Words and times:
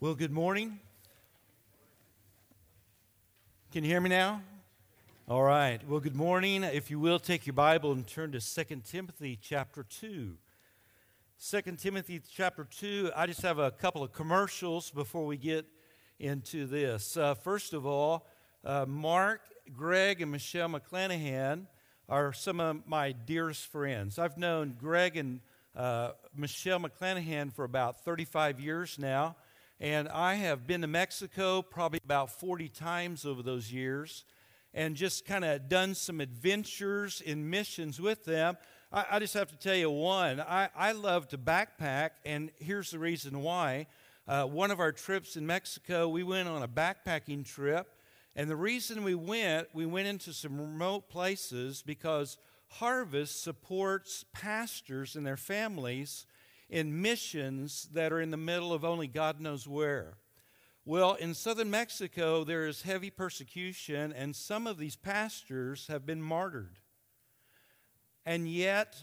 Well, 0.00 0.14
good 0.14 0.30
morning. 0.30 0.78
Can 3.72 3.82
you 3.82 3.90
hear 3.90 4.00
me 4.00 4.08
now? 4.10 4.42
All 5.26 5.42
right. 5.42 5.80
Well, 5.88 5.98
good 5.98 6.14
morning. 6.14 6.62
If 6.62 6.88
you 6.88 7.00
will, 7.00 7.18
take 7.18 7.48
your 7.48 7.54
Bible 7.54 7.90
and 7.90 8.06
turn 8.06 8.30
to 8.30 8.40
2 8.40 8.82
Timothy 8.86 9.36
chapter 9.42 9.82
2. 9.82 10.36
2 11.50 11.62
Timothy 11.76 12.22
chapter 12.32 12.62
2. 12.62 13.10
I 13.16 13.26
just 13.26 13.42
have 13.42 13.58
a 13.58 13.72
couple 13.72 14.04
of 14.04 14.12
commercials 14.12 14.92
before 14.92 15.26
we 15.26 15.36
get 15.36 15.66
into 16.20 16.66
this. 16.66 17.16
Uh, 17.16 17.34
first 17.34 17.72
of 17.72 17.84
all, 17.84 18.28
uh, 18.64 18.86
Mark, 18.86 19.40
Greg, 19.76 20.22
and 20.22 20.30
Michelle 20.30 20.68
McClanahan 20.68 21.66
are 22.08 22.32
some 22.32 22.60
of 22.60 22.86
my 22.86 23.10
dearest 23.10 23.66
friends. 23.66 24.16
I've 24.16 24.38
known 24.38 24.76
Greg 24.78 25.16
and 25.16 25.40
uh, 25.74 26.12
Michelle 26.36 26.78
McClanahan 26.78 27.52
for 27.52 27.64
about 27.64 28.04
35 28.04 28.60
years 28.60 28.96
now, 28.96 29.34
and 29.80 30.08
I 30.08 30.34
have 30.34 30.66
been 30.66 30.80
to 30.82 30.86
Mexico 30.86 31.62
probably 31.62 32.00
about 32.04 32.30
40 32.30 32.68
times 32.68 33.24
over 33.24 33.42
those 33.42 33.72
years 33.72 34.24
and 34.74 34.96
just 34.96 35.24
kind 35.24 35.44
of 35.44 35.68
done 35.68 35.94
some 35.94 36.20
adventures 36.20 37.20
in 37.20 37.48
missions 37.48 38.00
with 38.00 38.24
them. 38.24 38.56
I, 38.92 39.06
I, 39.12 39.18
just 39.18 39.34
have 39.34 39.48
to 39.50 39.56
tell 39.56 39.74
you 39.74 39.90
one, 39.90 40.40
I, 40.40 40.68
I 40.76 40.92
love 40.92 41.28
to 41.28 41.38
backpack, 41.38 42.10
and 42.24 42.50
here's 42.58 42.90
the 42.90 42.98
reason 42.98 43.42
why. 43.42 43.86
Uh, 44.26 44.44
one 44.44 44.70
of 44.70 44.80
our 44.80 44.92
trips 44.92 45.36
in 45.36 45.46
Mexico, 45.46 46.08
we 46.08 46.22
went 46.22 46.48
on 46.48 46.62
a 46.62 46.68
backpacking 46.68 47.46
trip 47.46 47.94
and 48.38 48.48
the 48.48 48.54
reason 48.54 49.02
we 49.02 49.16
went, 49.16 49.66
we 49.72 49.84
went 49.84 50.06
into 50.06 50.32
some 50.32 50.60
remote 50.60 51.08
places 51.08 51.82
because 51.82 52.38
Harvest 52.68 53.42
supports 53.42 54.24
pastors 54.32 55.16
and 55.16 55.26
their 55.26 55.36
families 55.36 56.24
in 56.68 57.00
missions 57.00 57.88
that 57.92 58.12
are 58.12 58.20
in 58.20 58.30
the 58.30 58.36
middle 58.36 58.72
of 58.72 58.84
only 58.84 59.06
God 59.06 59.40
knows 59.40 59.66
where. 59.66 60.18
Well, 60.84 61.14
in 61.14 61.34
southern 61.34 61.70
Mexico, 61.70 62.44
there 62.44 62.66
is 62.66 62.82
heavy 62.82 63.10
persecution, 63.10 64.12
and 64.12 64.34
some 64.34 64.66
of 64.66 64.78
these 64.78 64.96
pastors 64.96 65.86
have 65.88 66.06
been 66.06 66.22
martyred. 66.22 66.78
And 68.24 68.48
yet, 68.48 68.96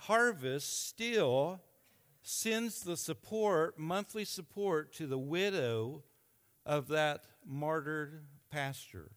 Harvest 0.00 0.88
still 0.88 1.60
sends 2.22 2.80
the 2.80 2.96
support, 2.96 3.78
monthly 3.78 4.24
support, 4.24 4.92
to 4.94 5.06
the 5.06 5.18
widow 5.18 6.02
of 6.64 6.88
that 6.88 7.26
martyred 7.44 8.24
pastor. 8.50 9.10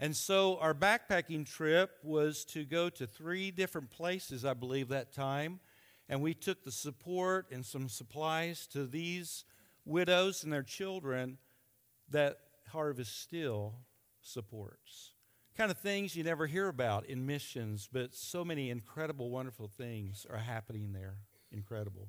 And 0.00 0.16
so 0.16 0.56
our 0.58 0.74
backpacking 0.74 1.46
trip 1.46 1.98
was 2.02 2.44
to 2.46 2.64
go 2.64 2.88
to 2.90 3.06
three 3.06 3.50
different 3.50 3.90
places, 3.90 4.44
I 4.44 4.54
believe, 4.54 4.88
that 4.88 5.12
time. 5.12 5.60
And 6.08 6.20
we 6.20 6.34
took 6.34 6.64
the 6.64 6.72
support 6.72 7.46
and 7.50 7.64
some 7.64 7.88
supplies 7.88 8.66
to 8.68 8.86
these 8.86 9.44
widows 9.84 10.44
and 10.44 10.52
their 10.52 10.62
children 10.62 11.38
that 12.10 12.38
Harvest 12.68 13.20
still 13.20 13.74
supports. 14.20 15.12
Kind 15.56 15.70
of 15.70 15.78
things 15.78 16.16
you 16.16 16.24
never 16.24 16.46
hear 16.46 16.68
about 16.68 17.06
in 17.06 17.26
missions, 17.26 17.88
but 17.92 18.14
so 18.14 18.44
many 18.44 18.70
incredible, 18.70 19.30
wonderful 19.30 19.68
things 19.68 20.26
are 20.30 20.38
happening 20.38 20.92
there. 20.92 21.16
Incredible. 21.50 22.08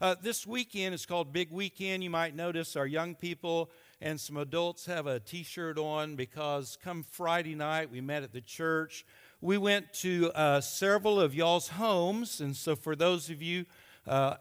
Uh, 0.00 0.14
this 0.20 0.46
weekend 0.46 0.94
is 0.94 1.06
called 1.06 1.32
Big 1.32 1.50
Weekend. 1.50 2.02
You 2.02 2.10
might 2.10 2.34
notice 2.34 2.76
our 2.76 2.86
young 2.86 3.14
people 3.14 3.70
and 4.00 4.20
some 4.20 4.36
adults 4.36 4.84
have 4.86 5.06
a 5.06 5.20
t 5.20 5.42
shirt 5.42 5.78
on 5.78 6.16
because 6.16 6.76
come 6.82 7.04
Friday 7.04 7.54
night 7.54 7.90
we 7.90 8.00
met 8.00 8.22
at 8.22 8.32
the 8.32 8.40
church. 8.42 9.06
We 9.44 9.58
went 9.58 9.92
to 9.96 10.32
uh, 10.34 10.62
several 10.62 11.20
of 11.20 11.34
y'all's 11.34 11.68
homes, 11.68 12.40
and 12.40 12.56
so 12.56 12.74
for 12.74 12.96
those 12.96 13.28
of 13.28 13.42
you 13.42 13.66
uh, 14.06 14.36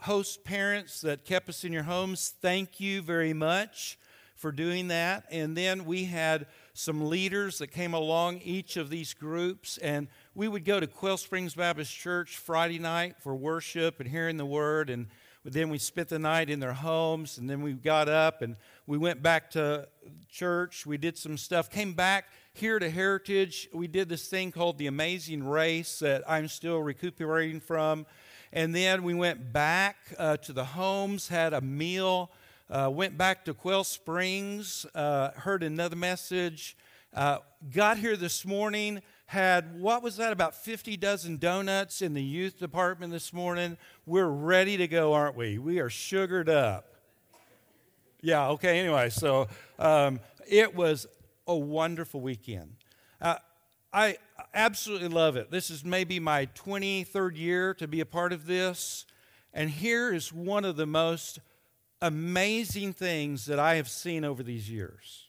host 0.00 0.42
parents 0.42 1.00
that 1.02 1.24
kept 1.24 1.48
us 1.48 1.62
in 1.62 1.72
your 1.72 1.84
homes, 1.84 2.34
thank 2.42 2.80
you 2.80 3.00
very 3.00 3.32
much 3.32 4.00
for 4.34 4.50
doing 4.50 4.88
that. 4.88 5.26
And 5.30 5.56
then 5.56 5.84
we 5.84 6.06
had 6.06 6.46
some 6.74 7.08
leaders 7.08 7.58
that 7.58 7.68
came 7.68 7.94
along 7.94 8.40
each 8.42 8.76
of 8.76 8.90
these 8.90 9.14
groups, 9.14 9.78
and 9.78 10.08
we 10.34 10.48
would 10.48 10.64
go 10.64 10.80
to 10.80 10.88
Quail 10.88 11.18
Springs 11.18 11.54
Baptist 11.54 11.96
Church 11.96 12.36
Friday 12.36 12.80
night 12.80 13.14
for 13.20 13.36
worship 13.36 14.00
and 14.00 14.08
hearing 14.10 14.38
the 14.38 14.44
word, 14.44 14.90
and 14.90 15.06
then 15.44 15.68
we 15.68 15.78
spent 15.78 16.08
the 16.08 16.18
night 16.18 16.50
in 16.50 16.58
their 16.58 16.72
homes, 16.72 17.38
and 17.38 17.48
then 17.48 17.62
we 17.62 17.74
got 17.74 18.08
up 18.08 18.42
and 18.42 18.56
we 18.88 18.98
went 18.98 19.22
back 19.22 19.52
to 19.52 19.86
church. 20.28 20.84
We 20.84 20.98
did 20.98 21.16
some 21.16 21.38
stuff. 21.38 21.70
Came 21.70 21.92
back 21.92 22.26
here 22.58 22.78
to 22.78 22.90
Heritage. 22.90 23.68
We 23.72 23.86
did 23.86 24.08
this 24.08 24.26
thing 24.26 24.50
called 24.50 24.78
the 24.78 24.88
Amazing 24.88 25.44
Race 25.44 26.00
that 26.00 26.22
I'm 26.28 26.48
still 26.48 26.78
recuperating 26.80 27.60
from. 27.60 28.04
And 28.52 28.74
then 28.74 29.04
we 29.04 29.14
went 29.14 29.52
back 29.52 29.96
uh, 30.18 30.38
to 30.38 30.52
the 30.52 30.64
homes, 30.64 31.28
had 31.28 31.52
a 31.52 31.60
meal, 31.60 32.30
uh, 32.68 32.90
went 32.92 33.16
back 33.16 33.44
to 33.44 33.54
Quail 33.54 33.84
Springs, 33.84 34.84
uh, 34.94 35.30
heard 35.32 35.62
another 35.62 35.94
message, 35.94 36.76
uh, 37.14 37.38
got 37.72 37.98
here 37.98 38.16
this 38.16 38.44
morning 38.44 39.02
had 39.26 39.78
what 39.78 40.02
was 40.02 40.16
that 40.16 40.32
about 40.32 40.54
50 40.54 40.96
dozen 40.96 41.36
donuts 41.36 42.02
in 42.02 42.14
the 42.14 42.22
youth 42.22 42.58
department 42.58 43.12
this 43.12 43.30
morning 43.32 43.76
we're 44.06 44.26
ready 44.26 44.78
to 44.78 44.88
go 44.88 45.12
aren't 45.12 45.36
we 45.36 45.58
we 45.58 45.80
are 45.80 45.90
sugared 45.90 46.48
up 46.48 46.98
yeah, 48.20 48.48
okay, 48.48 48.80
anyway, 48.80 49.10
so 49.10 49.46
um, 49.78 50.18
it 50.48 50.74
was 50.74 51.06
a 51.48 51.56
wonderful 51.56 52.20
weekend. 52.20 52.76
Uh, 53.20 53.36
I 53.92 54.18
absolutely 54.54 55.08
love 55.08 55.36
it. 55.36 55.50
This 55.50 55.70
is 55.70 55.84
maybe 55.84 56.20
my 56.20 56.46
23rd 56.54 57.36
year 57.38 57.74
to 57.74 57.88
be 57.88 58.00
a 58.00 58.06
part 58.06 58.34
of 58.34 58.46
this. 58.46 59.06
And 59.54 59.70
here 59.70 60.12
is 60.12 60.32
one 60.32 60.66
of 60.66 60.76
the 60.76 60.86
most 60.86 61.40
amazing 62.02 62.92
things 62.92 63.46
that 63.46 63.58
I 63.58 63.76
have 63.76 63.88
seen 63.88 64.24
over 64.24 64.42
these 64.42 64.70
years. 64.70 65.28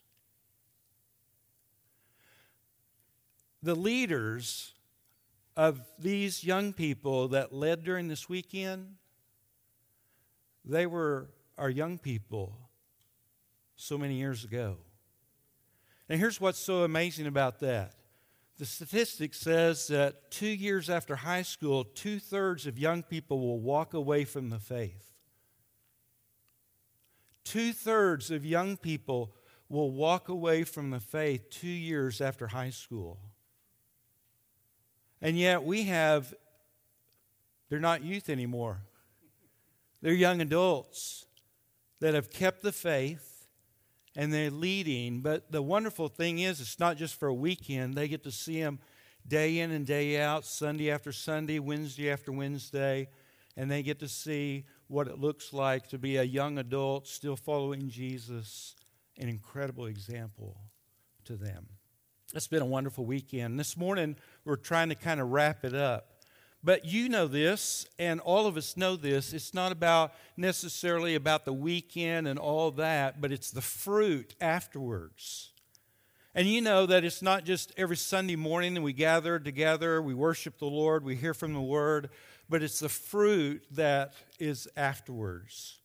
The 3.63 3.75
leaders 3.75 4.73
of 5.55 5.81
these 5.97 6.43
young 6.43 6.73
people 6.73 7.29
that 7.29 7.53
led 7.53 7.83
during 7.83 8.07
this 8.07 8.29
weekend, 8.29 8.95
they 10.65 10.85
were 10.85 11.29
our 11.57 11.69
young 11.69 11.97
people 11.97 12.55
so 13.75 13.97
many 13.97 14.15
years 14.15 14.43
ago. 14.43 14.77
And 16.09 16.19
here's 16.19 16.41
what's 16.41 16.59
so 16.59 16.83
amazing 16.83 17.27
about 17.27 17.59
that. 17.59 17.93
The 18.57 18.65
statistic 18.65 19.33
says 19.35 19.87
that 19.87 20.31
two 20.31 20.49
years 20.49 20.89
after 20.89 21.15
high 21.15 21.43
school, 21.43 21.83
two 21.83 22.19
thirds 22.19 22.65
of 22.65 22.77
young 22.79 23.03
people 23.03 23.39
will 23.39 23.59
walk 23.59 23.93
away 23.93 24.25
from 24.25 24.49
the 24.49 24.59
faith. 24.59 25.13
Two 27.45 27.71
thirds 27.71 28.31
of 28.31 28.43
young 28.43 28.75
people 28.75 29.33
will 29.69 29.91
walk 29.91 30.29
away 30.29 30.63
from 30.63 30.89
the 30.89 30.99
faith 30.99 31.49
two 31.51 31.67
years 31.67 32.21
after 32.21 32.47
high 32.47 32.71
school. 32.71 33.19
And 35.21 35.37
yet 35.37 35.63
we 35.63 35.83
have, 35.83 36.33
they're 37.69 37.79
not 37.79 38.03
youth 38.03 38.29
anymore, 38.29 38.81
they're 40.01 40.13
young 40.13 40.41
adults 40.41 41.27
that 41.99 42.13
have 42.13 42.31
kept 42.31 42.61
the 42.61 42.71
faith 42.71 43.28
and 44.15 44.33
they're 44.33 44.51
leading. 44.51 45.21
But 45.21 45.51
the 45.51 45.61
wonderful 45.61 46.07
thing 46.07 46.39
is, 46.39 46.59
it's 46.59 46.79
not 46.79 46.97
just 46.97 47.15
for 47.15 47.27
a 47.27 47.33
weekend. 47.33 47.95
They 47.95 48.07
get 48.07 48.23
to 48.23 48.31
see 48.31 48.61
them 48.61 48.79
day 49.27 49.59
in 49.59 49.71
and 49.71 49.85
day 49.85 50.19
out, 50.19 50.45
Sunday 50.45 50.91
after 50.91 51.11
Sunday, 51.11 51.59
Wednesday 51.59 52.11
after 52.11 52.31
Wednesday, 52.31 53.09
and 53.55 53.69
they 53.69 53.83
get 53.83 53.99
to 53.99 54.07
see 54.07 54.65
what 54.87 55.07
it 55.07 55.19
looks 55.19 55.53
like 55.53 55.87
to 55.89 55.97
be 55.97 56.17
a 56.17 56.23
young 56.23 56.57
adult 56.57 57.07
still 57.07 57.35
following 57.35 57.89
Jesus, 57.89 58.75
an 59.17 59.29
incredible 59.29 59.85
example 59.85 60.57
to 61.25 61.35
them. 61.35 61.67
It's 62.33 62.47
been 62.47 62.61
a 62.61 62.65
wonderful 62.65 63.05
weekend. 63.05 63.59
This 63.59 63.75
morning, 63.75 64.15
we're 64.45 64.55
trying 64.55 64.89
to 64.89 64.95
kind 64.95 65.19
of 65.19 65.29
wrap 65.29 65.63
it 65.63 65.73
up. 65.73 66.08
But 66.63 66.83
you 66.83 67.07
know 67.07 67.27
this, 67.27 67.87
and 67.97 68.19
all 68.19 68.45
of 68.45 68.57
us 68.57 68.75
know 68.75 68.97
this. 68.97 69.31
It's 69.31 69.53
not 69.53 69.71
about 69.71 70.13
necessarily 70.35 71.15
about 71.15 71.45
the 71.45 71.53
weekend 71.53 72.27
and 72.27 72.37
all 72.37 72.71
that, 72.71 73.21
but 73.21 73.31
it's 73.31 73.51
the 73.51 73.61
fruit 73.61 74.35
afterwards. 74.41 75.51
And 76.35 76.47
you 76.47 76.61
know 76.61 76.85
that 76.85 77.03
it's 77.03 77.21
not 77.21 77.45
just 77.45 77.71
every 77.77 77.97
Sunday 77.97 78.35
morning 78.35 78.73
that 78.73 78.81
we 78.81 78.93
gather 78.93 79.39
together, 79.39 80.01
we 80.01 80.13
worship 80.13 80.59
the 80.59 80.65
Lord, 80.65 81.03
we 81.03 81.15
hear 81.15 81.33
from 81.33 81.53
the 81.53 81.61
Word, 81.61 82.09
but 82.49 82.61
it's 82.61 82.79
the 82.79 82.89
fruit 82.89 83.63
that 83.71 84.13
is 84.37 84.67
afterwards. 84.75 85.79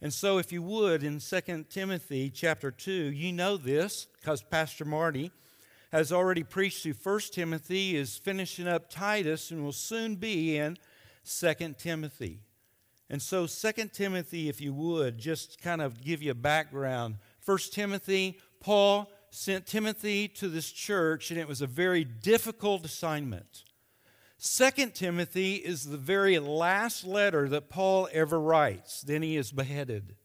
And 0.00 0.12
so 0.12 0.38
if 0.38 0.52
you 0.52 0.62
would 0.62 1.02
in 1.02 1.20
2 1.20 1.66
Timothy 1.70 2.30
chapter 2.30 2.70
2, 2.70 2.92
you 2.92 3.32
know 3.32 3.56
this 3.56 4.06
because 4.20 4.42
Pastor 4.42 4.84
Marty 4.84 5.30
has 5.94 6.10
already 6.10 6.42
preached 6.42 6.82
through 6.82 6.94
1 7.00 7.20
Timothy, 7.30 7.94
is 7.94 8.18
finishing 8.18 8.66
up 8.66 8.90
Titus, 8.90 9.52
and 9.52 9.62
will 9.62 9.70
soon 9.70 10.16
be 10.16 10.56
in 10.56 10.76
2 11.24 11.54
Timothy. 11.78 12.40
And 13.08 13.22
so, 13.22 13.46
2 13.46 13.90
Timothy, 13.92 14.48
if 14.48 14.60
you 14.60 14.74
would, 14.74 15.18
just 15.18 15.62
kind 15.62 15.80
of 15.80 16.02
give 16.02 16.20
you 16.20 16.32
a 16.32 16.34
background. 16.34 17.18
1 17.44 17.58
Timothy, 17.70 18.40
Paul 18.58 19.08
sent 19.30 19.66
Timothy 19.66 20.26
to 20.26 20.48
this 20.48 20.72
church, 20.72 21.30
and 21.30 21.38
it 21.38 21.46
was 21.46 21.62
a 21.62 21.66
very 21.68 22.02
difficult 22.02 22.84
assignment. 22.84 23.62
2 24.42 24.90
Timothy 24.94 25.54
is 25.54 25.84
the 25.84 25.96
very 25.96 26.40
last 26.40 27.06
letter 27.06 27.48
that 27.50 27.70
Paul 27.70 28.08
ever 28.12 28.40
writes. 28.40 29.00
Then 29.02 29.22
he 29.22 29.36
is 29.36 29.52
beheaded. 29.52 30.16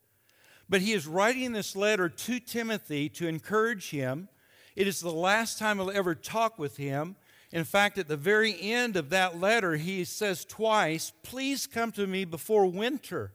But 0.67 0.81
he 0.81 0.93
is 0.93 1.05
writing 1.05 1.51
this 1.51 1.75
letter 1.75 2.09
to 2.09 2.39
Timothy 2.39 3.07
to 3.09 3.27
encourage 3.27 3.91
him. 3.91 4.29
It 4.75 4.87
is 4.87 4.99
the 4.99 5.11
last 5.11 5.59
time 5.59 5.77
he'll 5.77 5.91
ever 5.91 6.15
talk 6.15 6.57
with 6.57 6.77
him. 6.77 7.15
In 7.51 7.63
fact, 7.63 7.97
at 7.97 8.07
the 8.07 8.17
very 8.17 8.55
end 8.59 8.95
of 8.95 9.09
that 9.09 9.39
letter, 9.39 9.75
he 9.75 10.03
says 10.03 10.45
twice, 10.45 11.11
Please 11.23 11.65
come 11.67 11.91
to 11.93 12.05
me 12.05 12.25
before 12.25 12.67
winter. 12.67 13.31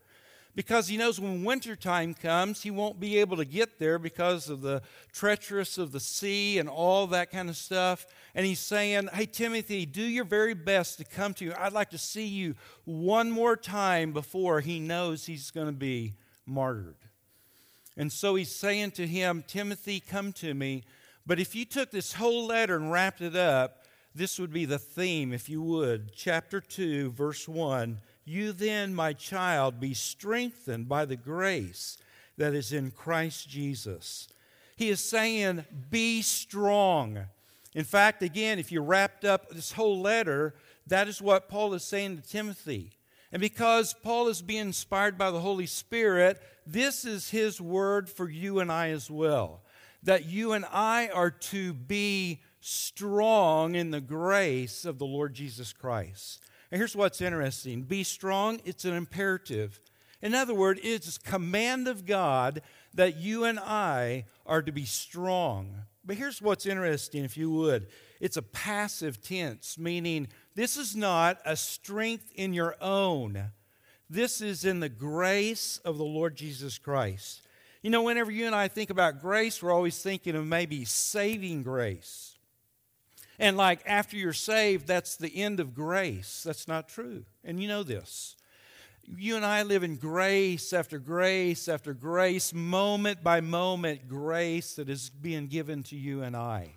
Because 0.56 0.86
he 0.86 0.96
knows 0.96 1.18
when 1.18 1.42
winter 1.42 1.74
time 1.74 2.14
comes, 2.14 2.62
he 2.62 2.70
won't 2.70 3.00
be 3.00 3.18
able 3.18 3.36
to 3.38 3.44
get 3.44 3.80
there 3.80 3.98
because 3.98 4.48
of 4.48 4.60
the 4.60 4.82
treacherous 5.12 5.78
of 5.78 5.90
the 5.90 5.98
sea 5.98 6.58
and 6.58 6.68
all 6.68 7.08
that 7.08 7.32
kind 7.32 7.48
of 7.48 7.56
stuff. 7.56 8.06
And 8.36 8.46
he's 8.46 8.60
saying, 8.60 9.08
Hey, 9.12 9.26
Timothy, 9.26 9.84
do 9.84 10.02
your 10.02 10.24
very 10.24 10.54
best 10.54 10.98
to 10.98 11.04
come 11.04 11.34
to 11.34 11.44
you. 11.44 11.54
I'd 11.58 11.72
like 11.72 11.90
to 11.90 11.98
see 11.98 12.26
you 12.26 12.54
one 12.84 13.32
more 13.32 13.56
time 13.56 14.12
before 14.12 14.60
he 14.60 14.78
knows 14.78 15.26
he's 15.26 15.50
going 15.50 15.66
to 15.66 15.72
be 15.72 16.14
martyred. 16.46 16.98
And 17.96 18.12
so 18.12 18.36
he's 18.36 18.54
saying 18.54 18.92
to 18.92 19.08
him, 19.08 19.42
Timothy, 19.46 19.98
come 19.98 20.32
to 20.34 20.54
me. 20.54 20.84
But 21.26 21.40
if 21.40 21.54
you 21.54 21.64
took 21.64 21.90
this 21.90 22.12
whole 22.12 22.46
letter 22.46 22.76
and 22.76 22.92
wrapped 22.92 23.20
it 23.20 23.36
up, 23.36 23.84
this 24.14 24.38
would 24.38 24.52
be 24.52 24.64
the 24.64 24.78
theme, 24.78 25.32
if 25.32 25.48
you 25.48 25.62
would. 25.62 26.12
Chapter 26.14 26.60
2, 26.60 27.10
verse 27.12 27.48
1 27.48 27.98
You 28.24 28.52
then, 28.52 28.94
my 28.94 29.12
child, 29.12 29.80
be 29.80 29.94
strengthened 29.94 30.88
by 30.88 31.04
the 31.04 31.16
grace 31.16 31.98
that 32.36 32.54
is 32.54 32.72
in 32.72 32.90
Christ 32.90 33.48
Jesus. 33.48 34.28
He 34.76 34.90
is 34.90 35.00
saying, 35.00 35.64
Be 35.90 36.22
strong. 36.22 37.26
In 37.74 37.84
fact, 37.84 38.22
again, 38.22 38.58
if 38.58 38.70
you 38.70 38.80
wrapped 38.80 39.24
up 39.24 39.50
this 39.50 39.72
whole 39.72 40.00
letter, 40.00 40.54
that 40.86 41.08
is 41.08 41.20
what 41.20 41.48
Paul 41.48 41.74
is 41.74 41.82
saying 41.82 42.16
to 42.16 42.28
Timothy. 42.28 42.92
And 43.32 43.40
because 43.40 43.94
Paul 43.94 44.28
is 44.28 44.42
being 44.42 44.60
inspired 44.60 45.18
by 45.18 45.32
the 45.32 45.40
Holy 45.40 45.66
Spirit, 45.66 46.40
this 46.66 47.04
is 47.04 47.30
his 47.30 47.60
word 47.60 48.08
for 48.08 48.30
you 48.30 48.60
and 48.60 48.70
I 48.70 48.90
as 48.90 49.10
well. 49.10 49.62
That 50.04 50.26
you 50.26 50.52
and 50.52 50.64
I 50.70 51.08
are 51.08 51.30
to 51.30 51.72
be 51.72 52.40
strong 52.60 53.74
in 53.74 53.90
the 53.90 54.00
grace 54.00 54.84
of 54.84 54.98
the 54.98 55.06
Lord 55.06 55.34
Jesus 55.34 55.72
Christ. 55.72 56.42
And 56.70 56.78
here's 56.78 56.96
what's 56.96 57.20
interesting 57.20 57.82
be 57.82 58.04
strong, 58.04 58.60
it's 58.64 58.84
an 58.84 58.94
imperative. 58.94 59.80
In 60.22 60.34
other 60.34 60.54
words, 60.54 60.80
it's 60.82 61.18
command 61.18 61.86
of 61.86 62.06
God 62.06 62.62
that 62.94 63.18
you 63.18 63.44
and 63.44 63.58
I 63.58 64.24
are 64.46 64.62
to 64.62 64.72
be 64.72 64.86
strong. 64.86 65.82
But 66.02 66.16
here's 66.16 66.40
what's 66.40 66.66
interesting, 66.66 67.24
if 67.24 67.36
you 67.36 67.50
would 67.50 67.88
it's 68.20 68.38
a 68.38 68.42
passive 68.42 69.20
tense, 69.20 69.76
meaning 69.78 70.28
this 70.54 70.78
is 70.78 70.96
not 70.96 71.40
a 71.44 71.56
strength 71.56 72.32
in 72.34 72.54
your 72.54 72.74
own. 72.80 73.50
This 74.08 74.40
is 74.40 74.64
in 74.64 74.80
the 74.80 74.88
grace 74.88 75.78
of 75.84 75.98
the 75.98 76.04
Lord 76.04 76.36
Jesus 76.36 76.78
Christ. 76.78 77.43
You 77.84 77.90
know, 77.90 78.02
whenever 78.02 78.30
you 78.30 78.46
and 78.46 78.54
I 78.54 78.68
think 78.68 78.88
about 78.88 79.20
grace, 79.20 79.62
we're 79.62 79.70
always 79.70 80.00
thinking 80.02 80.34
of 80.36 80.46
maybe 80.46 80.86
saving 80.86 81.64
grace. 81.64 82.38
And 83.38 83.58
like 83.58 83.80
after 83.84 84.16
you're 84.16 84.32
saved, 84.32 84.86
that's 84.86 85.16
the 85.16 85.42
end 85.42 85.60
of 85.60 85.74
grace. 85.74 86.42
That's 86.46 86.66
not 86.66 86.88
true. 86.88 87.26
And 87.44 87.60
you 87.60 87.68
know 87.68 87.82
this. 87.82 88.36
You 89.18 89.36
and 89.36 89.44
I 89.44 89.64
live 89.64 89.82
in 89.82 89.96
grace 89.96 90.72
after 90.72 90.98
grace 90.98 91.68
after 91.68 91.92
grace, 91.92 92.54
moment 92.54 93.22
by 93.22 93.42
moment, 93.42 94.08
grace 94.08 94.76
that 94.76 94.88
is 94.88 95.10
being 95.10 95.46
given 95.46 95.82
to 95.82 95.96
you 95.96 96.22
and 96.22 96.34
I. 96.34 96.70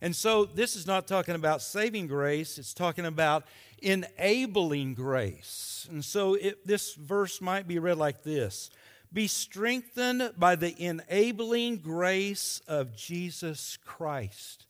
And 0.00 0.14
so 0.14 0.44
this 0.44 0.76
is 0.76 0.86
not 0.86 1.08
talking 1.08 1.34
about 1.34 1.62
saving 1.62 2.06
grace, 2.06 2.58
it's 2.58 2.74
talking 2.74 3.06
about 3.06 3.42
enabling 3.82 4.94
grace. 4.94 5.88
And 5.90 6.04
so 6.04 6.34
it, 6.34 6.64
this 6.64 6.94
verse 6.94 7.40
might 7.40 7.66
be 7.66 7.80
read 7.80 7.98
like 7.98 8.22
this 8.22 8.70
Be 9.14 9.28
strengthened 9.28 10.32
by 10.36 10.56
the 10.56 10.74
enabling 10.78 11.78
grace 11.78 12.60
of 12.68 12.94
Jesus 12.94 13.78
Christ 13.84 14.66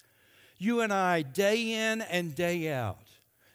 you 0.64 0.81
and 0.81 0.93
I, 0.93 1.23
day 1.23 1.91
in 1.91 2.00
and 2.02 2.35
day 2.35 2.73
out, 2.73 3.06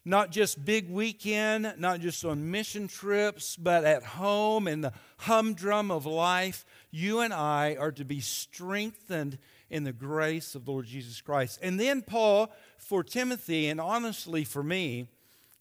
not 0.06 0.32
just 0.32 0.64
big 0.64 0.90
weekend, 0.90 1.74
not 1.78 2.00
just 2.00 2.24
on 2.24 2.52
mission 2.52 2.88
trips, 2.88 3.56
but 3.56 3.84
at 3.84 4.04
home 4.04 4.68
in 4.68 4.82
the 4.82 4.94
humdrum 5.18 5.92
of 5.92 6.06
life, 6.06 6.66
you 6.92 7.20
and 7.20 7.34
I 7.34 7.76
are 7.80 7.92
to 7.94 8.06
be 8.06 8.20
strengthened 8.20 9.38
in 9.70 9.84
the 9.84 9.94
grace 9.94 10.56
of 10.56 10.66
the 10.66 10.72
Lord 10.72 10.86
Jesus 10.86 11.22
Christ. 11.22 11.60
And 11.62 11.80
then 11.80 12.02
Paul, 12.02 12.52
for 12.78 13.04
Timothy, 13.04 13.68
and 13.68 13.80
honestly 13.80 14.44
for 14.44 14.64
me, 14.64 15.08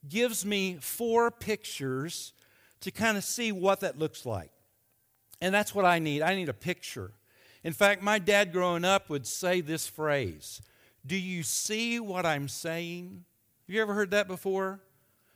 gives 0.09 0.45
me 0.47 0.79
four 0.81 1.31
pictures 1.31 2.33
to 2.81 2.91
kind 2.91 3.17
of 3.17 3.25
see 3.25 3.53
what 3.53 3.81
that 3.81 3.99
looks 3.99 4.25
like. 4.25 4.51
And 5.41 5.55
that's 5.55 5.75
what 5.75 5.85
I 5.85 5.99
need. 5.99 6.23
I 6.23 6.35
need 6.35 6.49
a 6.49 6.55
picture. 6.55 7.13
In 7.65 7.73
fact, 7.73 8.03
my 8.03 8.19
dad 8.19 8.53
growing 8.53 8.85
up 8.85 9.09
would 9.09 9.27
say 9.27 9.61
this 9.61 9.87
phrase 9.87 10.63
do 11.07 11.17
you 11.17 11.43
see 11.43 12.01
what 12.01 12.27
I'm 12.27 12.49
saying? 12.49 13.25
Have 13.67 13.75
you 13.75 13.81
ever 13.81 13.95
heard 13.95 14.11
that 14.11 14.29
before? 14.29 14.81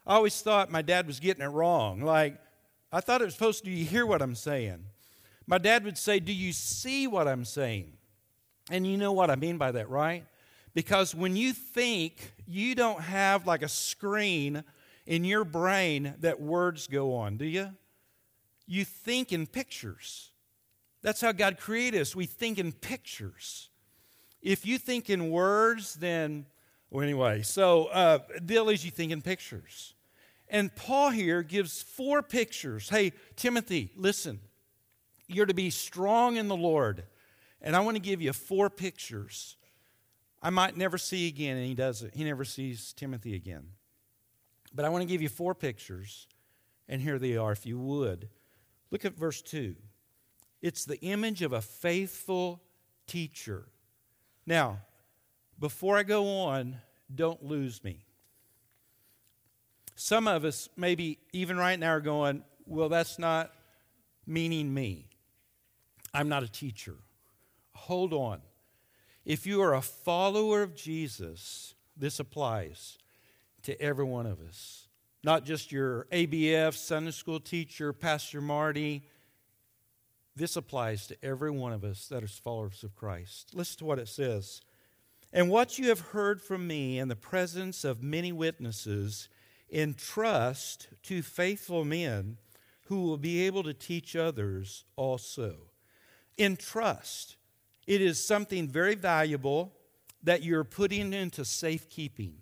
I 0.07 0.15
always 0.15 0.41
thought 0.43 0.71
my 0.71 0.83
dad 0.83 1.07
was 1.07 1.21
getting 1.21 1.43
it 1.43 1.49
wrong. 1.49 2.03
Like, 2.03 2.39
I 2.91 3.01
thought 3.01 3.23
it 3.23 3.25
was 3.25 3.35
supposed 3.35 3.61
to, 3.61 3.71
do 3.71 3.71
you 3.71 3.85
hear 3.85 4.05
what 4.05 4.21
I'm 4.21 4.35
saying? 4.35 4.85
My 5.47 5.59
dad 5.59 5.85
would 5.85 5.97
say, 5.97 6.21
Do 6.21 6.33
you 6.33 6.53
see 6.53 7.07
what 7.07 7.27
I'm 7.27 7.45
saying? 7.45 7.93
And 8.71 8.87
you 8.87 8.97
know 8.97 9.13
what 9.13 9.31
I 9.31 9.37
mean 9.37 9.59
by 9.59 9.73
that, 9.73 9.89
right? 9.89 10.25
Because 10.75 11.15
when 11.15 11.37
you 11.37 11.53
think, 11.53 12.33
you 12.47 12.75
don't 12.75 13.01
have 13.01 13.47
like 13.47 13.63
a 13.63 13.69
screen 13.69 14.65
in 15.07 15.25
your 15.25 15.45
brain 15.45 16.15
that 16.21 16.41
words 16.41 16.87
go 16.87 17.15
on, 17.15 17.37
do 17.37 17.45
you? 17.45 17.71
You 18.67 18.85
think 18.85 19.32
in 19.32 19.47
pictures. 19.47 20.31
That's 21.03 21.20
how 21.20 21.32
God 21.32 21.59
created 21.59 22.00
us. 22.00 22.14
We 22.14 22.26
think 22.26 22.59
in 22.59 22.73
pictures. 22.73 23.69
If 24.41 24.67
you 24.67 24.79
think 24.79 25.11
in 25.11 25.31
words, 25.31 25.94
then, 25.94 26.47
well, 26.91 27.03
anyway, 27.03 27.43
so 27.43 27.87
uh, 27.87 28.19
deal 28.44 28.69
is 28.69 28.85
you 28.85 28.91
think 28.91 29.12
in 29.12 29.23
pictures. 29.23 29.94
And 30.49 30.75
Paul 30.75 31.11
here 31.11 31.43
gives 31.43 31.82
four 31.82 32.23
pictures. 32.23 32.88
Hey, 32.88 33.12
Timothy, 33.37 33.91
listen, 33.97 34.41
you're 35.26 35.47
to 35.47 35.55
be 35.55 35.70
strong 35.70 36.37
in 36.37 36.49
the 36.49 36.56
Lord. 36.56 37.05
And 37.61 37.75
I 37.75 37.81
want 37.81 37.97
to 37.97 38.03
give 38.03 38.20
you 38.20 38.32
four 38.32 38.69
pictures. 38.69 39.56
I 40.43 40.50
might 40.50 40.76
never 40.76 40.99
see 40.99 41.29
again, 41.29 41.56
and 41.56 41.67
he 41.67 41.75
does 41.75 42.03
it. 42.03 42.15
He 42.15 42.25
never 42.25 42.44
sees 42.44 42.93
Timothy 42.93 43.35
again. 43.35 43.69
But 44.75 44.85
I 44.85 44.88
want 44.88 45.03
to 45.03 45.08
give 45.08 45.23
you 45.23 45.29
four 45.29 45.55
pictures, 45.55 46.26
and 46.88 47.00
here 47.00 47.19
they 47.19 47.37
are, 47.37 47.53
if 47.53 47.65
you 47.65 47.79
would. 47.79 48.29
Look 48.93 49.06
at 49.06 49.17
verse 49.17 49.41
2. 49.43 49.75
It's 50.61 50.85
the 50.85 51.00
image 51.00 51.43
of 51.43 51.53
a 51.53 51.62
faithful 51.62 52.63
teacher. 53.08 53.65
Now, 54.46 54.81
before 55.58 55.96
I 55.96 56.05
go 56.05 56.29
on, 56.29 56.77
don't 57.13 57.43
lose 57.43 57.82
me. 57.82 58.05
Some 59.96 60.29
of 60.29 60.44
us, 60.44 60.69
maybe 60.77 61.19
even 61.32 61.56
right 61.56 61.79
now, 61.79 61.91
are 61.91 62.01
going, 62.01 62.44
Well, 62.67 62.89
that's 62.89 63.19
not 63.19 63.53
meaning 64.27 64.72
me. 64.72 65.08
I'm 66.13 66.29
not 66.29 66.43
a 66.43 66.49
teacher. 66.49 66.96
Hold 67.75 68.13
on. 68.13 68.43
If 69.25 69.46
you 69.46 69.63
are 69.63 69.75
a 69.75 69.82
follower 69.82 70.63
of 70.63 70.75
Jesus, 70.75 71.75
this 71.96 72.20
applies 72.20 72.99
to 73.63 73.81
every 73.81 74.05
one 74.05 74.27
of 74.27 74.41
us. 74.41 74.89
Not 75.24 75.44
just 75.44 75.70
your 75.70 76.06
ABF, 76.10 76.74
Sunday 76.74 77.12
school 77.12 77.38
teacher, 77.38 77.93
Pastor 77.93 78.41
Marty, 78.41 79.02
this 80.34 80.56
applies 80.56 81.06
to 81.06 81.17
every 81.22 81.50
one 81.50 81.72
of 81.72 81.84
us 81.84 82.08
that 82.08 82.24
is 82.24 82.41
followers 82.43 82.82
of 82.82 82.96
Christ. 82.96 83.50
Listen 83.55 83.79
to 83.79 83.84
what 83.84 84.00
it 84.00 84.08
says. 84.08 84.62
And 85.32 85.48
what 85.48 85.79
you 85.79 85.88
have 85.91 86.00
heard 86.00 86.43
from 86.43 86.67
me 86.67 86.98
in 86.98 87.06
the 87.06 87.14
presence 87.14 87.84
of 87.84 88.02
many 88.02 88.32
witnesses, 88.32 89.29
entrust 89.70 90.88
to 91.05 91.22
faithful 91.22 91.84
men 91.84 92.36
who 92.86 93.02
will 93.02 93.17
be 93.17 93.46
able 93.46 93.62
to 93.62 93.72
teach 93.72 94.17
others 94.17 94.84
also. 94.96 95.55
Entrust. 96.36 97.36
It 97.86 98.00
is 98.00 98.24
something 98.24 98.69
very 98.69 98.96
valuable 98.96 99.72
that 100.22 100.43
you're 100.43 100.64
putting 100.64 101.12
into 101.12 101.44
safekeeping. 101.44 102.42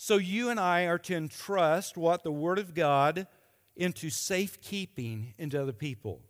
So 0.00 0.16
you 0.16 0.48
and 0.48 0.58
I 0.58 0.84
are 0.84 0.98
to 0.98 1.14
entrust 1.14 1.96
what 1.96 2.22
the 2.22 2.32
Word 2.32 2.58
of 2.58 2.72
God 2.74 3.26
into 3.76 4.08
safekeeping 4.10 5.34
into 5.36 5.60
other 5.60 5.72
people 5.72 6.22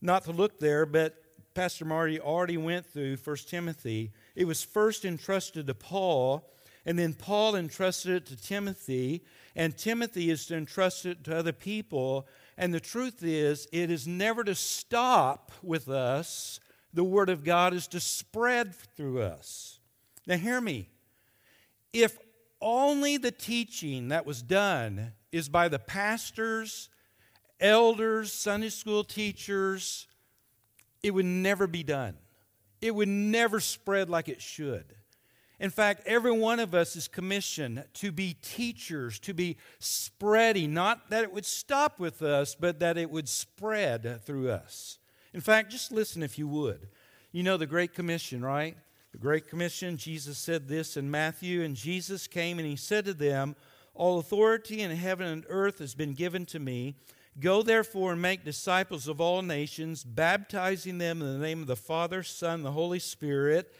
not 0.00 0.24
to 0.24 0.32
look 0.32 0.58
there, 0.58 0.86
but 0.86 1.14
Pastor 1.54 1.84
Marty 1.84 2.20
already 2.20 2.56
went 2.56 2.86
through 2.86 3.16
1 3.16 3.36
Timothy. 3.48 4.12
It 4.36 4.46
was 4.46 4.62
first 4.62 5.04
entrusted 5.04 5.66
to 5.66 5.74
Paul, 5.74 6.48
and 6.86 6.98
then 6.98 7.14
Paul 7.14 7.56
entrusted 7.56 8.12
it 8.12 8.26
to 8.26 8.36
Timothy, 8.36 9.24
and 9.56 9.76
Timothy 9.76 10.30
is 10.30 10.46
to 10.46 10.56
entrust 10.56 11.04
it 11.04 11.24
to 11.24 11.36
other 11.36 11.52
people. 11.52 12.28
And 12.56 12.72
the 12.72 12.80
truth 12.80 13.22
is, 13.22 13.66
it 13.72 13.90
is 13.90 14.06
never 14.06 14.44
to 14.44 14.54
stop 14.54 15.50
with 15.62 15.88
us. 15.88 16.60
The 16.94 17.04
Word 17.04 17.28
of 17.28 17.44
God 17.44 17.74
is 17.74 17.88
to 17.88 18.00
spread 18.00 18.74
through 18.74 19.22
us. 19.22 19.80
Now, 20.26 20.36
hear 20.36 20.60
me. 20.60 20.88
If 21.92 22.18
only 22.60 23.16
the 23.16 23.30
teaching 23.30 24.08
that 24.08 24.26
was 24.26 24.42
done 24.42 25.12
is 25.32 25.48
by 25.48 25.68
the 25.68 25.78
pastors 25.78 26.88
elders, 27.60 28.32
Sunday 28.32 28.68
school 28.68 29.04
teachers, 29.04 30.06
it 31.02 31.12
would 31.12 31.24
never 31.24 31.66
be 31.66 31.82
done. 31.82 32.16
It 32.80 32.94
would 32.94 33.08
never 33.08 33.60
spread 33.60 34.08
like 34.08 34.28
it 34.28 34.40
should. 34.40 34.94
In 35.60 35.70
fact, 35.70 36.06
every 36.06 36.30
one 36.30 36.60
of 36.60 36.72
us 36.72 36.94
is 36.94 37.08
commissioned 37.08 37.84
to 37.94 38.12
be 38.12 38.36
teachers, 38.42 39.18
to 39.20 39.34
be 39.34 39.56
spreading, 39.80 40.72
not 40.72 41.10
that 41.10 41.24
it 41.24 41.32
would 41.32 41.46
stop 41.46 41.98
with 41.98 42.22
us, 42.22 42.54
but 42.54 42.78
that 42.78 42.96
it 42.96 43.10
would 43.10 43.28
spread 43.28 44.20
through 44.24 44.50
us. 44.50 44.98
In 45.34 45.40
fact, 45.40 45.72
just 45.72 45.90
listen 45.90 46.22
if 46.22 46.38
you 46.38 46.46
would. 46.46 46.88
You 47.32 47.42
know 47.42 47.56
the 47.56 47.66
Great 47.66 47.92
Commission, 47.92 48.44
right? 48.44 48.76
The 49.12 49.18
Great 49.18 49.48
Commission, 49.48 49.96
Jesus 49.96 50.38
said 50.38 50.68
this 50.68 50.96
in 50.96 51.10
Matthew, 51.10 51.62
and 51.62 51.74
Jesus 51.74 52.26
came 52.26 52.58
and 52.58 52.68
he 52.68 52.76
said 52.76 53.04
to 53.06 53.14
them, 53.14 53.56
All 53.94 54.18
authority 54.18 54.80
in 54.80 54.90
heaven 54.90 55.26
and 55.26 55.44
earth 55.48 55.78
has 55.78 55.94
been 55.94 56.14
given 56.14 56.46
to 56.46 56.58
me. 56.58 56.94
Go 57.40 57.62
therefore 57.62 58.12
and 58.12 58.22
make 58.22 58.44
disciples 58.44 59.08
of 59.08 59.20
all 59.20 59.42
nations, 59.42 60.04
baptizing 60.04 60.98
them 60.98 61.22
in 61.22 61.32
the 61.32 61.46
name 61.46 61.60
of 61.60 61.68
the 61.68 61.76
Father, 61.76 62.22
Son, 62.22 62.62
the 62.62 62.72
Holy 62.72 62.98
Spirit 62.98 63.72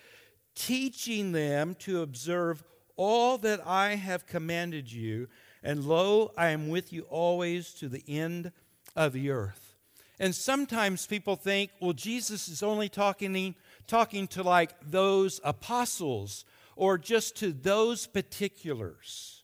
teaching 0.58 1.30
them 1.30 1.76
to 1.76 2.02
observe 2.02 2.64
all 2.97 3.38
that 3.38 3.64
I 3.64 3.94
have 3.94 4.26
commanded 4.26 4.90
you. 4.90 5.28
And 5.62 5.85
lo, 5.85 6.32
I 6.37 6.49
am 6.49 6.68
with 6.68 6.92
you 6.92 7.02
always 7.02 7.73
to 7.75 7.88
the 7.88 8.02
end 8.08 8.50
of 8.97 9.12
the 9.12 9.30
earth. 9.30 9.76
And 10.18 10.35
sometimes 10.35 11.06
people 11.06 11.37
think, 11.37 11.70
well, 11.80 11.92
Jesus 11.92 12.49
is 12.49 12.62
only 12.62 12.88
talking, 12.88 13.54
talking 13.88 14.28
to 14.28 14.42
like 14.42 14.71
those 14.83 15.40
apostles 15.42 16.45
or 16.76 16.99
just 16.99 17.37
to 17.37 17.52
those 17.52 18.07
particulars. 18.07 19.42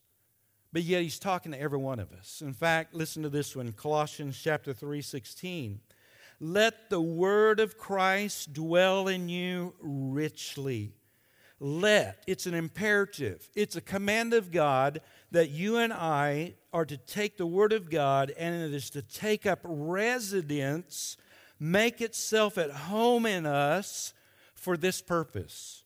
But 0.72 0.82
yet 0.82 1.02
he's 1.02 1.18
talking 1.18 1.52
to 1.52 1.60
every 1.60 1.78
one 1.78 1.98
of 1.98 2.12
us. 2.12 2.40
In 2.40 2.52
fact, 2.52 2.94
listen 2.94 3.22
to 3.22 3.28
this 3.28 3.56
one, 3.56 3.72
Colossians 3.72 4.40
chapter 4.40 4.72
3, 4.72 5.02
16. 5.02 5.80
Let 6.40 6.90
the 6.90 7.00
word 7.00 7.60
of 7.60 7.78
Christ 7.78 8.52
dwell 8.52 9.08
in 9.08 9.28
you 9.28 9.74
richly 9.80 10.92
let. 11.60 12.22
It's 12.26 12.46
an 12.46 12.54
imperative, 12.54 13.48
it's 13.54 13.76
a 13.76 13.80
command 13.80 14.34
of 14.34 14.52
God 14.52 15.00
that 15.30 15.50
you 15.50 15.78
and 15.78 15.92
I 15.92 16.54
are 16.72 16.84
to 16.84 16.96
take 16.96 17.36
the 17.36 17.46
Word 17.46 17.72
of 17.72 17.90
God 17.90 18.32
and 18.36 18.54
it 18.54 18.74
is 18.74 18.90
to 18.90 19.02
take 19.02 19.46
up 19.46 19.60
residence, 19.62 21.16
make 21.58 22.00
itself 22.00 22.58
at 22.58 22.70
home 22.70 23.26
in 23.26 23.46
us 23.46 24.12
for 24.64 24.76
this 24.78 25.02
purpose 25.02 25.85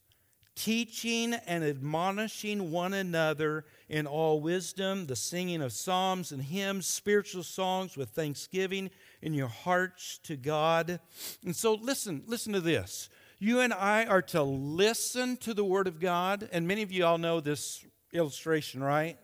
teaching 0.54 1.34
and 1.34 1.62
admonishing 1.62 2.72
one 2.72 2.92
another 2.92 3.64
in 3.88 4.08
all 4.08 4.40
wisdom, 4.40 5.06
the 5.06 5.14
singing 5.14 5.62
of 5.62 5.72
psalms 5.72 6.32
and 6.32 6.42
hymns, 6.42 6.84
spiritual 6.84 7.44
songs 7.44 7.96
with 7.96 8.08
thanksgiving 8.08 8.90
in 9.22 9.32
your 9.32 9.46
hearts 9.46 10.18
to 10.18 10.36
God. 10.36 10.98
And 11.44 11.54
so 11.54 11.74
listen, 11.74 12.24
listen 12.26 12.52
to 12.54 12.60
this. 12.60 13.08
You 13.38 13.60
and 13.60 13.72
I 13.72 14.04
are 14.06 14.22
to 14.22 14.42
listen 14.42 15.36
to 15.38 15.54
the 15.54 15.64
Word 15.64 15.86
of 15.86 16.00
God. 16.00 16.48
And 16.50 16.66
many 16.66 16.82
of 16.82 16.90
you 16.90 17.04
all 17.04 17.18
know 17.18 17.38
this 17.40 17.84
illustration, 18.12 18.82
right? 18.82 19.16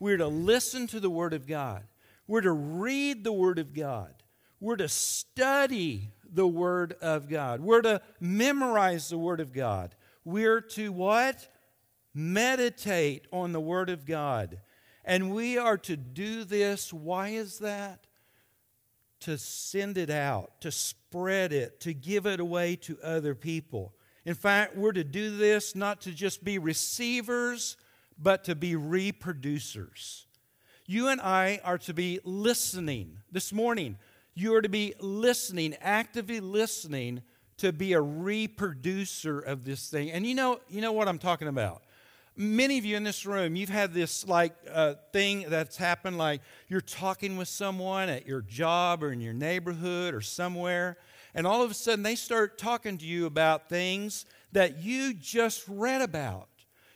We're 0.00 0.16
to 0.16 0.26
listen 0.26 0.88
to 0.88 0.98
the 0.98 1.10
Word 1.10 1.34
of 1.34 1.46
God. 1.46 1.84
We're 2.26 2.40
to 2.40 2.52
read 2.52 3.22
the 3.22 3.32
Word 3.32 3.60
of 3.60 3.72
God. 3.72 4.12
We're 4.58 4.76
to 4.76 4.88
study 4.88 6.10
the 6.32 6.46
Word 6.46 6.94
of 7.00 7.28
God. 7.28 7.60
We're 7.60 7.82
to 7.82 8.00
memorize 8.20 9.08
the 9.08 9.18
Word 9.18 9.40
of 9.40 9.52
God. 9.52 9.94
We're 10.24 10.60
to 10.60 10.92
what? 10.92 11.48
Meditate 12.14 13.26
on 13.32 13.52
the 13.52 13.60
Word 13.60 13.90
of 13.90 14.04
God. 14.04 14.60
And 15.04 15.32
we 15.34 15.58
are 15.58 15.78
to 15.78 15.96
do 15.96 16.44
this. 16.44 16.92
Why 16.92 17.28
is 17.30 17.58
that? 17.60 18.06
to 19.20 19.36
send 19.36 19.98
it 19.98 20.10
out, 20.10 20.60
to 20.62 20.70
spread 20.70 21.52
it, 21.52 21.80
to 21.80 21.94
give 21.94 22.26
it 22.26 22.40
away 22.40 22.76
to 22.76 22.98
other 23.02 23.34
people. 23.34 23.94
In 24.24 24.34
fact, 24.34 24.76
we're 24.76 24.92
to 24.92 25.04
do 25.04 25.36
this 25.36 25.74
not 25.74 26.00
to 26.02 26.12
just 26.12 26.42
be 26.42 26.58
receivers, 26.58 27.76
but 28.18 28.44
to 28.44 28.54
be 28.54 28.74
reproducers. 28.74 30.26
You 30.86 31.08
and 31.08 31.20
I 31.20 31.60
are 31.64 31.78
to 31.78 31.94
be 31.94 32.20
listening. 32.24 33.18
This 33.30 33.52
morning, 33.52 33.96
you 34.40 34.54
are 34.54 34.62
to 34.62 34.68
be 34.68 34.94
listening, 35.00 35.76
actively 35.80 36.40
listening 36.40 37.22
to 37.58 37.72
be 37.72 37.92
a 37.92 38.00
reproducer 38.00 39.38
of 39.38 39.64
this 39.64 39.90
thing. 39.90 40.10
And 40.10 40.26
you 40.26 40.34
know, 40.34 40.60
you 40.70 40.80
know 40.80 40.92
what 40.92 41.08
I'm 41.08 41.18
talking 41.18 41.46
about. 41.48 41.82
Many 42.36 42.78
of 42.78 42.86
you 42.86 42.96
in 42.96 43.04
this 43.04 43.26
room, 43.26 43.54
you've 43.54 43.68
had 43.68 43.92
this 43.92 44.26
like 44.26 44.54
uh, 44.72 44.94
thing 45.12 45.44
that's 45.48 45.76
happened, 45.76 46.16
like 46.16 46.40
you're 46.68 46.80
talking 46.80 47.36
with 47.36 47.48
someone 47.48 48.08
at 48.08 48.26
your 48.26 48.40
job 48.40 49.02
or 49.02 49.12
in 49.12 49.20
your 49.20 49.34
neighborhood 49.34 50.14
or 50.14 50.22
somewhere, 50.22 50.96
and 51.34 51.46
all 51.46 51.62
of 51.62 51.70
a 51.70 51.74
sudden 51.74 52.02
they 52.02 52.14
start 52.14 52.56
talking 52.56 52.96
to 52.96 53.04
you 53.04 53.26
about 53.26 53.68
things 53.68 54.24
that 54.52 54.82
you 54.82 55.12
just 55.12 55.64
read 55.68 56.00
about. 56.00 56.48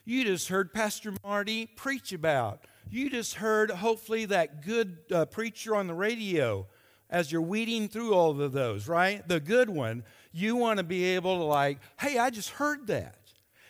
You 0.06 0.24
just 0.24 0.48
heard 0.48 0.72
Pastor 0.72 1.12
Marty 1.22 1.66
preach 1.66 2.12
about. 2.14 2.64
You 2.90 3.10
just 3.10 3.34
heard, 3.34 3.70
hopefully, 3.70 4.24
that 4.26 4.64
good 4.64 4.98
uh, 5.12 5.26
preacher 5.26 5.76
on 5.76 5.88
the 5.88 5.94
radio 5.94 6.66
as 7.14 7.30
you're 7.30 7.40
weeding 7.40 7.88
through 7.88 8.12
all 8.12 8.40
of 8.40 8.50
those, 8.50 8.88
right? 8.88 9.26
The 9.28 9.38
good 9.38 9.71
one. 9.71 10.02
You 10.33 10.56
want 10.56 10.78
to 10.78 10.83
be 10.85 11.04
able 11.14 11.38
to, 11.38 11.44
like, 11.44 11.78
hey, 12.00 12.18
I 12.18 12.30
just 12.30 12.50
heard 12.50 12.88
that. 12.88 13.18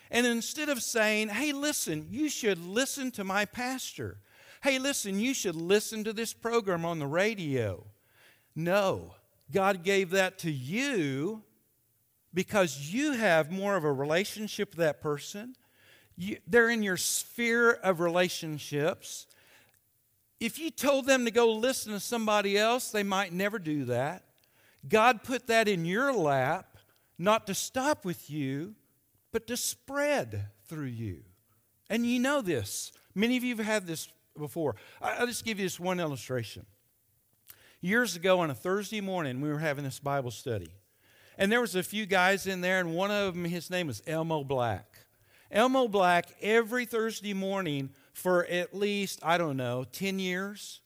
And 0.09 0.25
instead 0.25 0.67
of 0.67 0.81
saying, 0.81 1.29
hey, 1.29 1.53
listen, 1.53 2.07
you 2.09 2.27
should 2.27 2.65
listen 2.65 3.11
to 3.11 3.23
my 3.23 3.45
pastor. 3.45 4.17
Hey, 4.63 4.79
listen, 4.79 5.19
you 5.19 5.35
should 5.35 5.55
listen 5.55 6.03
to 6.05 6.11
this 6.11 6.33
program 6.33 6.85
on 6.85 6.97
the 6.97 7.05
radio. 7.05 7.85
No, 8.55 9.13
God 9.53 9.83
gave 9.83 10.09
that 10.09 10.39
to 10.39 10.51
you 10.51 11.43
because 12.33 12.91
you 12.91 13.11
have 13.11 13.51
more 13.51 13.75
of 13.75 13.83
a 13.83 13.93
relationship 13.93 14.71
with 14.71 14.79
that 14.79 15.01
person. 15.01 15.55
You, 16.17 16.37
they're 16.47 16.71
in 16.71 16.81
your 16.81 16.97
sphere 16.97 17.73
of 17.73 17.99
relationships. 17.99 19.27
If 20.39 20.59
you 20.59 20.69
told 20.69 21.05
them 21.05 21.25
to 21.25 21.31
go 21.31 21.51
listen 21.53 21.93
to 21.93 21.99
somebody 21.99 22.57
else, 22.57 22.91
they 22.91 23.03
might 23.03 23.31
never 23.31 23.57
do 23.57 23.85
that. 23.85 24.23
God 24.87 25.23
put 25.23 25.47
that 25.47 25.67
in 25.67 25.85
your 25.85 26.13
lap, 26.13 26.77
not 27.17 27.47
to 27.47 27.53
stop 27.53 28.05
with 28.05 28.29
you, 28.29 28.75
but 29.31 29.47
to 29.47 29.57
spread 29.57 30.47
through 30.67 30.85
you. 30.85 31.23
And 31.89 32.05
you 32.05 32.19
know 32.19 32.41
this. 32.41 32.91
Many 33.13 33.37
of 33.37 33.43
you 33.43 33.55
have 33.55 33.65
had 33.65 33.87
this 33.87 34.09
before. 34.37 34.75
I'll 35.01 35.27
just 35.27 35.45
give 35.45 35.59
you 35.59 35.65
this 35.65 35.79
one 35.79 35.99
illustration. 35.99 36.65
Years 37.81 38.15
ago 38.15 38.39
on 38.39 38.49
a 38.49 38.55
Thursday 38.55 39.01
morning, 39.01 39.41
we 39.41 39.49
were 39.49 39.59
having 39.59 39.83
this 39.83 39.99
Bible 39.99 40.31
study. 40.31 40.69
And 41.37 41.51
there 41.51 41.61
was 41.61 41.75
a 41.75 41.83
few 41.83 42.05
guys 42.05 42.47
in 42.47 42.61
there, 42.61 42.79
and 42.79 42.95
one 42.95 43.11
of 43.11 43.33
them, 43.33 43.45
his 43.45 43.69
name 43.69 43.87
was 43.87 44.01
Elmo 44.07 44.43
Black. 44.43 44.85
Elmo 45.51 45.87
Black, 45.87 46.27
every 46.41 46.85
Thursday 46.85 47.33
morning 47.33 47.89
for 48.15 48.45
at 48.45 48.73
least, 48.73 49.19
I 49.21 49.37
don't 49.37 49.57
know, 49.57 49.83
10 49.83 50.19
years, 50.19 50.79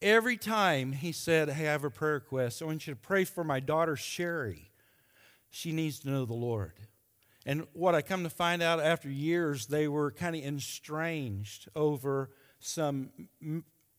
every 0.00 0.36
time 0.36 0.92
he 0.92 1.10
said, 1.10 1.50
Hey, 1.50 1.68
I 1.68 1.72
have 1.72 1.84
a 1.84 1.90
prayer 1.90 2.14
request. 2.14 2.62
I 2.62 2.64
want 2.64 2.86
you 2.86 2.94
to 2.94 3.00
pray 3.00 3.24
for 3.24 3.42
my 3.42 3.58
daughter, 3.58 3.96
Sherry. 3.96 4.70
She 5.50 5.72
needs 5.72 5.98
to 6.00 6.10
know 6.10 6.24
the 6.24 6.32
Lord. 6.32 6.74
And 7.44 7.66
what 7.72 7.96
I 7.96 8.02
come 8.02 8.22
to 8.22 8.30
find 8.30 8.62
out 8.62 8.80
after 8.80 9.10
years, 9.10 9.66
they 9.66 9.88
were 9.88 10.12
kind 10.12 10.36
of 10.36 10.44
estranged 10.44 11.68
over 11.74 12.30
some 12.60 13.10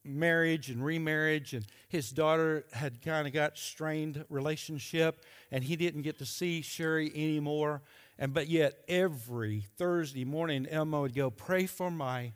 marriage 0.06 0.70
and 0.70 0.84
remarriage, 0.84 1.54
and 1.54 1.66
his 1.90 2.10
daughter 2.10 2.66
had 2.72 3.02
kind 3.02 3.28
of 3.28 3.34
got 3.34 3.58
strained 3.58 4.24
relationship, 4.30 5.26
and 5.52 5.64
he 5.64 5.76
didn't 5.76 6.04
get 6.04 6.20
to 6.20 6.26
see 6.26 6.62
Sherry 6.62 7.12
anymore. 7.14 7.82
And 8.18 8.34
but 8.34 8.48
yet 8.48 8.80
every 8.88 9.66
Thursday 9.78 10.24
morning, 10.24 10.68
Elmo 10.70 11.02
would 11.02 11.16
go 11.16 11.30
pray 11.30 11.66
for 11.66 11.92
my 11.92 12.32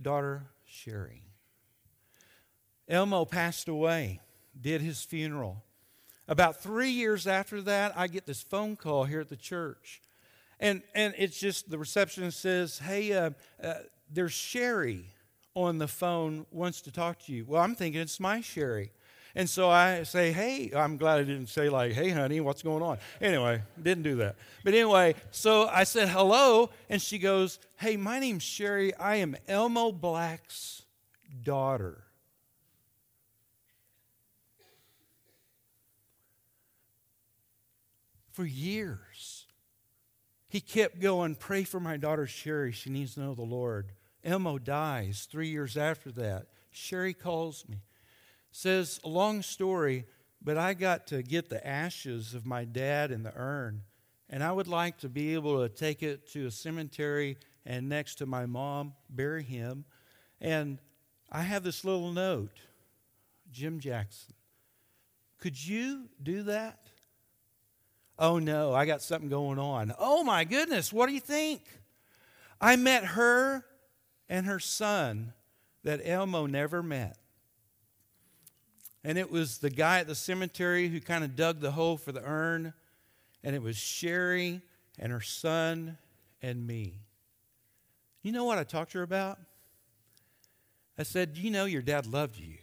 daughter 0.00 0.46
Sherry. 0.64 1.22
Elmo 2.88 3.24
passed 3.24 3.68
away, 3.68 4.20
did 4.60 4.80
his 4.80 5.02
funeral. 5.02 5.62
About 6.28 6.62
three 6.62 6.90
years 6.90 7.26
after 7.26 7.60
that, 7.62 7.92
I 7.96 8.06
get 8.06 8.26
this 8.26 8.42
phone 8.42 8.76
call 8.76 9.04
here 9.04 9.20
at 9.20 9.28
the 9.28 9.36
church 9.36 10.00
and, 10.60 10.82
and 10.94 11.14
it's 11.18 11.38
just 11.38 11.70
the 11.70 11.78
receptionist 11.78 12.40
says, 12.40 12.78
Hey, 12.78 13.12
uh, 13.12 13.30
uh, 13.62 13.74
there's 14.10 14.32
Sherry 14.32 15.06
on 15.54 15.78
the 15.78 15.88
phone, 15.88 16.46
wants 16.50 16.80
to 16.82 16.92
talk 16.92 17.18
to 17.26 17.32
you. 17.32 17.44
Well, 17.46 17.62
I'm 17.62 17.74
thinking 17.74 18.00
it's 18.00 18.20
my 18.20 18.40
Sherry. 18.40 18.92
And 19.36 19.50
so 19.50 19.68
I 19.68 20.04
say, 20.04 20.32
Hey, 20.32 20.70
I'm 20.74 20.96
glad 20.96 21.18
I 21.18 21.24
didn't 21.24 21.48
say, 21.48 21.68
like, 21.68 21.92
Hey, 21.92 22.10
honey, 22.10 22.40
what's 22.40 22.62
going 22.62 22.82
on? 22.82 22.98
Anyway, 23.20 23.62
didn't 23.80 24.04
do 24.04 24.16
that. 24.16 24.36
But 24.62 24.74
anyway, 24.74 25.16
so 25.30 25.66
I 25.66 25.84
said, 25.84 26.08
Hello. 26.08 26.70
And 26.88 27.02
she 27.02 27.18
goes, 27.18 27.58
Hey, 27.76 27.96
my 27.96 28.18
name's 28.18 28.42
Sherry. 28.42 28.94
I 28.94 29.16
am 29.16 29.36
Elmo 29.48 29.90
Black's 29.90 30.82
daughter. 31.42 32.04
For 38.30 38.44
years, 38.44 39.46
he 40.48 40.60
kept 40.60 41.00
going, 41.00 41.34
Pray 41.34 41.64
for 41.64 41.80
my 41.80 41.96
daughter 41.96 42.26
Sherry. 42.26 42.72
She 42.72 42.90
needs 42.90 43.14
to 43.14 43.20
know 43.20 43.34
the 43.34 43.42
Lord. 43.42 43.92
Elmo 44.24 44.58
dies 44.58 45.28
three 45.30 45.48
years 45.48 45.76
after 45.76 46.10
that. 46.12 46.46
Sherry 46.70 47.14
calls 47.14 47.64
me. 47.68 47.78
Says, 48.56 49.00
a 49.02 49.08
long 49.08 49.42
story, 49.42 50.04
but 50.40 50.56
I 50.56 50.74
got 50.74 51.08
to 51.08 51.24
get 51.24 51.48
the 51.48 51.66
ashes 51.66 52.34
of 52.34 52.46
my 52.46 52.64
dad 52.64 53.10
in 53.10 53.24
the 53.24 53.32
urn. 53.34 53.82
And 54.30 54.44
I 54.44 54.52
would 54.52 54.68
like 54.68 54.98
to 54.98 55.08
be 55.08 55.34
able 55.34 55.60
to 55.60 55.68
take 55.68 56.04
it 56.04 56.30
to 56.34 56.46
a 56.46 56.52
cemetery 56.52 57.36
and 57.66 57.88
next 57.88 58.14
to 58.18 58.26
my 58.26 58.46
mom, 58.46 58.94
bury 59.10 59.42
him. 59.42 59.84
And 60.40 60.78
I 61.32 61.42
have 61.42 61.64
this 61.64 61.84
little 61.84 62.12
note 62.12 62.56
Jim 63.50 63.80
Jackson. 63.80 64.34
Could 65.38 65.66
you 65.66 66.04
do 66.22 66.44
that? 66.44 66.78
Oh 68.20 68.38
no, 68.38 68.72
I 68.72 68.86
got 68.86 69.02
something 69.02 69.28
going 69.28 69.58
on. 69.58 69.92
Oh 69.98 70.22
my 70.22 70.44
goodness, 70.44 70.92
what 70.92 71.08
do 71.08 71.12
you 71.12 71.20
think? 71.20 71.62
I 72.60 72.76
met 72.76 73.04
her 73.04 73.64
and 74.28 74.46
her 74.46 74.60
son 74.60 75.32
that 75.82 76.00
Elmo 76.04 76.46
never 76.46 76.84
met. 76.84 77.18
And 79.04 79.18
it 79.18 79.30
was 79.30 79.58
the 79.58 79.70
guy 79.70 80.00
at 80.00 80.06
the 80.06 80.14
cemetery 80.14 80.88
who 80.88 80.98
kind 80.98 81.22
of 81.22 81.36
dug 81.36 81.60
the 81.60 81.72
hole 81.72 81.98
for 81.98 82.10
the 82.10 82.22
urn. 82.24 82.72
And 83.42 83.54
it 83.54 83.62
was 83.62 83.76
Sherry 83.76 84.62
and 84.98 85.12
her 85.12 85.20
son 85.20 85.98
and 86.40 86.66
me. 86.66 87.00
You 88.22 88.32
know 88.32 88.44
what 88.44 88.58
I 88.58 88.64
talked 88.64 88.92
to 88.92 88.98
her 88.98 89.04
about? 89.04 89.38
I 90.98 91.02
said, 91.02 91.36
You 91.36 91.50
know, 91.50 91.66
your 91.66 91.82
dad 91.82 92.06
loved 92.06 92.38
you. 92.38 92.56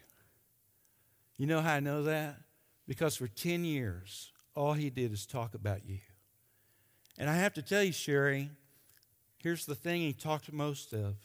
You 1.38 1.45
know 1.45 1.62
how 1.62 1.74
I 1.74 1.79
know 1.79 2.03
that? 2.03 2.38
Because 2.88 3.15
for 3.15 3.27
10 3.27 3.63
years, 3.63 4.31
all 4.55 4.74
he 4.74 4.89
did 4.89 5.13
is 5.13 5.25
talk 5.25 5.53
about 5.53 5.86
you. 5.86 6.00
And 7.17 7.29
I 7.29 7.36
have 7.36 7.53
to 7.53 7.62
tell 7.62 7.83
you, 7.83 7.91
Sherry, 7.91 8.50
here's 9.38 9.65
the 9.65 9.75
thing 9.75 10.01
he 10.01 10.13
talked 10.13 10.51
most 10.51 10.93
of 10.93 11.15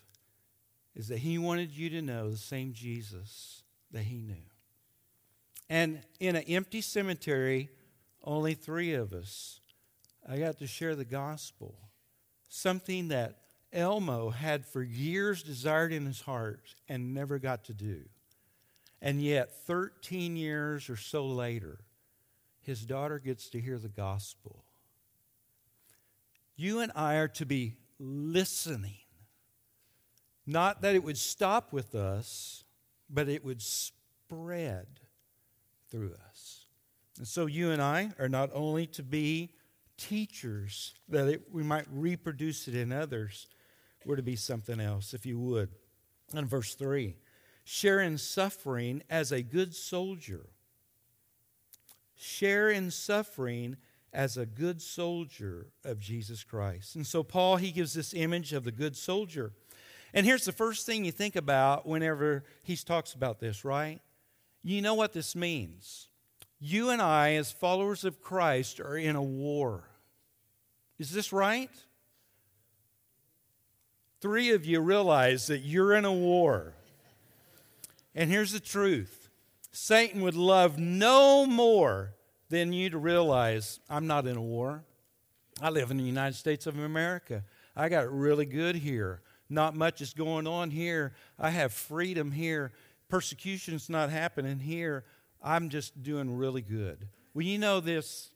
is 0.94 1.08
that 1.08 1.18
he 1.18 1.38
wanted 1.38 1.70
you 1.70 1.90
to 1.90 2.02
know 2.02 2.30
the 2.30 2.36
same 2.36 2.72
Jesus 2.72 3.62
that 3.92 4.04
he 4.04 4.20
knew. 4.20 4.34
And 5.68 6.00
in 6.20 6.36
an 6.36 6.44
empty 6.44 6.80
cemetery, 6.80 7.70
only 8.22 8.54
three 8.54 8.94
of 8.94 9.12
us, 9.12 9.60
I 10.28 10.38
got 10.38 10.58
to 10.58 10.66
share 10.66 10.94
the 10.94 11.04
gospel. 11.04 11.76
Something 12.48 13.08
that 13.08 13.38
Elmo 13.72 14.30
had 14.30 14.64
for 14.64 14.82
years 14.82 15.42
desired 15.42 15.92
in 15.92 16.06
his 16.06 16.22
heart 16.22 16.74
and 16.88 17.14
never 17.14 17.38
got 17.38 17.64
to 17.64 17.74
do. 17.74 18.02
And 19.02 19.22
yet, 19.22 19.66
13 19.66 20.36
years 20.36 20.88
or 20.88 20.96
so 20.96 21.26
later, 21.26 21.80
his 22.62 22.84
daughter 22.84 23.18
gets 23.18 23.48
to 23.50 23.60
hear 23.60 23.78
the 23.78 23.88
gospel. 23.88 24.64
You 26.56 26.80
and 26.80 26.90
I 26.96 27.16
are 27.16 27.28
to 27.28 27.44
be 27.44 27.76
listening. 27.98 28.96
Not 30.46 30.80
that 30.82 30.94
it 30.94 31.04
would 31.04 31.18
stop 31.18 31.72
with 31.72 31.94
us, 31.94 32.64
but 33.10 33.28
it 33.28 33.44
would 33.44 33.60
spread 33.60 34.86
through 35.90 36.14
us. 36.28 36.66
And 37.18 37.26
so 37.26 37.46
you 37.46 37.70
and 37.70 37.80
I 37.80 38.10
are 38.18 38.28
not 38.28 38.50
only 38.52 38.86
to 38.88 39.02
be 39.02 39.50
teachers, 39.96 40.94
that 41.08 41.28
it, 41.28 41.42
we 41.50 41.62
might 41.62 41.86
reproduce 41.90 42.68
it 42.68 42.74
in 42.74 42.92
others, 42.92 43.46
we're 44.04 44.16
to 44.16 44.22
be 44.22 44.36
something 44.36 44.80
else, 44.80 45.14
if 45.14 45.26
you 45.26 45.38
would. 45.38 45.70
In 46.34 46.46
verse 46.46 46.74
3, 46.74 47.16
share 47.64 48.00
in 48.00 48.18
suffering 48.18 49.02
as 49.08 49.32
a 49.32 49.42
good 49.42 49.74
soldier. 49.74 50.46
Share 52.14 52.70
in 52.70 52.90
suffering 52.90 53.76
as 54.12 54.36
a 54.36 54.46
good 54.46 54.80
soldier 54.80 55.66
of 55.84 55.98
Jesus 55.98 56.42
Christ. 56.42 56.96
And 56.96 57.06
so, 57.06 57.22
Paul, 57.22 57.56
he 57.56 57.70
gives 57.70 57.92
this 57.92 58.14
image 58.14 58.52
of 58.52 58.64
the 58.64 58.72
good 58.72 58.96
soldier. 58.96 59.52
And 60.14 60.24
here's 60.24 60.44
the 60.44 60.52
first 60.52 60.86
thing 60.86 61.04
you 61.04 61.12
think 61.12 61.36
about 61.36 61.86
whenever 61.86 62.44
he 62.62 62.76
talks 62.76 63.12
about 63.12 63.38
this, 63.40 63.64
right? 63.64 64.00
You 64.66 64.82
know 64.82 64.94
what 64.94 65.12
this 65.12 65.36
means. 65.36 66.08
You 66.58 66.90
and 66.90 67.00
I, 67.00 67.34
as 67.34 67.52
followers 67.52 68.04
of 68.04 68.20
Christ, 68.20 68.80
are 68.80 68.96
in 68.96 69.14
a 69.14 69.22
war. 69.22 69.84
Is 70.98 71.12
this 71.12 71.32
right? 71.32 71.70
Three 74.20 74.50
of 74.50 74.66
you 74.66 74.80
realize 74.80 75.46
that 75.46 75.60
you're 75.60 75.94
in 75.94 76.04
a 76.04 76.12
war. 76.12 76.74
And 78.12 78.28
here's 78.28 78.50
the 78.50 78.58
truth 78.58 79.28
Satan 79.70 80.20
would 80.22 80.34
love 80.34 80.80
no 80.80 81.46
more 81.46 82.14
than 82.48 82.72
you 82.72 82.90
to 82.90 82.98
realize 82.98 83.78
I'm 83.88 84.08
not 84.08 84.26
in 84.26 84.36
a 84.36 84.42
war. 84.42 84.82
I 85.62 85.70
live 85.70 85.92
in 85.92 85.96
the 85.96 86.02
United 86.02 86.34
States 86.34 86.66
of 86.66 86.76
America. 86.76 87.44
I 87.76 87.88
got 87.88 88.12
really 88.12 88.46
good 88.46 88.74
here. 88.74 89.20
Not 89.48 89.76
much 89.76 90.00
is 90.00 90.12
going 90.12 90.48
on 90.48 90.72
here. 90.72 91.12
I 91.38 91.50
have 91.50 91.72
freedom 91.72 92.32
here 92.32 92.72
persecution's 93.08 93.88
not 93.88 94.10
happening 94.10 94.58
here. 94.58 95.04
I'm 95.42 95.68
just 95.68 96.02
doing 96.02 96.36
really 96.36 96.62
good. 96.62 97.08
Well, 97.34 97.44
you 97.44 97.58
know 97.58 97.80
this. 97.80 98.30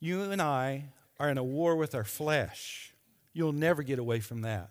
You 0.00 0.22
and 0.22 0.40
I 0.40 0.86
are 1.20 1.28
in 1.28 1.38
a 1.38 1.44
war 1.44 1.76
with 1.76 1.94
our 1.94 2.04
flesh. 2.04 2.94
You'll 3.32 3.52
never 3.52 3.82
get 3.82 3.98
away 3.98 4.20
from 4.20 4.42
that. 4.42 4.70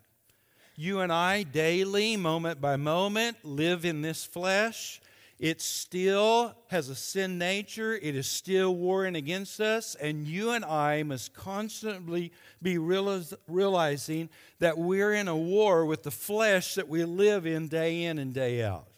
You 0.75 1.01
and 1.01 1.11
I, 1.11 1.43
daily, 1.43 2.17
moment 2.17 2.59
by 2.61 2.75
moment, 2.75 3.37
live 3.43 3.85
in 3.85 4.01
this 4.01 4.25
flesh. 4.25 5.01
It 5.37 5.59
still 5.59 6.53
has 6.67 6.89
a 6.89 6.95
sin 6.95 7.37
nature. 7.37 7.95
It 7.95 8.15
is 8.15 8.27
still 8.29 8.75
warring 8.75 9.15
against 9.15 9.59
us. 9.59 9.95
And 9.95 10.27
you 10.27 10.51
and 10.51 10.63
I 10.63 11.03
must 11.03 11.33
constantly 11.33 12.31
be 12.61 12.77
realizing 12.77 14.29
that 14.59 14.77
we're 14.77 15.13
in 15.13 15.27
a 15.27 15.35
war 15.35 15.85
with 15.85 16.03
the 16.03 16.11
flesh 16.11 16.75
that 16.75 16.87
we 16.87 17.03
live 17.05 17.47
in 17.47 17.67
day 17.67 18.03
in 18.03 18.19
and 18.19 18.33
day 18.33 18.63
out. 18.63 18.90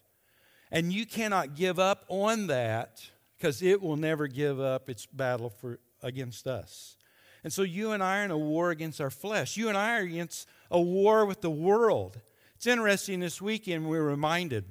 And 0.74 0.92
you 0.92 1.06
cannot 1.06 1.54
give 1.54 1.78
up 1.78 2.04
on 2.08 2.48
that 2.48 3.00
because 3.38 3.62
it 3.62 3.80
will 3.80 3.96
never 3.96 4.26
give 4.26 4.60
up 4.60 4.90
its 4.90 5.06
battle 5.06 5.52
for, 5.52 5.80
against 6.02 6.48
us. 6.48 6.98
And 7.44 7.54
so 7.54 7.62
you 7.62 7.92
and 7.92 8.02
I 8.02 8.22
are 8.22 8.26
in 8.26 8.32
a 8.32 8.38
war 8.38 8.72
against 8.72 9.00
our 9.00 9.12
flesh. 9.12 9.56
You 9.56 9.70
and 9.70 9.78
I 9.78 10.00
are 10.00 10.02
against 10.02 10.48
a 10.72 10.82
war 10.82 11.28
with 11.28 11.42
the 11.42 11.52
world. 11.52 12.20
It's 12.56 12.66
interesting 12.66 13.20
this 13.20 13.40
weekend 13.40 13.88
we're 13.88 14.04
reminded. 14.04 14.66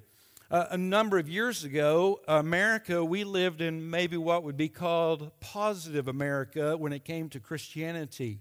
Uh, 0.50 0.66
a 0.70 0.76
number 0.76 1.18
of 1.18 1.28
years 1.28 1.62
ago, 1.62 2.20
America, 2.26 3.04
we 3.04 3.22
lived 3.22 3.60
in 3.60 3.88
maybe 3.88 4.16
what 4.16 4.42
would 4.42 4.56
be 4.56 4.68
called 4.68 5.30
positive 5.38 6.08
America 6.08 6.76
when 6.76 6.92
it 6.92 7.04
came 7.04 7.28
to 7.28 7.38
Christianity. 7.38 8.40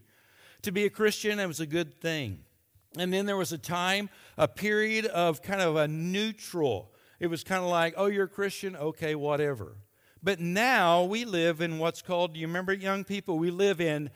To 0.63 0.71
be 0.71 0.85
a 0.85 0.89
Christian, 0.89 1.39
it 1.39 1.45
was 1.45 1.59
a 1.59 1.67
good 1.67 2.01
thing. 2.01 2.39
And 2.97 3.13
then 3.13 3.27
there 3.27 3.37
was 3.37 3.51
a 3.51 3.57
time, 3.59 4.09
a 4.35 4.47
period 4.47 5.05
of 5.05 5.43
kind 5.43 5.61
of 5.61 5.75
a 5.75 5.87
neutral 5.87 6.90
it 7.21 7.29
was 7.29 7.43
kind 7.43 7.63
of 7.63 7.69
like, 7.69 7.93
oh, 7.97 8.07
you're 8.07 8.25
a 8.25 8.27
Christian? 8.27 8.75
Okay, 8.75 9.13
whatever. 9.13 9.75
But 10.23 10.39
now 10.39 11.03
we 11.03 11.23
live 11.23 11.61
in 11.61 11.77
what's 11.77 12.01
called, 12.01 12.33
do 12.33 12.39
you 12.39 12.47
remember 12.47 12.73
young 12.73 13.03
people? 13.03 13.37
We 13.37 13.51
live 13.51 13.79
in 13.79 14.09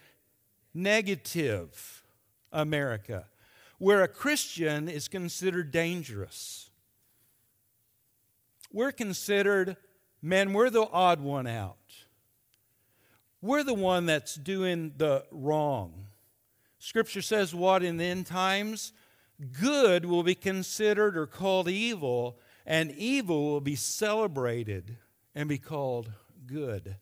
negative 0.73 2.03
America, 2.51 3.27
where 3.77 4.01
a 4.01 4.07
Christian 4.07 4.89
is 4.89 5.07
considered 5.07 5.69
dangerous. 5.69 6.71
We're 8.73 8.91
considered, 8.91 9.77
man, 10.19 10.51
we're 10.51 10.71
the 10.71 10.87
odd 10.91 11.21
one 11.21 11.45
out. 11.45 11.77
We're 13.39 13.63
the 13.63 13.75
one 13.75 14.07
that's 14.07 14.33
doing 14.33 14.93
the 14.97 15.25
wrong. 15.29 16.07
Scripture 16.79 17.21
says 17.21 17.53
what 17.53 17.83
in 17.83 17.97
the 17.97 18.05
end 18.05 18.25
times? 18.25 18.93
Good 19.61 20.05
will 20.05 20.23
be 20.23 20.33
considered 20.33 21.15
or 21.15 21.27
called 21.27 21.69
evil, 21.69 22.39
and 22.65 22.91
evil 22.91 23.45
will 23.45 23.61
be 23.61 23.75
celebrated 23.75 24.97
and 25.33 25.47
be 25.47 25.57
called 25.57 26.11
good. 26.45 26.97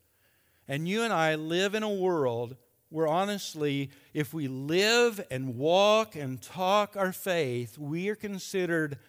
And 0.67 0.87
you 0.87 1.03
and 1.03 1.13
I 1.13 1.35
live 1.35 1.75
in 1.75 1.83
a 1.83 1.89
world 1.89 2.55
where, 2.89 3.07
honestly, 3.07 3.89
if 4.13 4.33
we 4.33 4.47
live 4.47 5.25
and 5.31 5.55
walk 5.57 6.15
and 6.15 6.41
talk 6.41 6.95
our 6.95 7.11
faith, 7.11 7.77
we 7.77 8.09
are 8.09 8.15
considered 8.15 8.99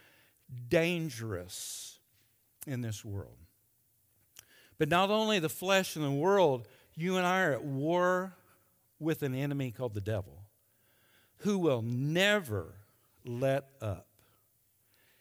dangerous 0.69 1.99
in 2.67 2.81
this 2.81 3.05
world. 3.05 3.37
But 4.79 4.89
not 4.89 5.11
only 5.11 5.39
the 5.39 5.49
flesh 5.49 5.97
and 5.97 6.05
the 6.05 6.11
world, 6.11 6.67
you 6.95 7.17
and 7.17 7.27
I 7.27 7.43
are 7.43 7.53
at 7.53 7.65
war 7.65 8.35
with 8.99 9.23
an 9.23 9.35
enemy 9.35 9.71
called 9.71 9.95
the 9.95 10.01
devil 10.01 10.45
who 11.39 11.59
will 11.59 11.83
never 11.83 12.75
let 13.25 13.69
up. 13.81 14.07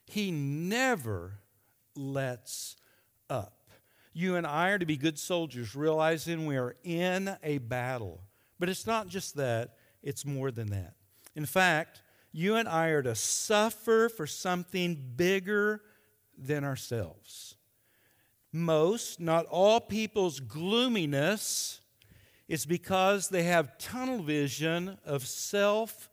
He 0.05 0.31
never 0.31 1.39
lets 1.95 2.75
up. 3.29 3.69
You 4.13 4.35
and 4.35 4.45
I 4.45 4.69
are 4.69 4.79
to 4.79 4.85
be 4.85 4.97
good 4.97 5.17
soldiers, 5.17 5.75
realizing 5.75 6.45
we 6.45 6.57
are 6.57 6.75
in 6.83 7.35
a 7.41 7.57
battle. 7.57 8.21
But 8.59 8.69
it's 8.69 8.85
not 8.85 9.07
just 9.07 9.35
that, 9.35 9.75
it's 10.03 10.25
more 10.25 10.51
than 10.51 10.67
that. 10.67 10.93
In 11.35 11.45
fact, 11.45 12.01
you 12.31 12.55
and 12.55 12.67
I 12.67 12.87
are 12.89 13.03
to 13.03 13.15
suffer 13.15 14.09
for 14.09 14.27
something 14.27 15.13
bigger 15.15 15.81
than 16.37 16.63
ourselves. 16.63 17.55
Most, 18.51 19.19
not 19.19 19.45
all 19.47 19.79
people's 19.79 20.39
gloominess 20.39 21.81
is 22.47 22.65
because 22.65 23.29
they 23.29 23.43
have 23.43 23.77
tunnel 23.77 24.21
vision 24.21 24.97
of 25.05 25.25
self 25.25 26.09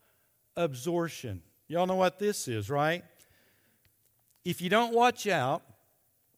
absorption. 0.57 1.43
Y'all 1.69 1.87
know 1.87 1.97
what 1.97 2.19
this 2.19 2.49
is, 2.49 2.71
right? 2.71 3.05
If 4.45 4.61
you 4.61 4.71
don't 4.71 4.95
watch 4.95 5.27
out, 5.27 5.63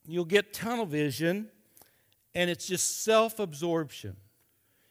you'll 0.07 0.25
get 0.25 0.53
tunnel 0.53 0.87
vision 0.87 1.49
and 2.35 2.51
it's 2.51 2.67
just 2.67 3.05
self 3.05 3.38
absorption. 3.38 4.17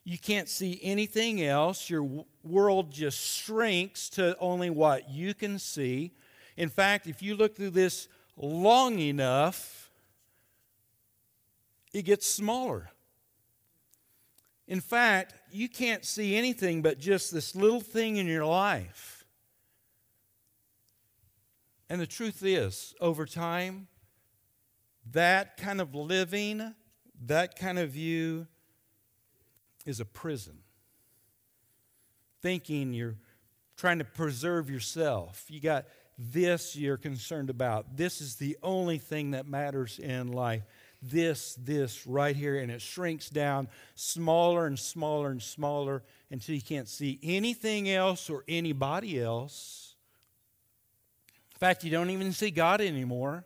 You 0.04 0.18
can't 0.18 0.50
see 0.50 0.80
anything 0.82 1.44
else. 1.44 1.90
Your 1.90 2.26
world 2.44 2.92
just 2.92 3.20
shrinks 3.20 4.10
to 4.12 4.36
only 4.40 4.70
what 4.70 5.10
you 5.10 5.34
can 5.34 5.60
see. 5.60 6.12
In 6.58 6.70
fact, 6.70 7.08
if 7.08 7.22
you 7.22 7.36
look 7.36 7.56
through 7.56 7.70
this 7.72 8.08
long 8.36 9.00
enough, 9.00 9.92
it 11.94 12.04
gets 12.04 12.28
smaller. 12.28 12.90
In 14.68 14.80
fact, 14.80 15.36
you 15.52 15.68
can't 15.68 16.06
see 16.06 16.36
anything 16.36 16.82
but 16.82 16.98
just 16.98 17.34
this 17.34 17.56
little 17.56 17.82
thing 17.82 18.18
in 18.18 18.26
your 18.26 18.46
life. 18.46 19.21
And 21.92 22.00
the 22.00 22.08
truth 22.08 22.42
is, 22.42 22.96
over 23.02 23.26
time, 23.26 23.90
that 25.12 25.58
kind 25.58 25.82
of 25.82 25.94
living, 25.94 26.74
that 27.26 27.60
kind 27.60 27.78
of 27.78 27.90
view 27.90 28.48
is 29.86 30.00
a 30.00 30.06
prison. 30.06 30.60
Thinking 32.42 32.94
you're 32.94 33.18
trying 33.76 34.00
to 34.00 34.06
preserve 34.06 34.70
yourself. 34.70 35.44
You 35.50 35.60
got 35.60 35.86
this 36.18 36.78
you're 36.78 36.96
concerned 36.96 37.50
about. 37.50 37.98
This 37.98 38.22
is 38.22 38.38
the 38.38 38.58
only 38.64 38.98
thing 38.98 39.32
that 39.32 39.46
matters 39.46 40.00
in 40.00 40.32
life. 40.32 40.64
This, 41.02 41.56
this 41.56 42.08
right 42.08 42.38
here. 42.38 42.58
And 42.58 42.72
it 42.72 42.82
shrinks 42.82 43.30
down 43.30 43.68
smaller 43.96 44.66
and 44.66 44.80
smaller 44.80 45.30
and 45.30 45.44
smaller 45.44 46.04
until 46.30 46.56
you 46.56 46.62
can't 46.62 46.88
see 46.88 47.20
anything 47.22 47.90
else 47.90 48.30
or 48.30 48.46
anybody 48.48 49.22
else. 49.22 49.81
Fact, 51.62 51.84
you 51.84 51.92
don't 51.92 52.10
even 52.10 52.34
see 52.34 52.50
God 52.50 52.82
anymore 52.82 53.46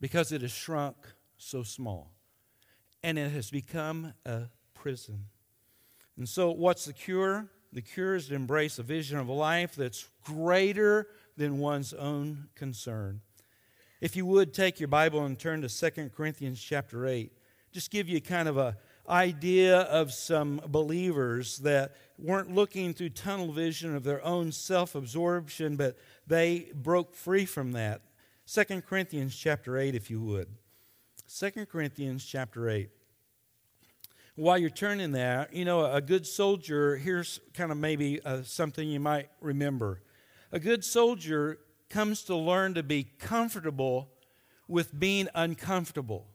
because 0.00 0.32
it 0.32 0.42
has 0.42 0.50
shrunk 0.50 0.96
so 1.38 1.62
small. 1.62 2.10
And 3.04 3.16
it 3.16 3.30
has 3.30 3.48
become 3.48 4.14
a 4.26 4.46
prison. 4.74 5.26
And 6.16 6.28
so, 6.28 6.50
what's 6.50 6.84
the 6.84 6.92
cure? 6.92 7.46
The 7.72 7.80
cure 7.80 8.16
is 8.16 8.26
to 8.26 8.34
embrace 8.34 8.80
a 8.80 8.82
vision 8.82 9.20
of 9.20 9.28
a 9.28 9.32
life 9.32 9.76
that's 9.76 10.08
greater 10.24 11.06
than 11.36 11.58
one's 11.58 11.94
own 11.94 12.48
concern. 12.56 13.20
If 14.00 14.16
you 14.16 14.26
would 14.26 14.52
take 14.52 14.80
your 14.80 14.88
Bible 14.88 15.24
and 15.24 15.38
turn 15.38 15.62
to 15.62 15.68
2 15.68 16.10
Corinthians 16.16 16.60
chapter 16.60 17.06
8, 17.06 17.30
just 17.70 17.92
give 17.92 18.08
you 18.08 18.20
kind 18.20 18.48
of 18.48 18.56
a 18.56 18.76
idea 19.08 19.80
of 19.80 20.12
some 20.12 20.60
believers 20.68 21.58
that 21.58 21.96
weren't 22.18 22.54
looking 22.54 22.94
through 22.94 23.10
tunnel 23.10 23.52
vision 23.52 23.94
of 23.96 24.04
their 24.04 24.24
own 24.24 24.52
self-absorption, 24.52 25.76
but 25.76 25.98
they 26.26 26.70
broke 26.74 27.14
free 27.14 27.44
from 27.44 27.72
that. 27.72 28.02
2 28.46 28.82
Corinthians 28.82 29.36
chapter 29.36 29.78
8, 29.78 29.94
if 29.94 30.10
you 30.10 30.20
would. 30.20 30.48
2 31.28 31.66
Corinthians 31.66 32.24
chapter 32.24 32.68
8 32.68 32.90
while 34.34 34.56
you're 34.56 34.70
turning 34.70 35.12
there, 35.12 35.48
you 35.52 35.64
know, 35.64 35.84
a 35.84 36.00
good 36.00 36.26
soldier, 36.26 36.96
here's 36.96 37.40
kind 37.52 37.70
of 37.70 37.76
maybe 37.76 38.20
uh, 38.24 38.42
something 38.42 38.88
you 38.88 39.00
might 39.00 39.28
remember. 39.40 40.00
A 40.52 40.58
good 40.58 40.84
soldier 40.84 41.58
comes 41.90 42.22
to 42.24 42.36
learn 42.36 42.74
to 42.74 42.82
be 42.82 43.04
comfortable 43.18 44.08
with 44.68 44.98
being 44.98 45.28
uncomfortable. 45.34 46.26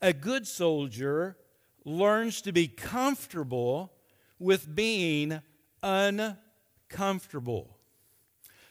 A 0.00 0.12
good 0.12 0.46
soldier 0.46 1.36
learns 1.84 2.40
to 2.42 2.52
be 2.52 2.68
comfortable 2.68 3.92
with 4.38 4.74
being 4.74 5.40
uncomfortable. 5.82 7.76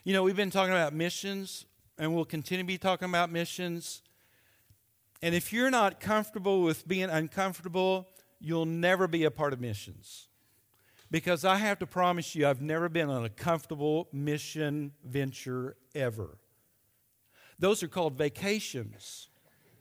You 0.04 0.14
know, 0.14 0.24
we've 0.24 0.38
been 0.38 0.52
talking 0.52 0.72
about 0.72 0.94
missions, 0.94 1.66
and 1.98 2.16
we'll 2.16 2.26
continue 2.26 2.64
to 2.64 2.68
be 2.68 2.78
talking 2.78 3.10
about 3.10 3.30
missions. 3.30 4.02
And 5.22 5.36
if 5.36 5.52
you're 5.52 5.72
not 5.72 6.00
comfortable 6.00 6.62
with 6.62 6.88
being 6.88 7.10
uncomfortable, 7.10 8.08
you'll 8.40 8.66
never 8.66 9.08
be 9.08 9.26
a 9.26 9.32
part 9.32 9.52
of 9.52 9.60
missions. 9.60 10.28
Because 11.10 11.44
I 11.44 11.58
have 11.58 11.80
to 11.80 11.88
promise 11.88 12.36
you, 12.36 12.48
I've 12.48 12.62
never 12.62 12.88
been 12.88 13.10
on 13.10 13.26
a 13.26 13.30
comfortable 13.30 14.08
mission 14.14 14.94
venture 15.04 15.76
ever. 15.96 16.38
Those 17.60 17.82
are 17.82 17.88
called 17.88 18.14
vacations, 18.18 19.30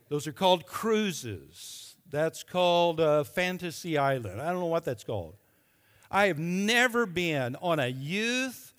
those 0.09 0.27
are 0.27 0.31
called 0.31 0.65
cruises. 0.65 1.95
That's 2.09 2.43
called 2.43 2.99
uh, 2.99 3.23
Fantasy 3.23 3.97
Island. 3.97 4.41
I 4.41 4.51
don't 4.51 4.59
know 4.59 4.67
what 4.67 4.85
that's 4.85 5.03
called. 5.03 5.35
I 6.09 6.27
have 6.27 6.39
never 6.39 7.05
been 7.05 7.57
on 7.61 7.79
a 7.79 7.87
youth 7.87 8.73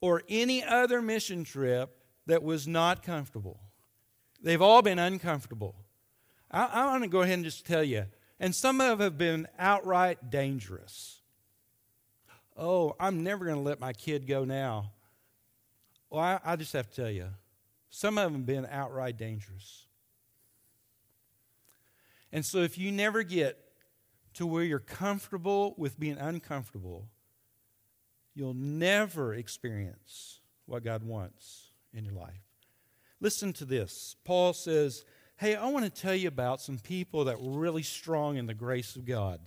or 0.00 0.22
any 0.28 0.64
other 0.64 1.00
mission 1.00 1.44
trip 1.44 1.96
that 2.26 2.42
was 2.42 2.66
not 2.66 3.02
comfortable. 3.02 3.60
They've 4.42 4.60
all 4.60 4.82
been 4.82 4.98
uncomfortable. 4.98 5.76
I, 6.50 6.64
I 6.64 6.86
want 6.86 7.04
to 7.04 7.08
go 7.08 7.22
ahead 7.22 7.34
and 7.34 7.44
just 7.44 7.66
tell 7.66 7.84
you, 7.84 8.06
and 8.40 8.54
some 8.54 8.80
of 8.80 8.98
them 8.98 9.04
have 9.04 9.18
been 9.18 9.46
outright 9.58 10.30
dangerous. 10.30 11.20
Oh, 12.56 12.96
I'm 12.98 13.22
never 13.22 13.44
going 13.44 13.56
to 13.56 13.62
let 13.62 13.80
my 13.80 13.92
kid 13.92 14.26
go 14.26 14.44
now. 14.44 14.92
Well, 16.08 16.22
I, 16.22 16.40
I 16.44 16.56
just 16.56 16.72
have 16.72 16.90
to 16.90 16.96
tell 17.02 17.10
you, 17.10 17.28
some 17.90 18.18
of 18.18 18.24
them 18.24 18.40
have 18.40 18.46
been 18.46 18.66
outright 18.70 19.16
dangerous. 19.16 19.86
And 22.32 22.44
so, 22.44 22.58
if 22.58 22.78
you 22.78 22.92
never 22.92 23.22
get 23.22 23.58
to 24.34 24.46
where 24.46 24.62
you're 24.62 24.78
comfortable 24.78 25.74
with 25.76 25.98
being 25.98 26.18
uncomfortable, 26.18 27.08
you'll 28.34 28.54
never 28.54 29.34
experience 29.34 30.40
what 30.66 30.84
God 30.84 31.02
wants 31.02 31.70
in 31.92 32.04
your 32.04 32.14
life. 32.14 32.42
Listen 33.20 33.52
to 33.54 33.64
this. 33.64 34.16
Paul 34.24 34.52
says, 34.52 35.04
Hey, 35.36 35.56
I 35.56 35.68
want 35.68 35.84
to 35.86 35.90
tell 35.90 36.14
you 36.14 36.28
about 36.28 36.60
some 36.60 36.78
people 36.78 37.24
that 37.24 37.40
were 37.40 37.58
really 37.58 37.82
strong 37.82 38.36
in 38.36 38.46
the 38.46 38.54
grace 38.54 38.94
of 38.94 39.06
God. 39.06 39.40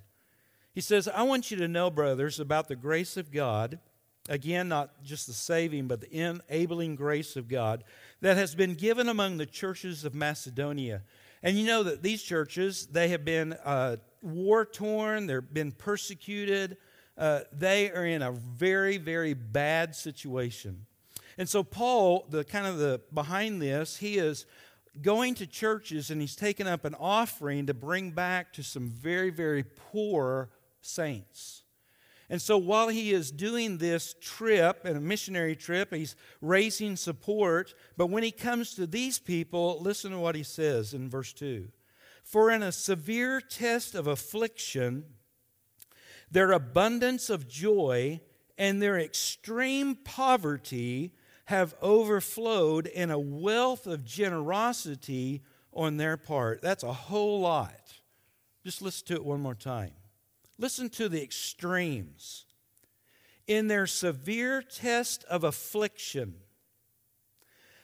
He 0.73 0.81
says, 0.81 1.07
I 1.07 1.21
want 1.21 1.51
you 1.51 1.57
to 1.57 1.67
know, 1.67 1.91
brothers, 1.91 2.39
about 2.39 2.67
the 2.67 2.75
grace 2.75 3.15
of 3.15 3.31
God. 3.31 3.79
Again, 4.27 4.69
not 4.69 5.03
just 5.03 5.27
the 5.27 5.33
saving, 5.33 5.87
but 5.87 6.01
the 6.01 6.11
enabling 6.11 6.95
grace 6.95 7.35
of 7.35 7.47
God 7.47 7.83
that 8.21 8.37
has 8.37 8.55
been 8.55 8.73
given 8.73 9.07
among 9.07 9.37
the 9.37 9.45
churches 9.45 10.03
of 10.03 10.15
Macedonia. 10.15 11.03
And 11.43 11.57
you 11.57 11.65
know 11.65 11.83
that 11.83 12.01
these 12.01 12.23
churches, 12.23 12.87
they 12.87 13.09
have 13.09 13.25
been 13.25 13.53
uh, 13.65 13.97
war 14.21 14.65
torn, 14.65 15.27
they've 15.27 15.53
been 15.53 15.73
persecuted, 15.73 16.77
uh, 17.17 17.41
they 17.51 17.91
are 17.91 18.05
in 18.05 18.21
a 18.21 18.31
very, 18.31 18.97
very 18.97 19.33
bad 19.33 19.93
situation. 19.93 20.85
And 21.37 21.49
so 21.49 21.63
Paul, 21.63 22.25
the 22.29 22.45
kind 22.45 22.65
of 22.65 22.77
the 22.77 23.01
behind 23.13 23.61
this, 23.61 23.97
he 23.97 24.17
is 24.17 24.45
going 25.01 25.35
to 25.35 25.47
churches 25.47 26.11
and 26.11 26.21
he's 26.21 26.35
taken 26.35 26.67
up 26.67 26.85
an 26.85 26.95
offering 26.95 27.65
to 27.65 27.73
bring 27.73 28.11
back 28.11 28.53
to 28.53 28.63
some 28.63 28.89
very, 28.89 29.29
very 29.29 29.63
poor 29.63 30.49
saints. 30.81 31.62
And 32.33 32.41
so 32.41 32.57
while 32.57 32.87
he 32.87 33.13
is 33.13 33.29
doing 33.31 33.77
this 33.77 34.15
trip, 34.19 34.85
and 34.85 34.97
a 34.97 34.99
missionary 34.99 35.55
trip, 35.55 35.93
he's 35.93 36.15
raising 36.41 36.95
support. 36.95 37.75
But 37.95 38.07
when 38.07 38.23
he 38.23 38.31
comes 38.31 38.73
to 38.73 38.87
these 38.87 39.19
people, 39.19 39.77
listen 39.79 40.09
to 40.09 40.17
what 40.17 40.33
he 40.33 40.41
says 40.41 40.95
in 40.95 41.11
verse 41.11 41.31
2 41.33 41.67
For 42.23 42.49
in 42.49 42.63
a 42.63 42.71
severe 42.71 43.39
test 43.39 43.93
of 43.93 44.07
affliction, 44.07 45.05
their 46.31 46.53
abundance 46.53 47.29
of 47.29 47.47
joy 47.47 48.19
and 48.57 48.81
their 48.81 48.97
extreme 48.97 49.93
poverty 49.93 51.13
have 51.45 51.75
overflowed 51.83 52.87
in 52.87 53.11
a 53.11 53.19
wealth 53.19 53.85
of 53.85 54.03
generosity 54.03 55.43
on 55.71 55.97
their 55.97 56.17
part. 56.17 56.63
That's 56.63 56.83
a 56.83 56.93
whole 56.93 57.41
lot. 57.41 57.93
Just 58.65 58.81
listen 58.81 59.05
to 59.09 59.13
it 59.13 59.23
one 59.23 59.39
more 59.39 59.53
time. 59.53 59.91
Listen 60.57 60.89
to 60.89 61.09
the 61.09 61.21
extremes. 61.21 62.45
In 63.47 63.67
their 63.67 63.87
severe 63.87 64.61
test 64.61 65.25
of 65.25 65.43
affliction, 65.43 66.35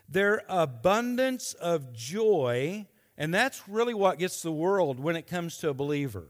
their 0.07 0.43
abundance 0.47 1.53
of 1.53 1.93
joy, 1.93 2.87
and 3.17 3.33
that's 3.33 3.67
really 3.67 3.93
what 3.93 4.19
gets 4.19 4.41
the 4.41 4.51
world 4.51 4.99
when 4.99 5.15
it 5.15 5.27
comes 5.27 5.57
to 5.57 5.69
a 5.69 5.73
believer. 5.73 6.29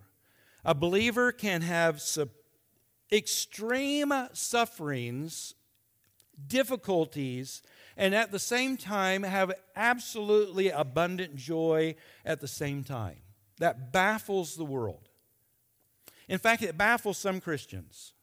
A 0.65 0.73
believer 0.73 1.31
can 1.31 1.61
have 1.61 2.01
extreme 3.11 4.11
sufferings 4.33 5.53
difficulties, 6.47 7.61
and 7.97 8.15
at 8.15 8.31
the 8.31 8.39
same 8.39 8.77
time 8.77 9.23
have 9.23 9.51
absolutely 9.75 10.69
abundant 10.69 11.35
joy 11.35 11.95
at 12.25 12.39
the 12.39 12.47
same 12.47 12.83
time. 12.83 13.17
That 13.57 13.91
baffles 13.91 14.55
the 14.55 14.65
world. 14.65 15.08
In 16.29 16.37
fact, 16.37 16.63
it 16.63 16.77
baffles 16.77 17.17
some 17.17 17.41
Christians 17.41 18.13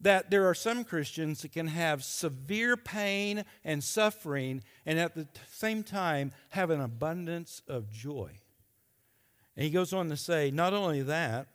that 0.00 0.30
there 0.30 0.46
are 0.46 0.54
some 0.54 0.84
Christians 0.84 1.42
that 1.42 1.52
can 1.52 1.66
have 1.66 2.04
severe 2.04 2.76
pain 2.76 3.44
and 3.64 3.82
suffering 3.82 4.62
and 4.84 4.98
at 4.98 5.14
the 5.14 5.26
same 5.50 5.82
time 5.82 6.32
have 6.50 6.70
an 6.70 6.80
abundance 6.80 7.62
of 7.66 7.90
joy. 7.90 8.30
And 9.56 9.64
he 9.64 9.70
goes 9.70 9.92
on 9.92 10.10
to 10.10 10.16
say, 10.16 10.50
not 10.50 10.74
only 10.74 11.02
that, 11.02 11.46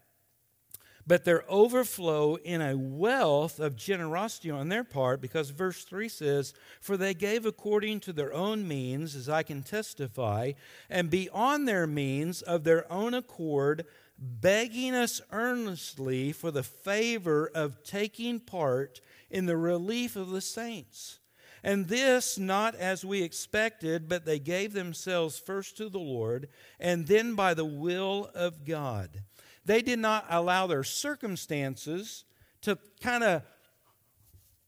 but 1.06 1.26
their 1.26 1.44
overflow 1.50 2.36
in 2.36 2.62
a 2.62 2.78
wealth 2.78 3.60
of 3.60 3.76
generosity 3.76 4.52
on 4.52 4.70
their 4.70 4.84
part, 4.84 5.22
because 5.22 5.50
verse 5.50 5.84
3 5.84 6.08
says, 6.08 6.54
For 6.82 6.98
they 6.98 7.16
gave 7.16 7.46
according 7.46 8.02
to 8.02 8.14
their 8.14 8.32
own 8.32 8.68
means, 8.68 9.16
as 9.16 9.28
I 9.28 9.42
can 9.42 9.64
testify, 9.64 10.52
and 10.88 11.10
beyond 11.10 11.68
their 11.68 11.88
means 11.88 12.44
of 12.44 12.64
their 12.64 12.92
own 12.92 13.16
accord, 13.16 13.86
begging 14.20 14.94
us 14.94 15.22
earnestly 15.32 16.32
for 16.32 16.52
the 16.52 16.64
favor 16.64 17.50
of 17.56 17.84
taking 17.84 18.40
part 18.40 19.02
in 19.30 19.46
the 19.46 19.58
relief 19.58 20.16
of 20.16 20.30
the 20.30 20.42
saints. 20.42 21.20
And 21.64 21.88
this 21.88 22.38
not 22.38 22.76
as 22.76 23.04
we 23.04 23.22
expected, 23.22 24.08
but 24.08 24.26
they 24.26 24.40
gave 24.40 24.74
themselves 24.74 25.40
first 25.40 25.78
to 25.78 25.90
the 25.90 26.00
Lord, 26.00 26.48
and 26.80 27.08
then 27.08 27.36
by 27.36 27.54
the 27.54 27.66
will 27.66 28.30
of 28.34 28.66
God 28.66 29.24
they 29.70 29.84
did 29.84 30.00
not 30.00 30.26
allow 30.32 30.66
their 30.66 30.84
circumstances 30.84 32.26
to 32.62 32.76
kind 33.02 33.24
of 33.24 33.44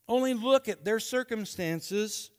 only 0.08 0.36
look 0.36 0.68
at 0.68 0.86
their 0.86 1.00
circumstances, 1.00 2.30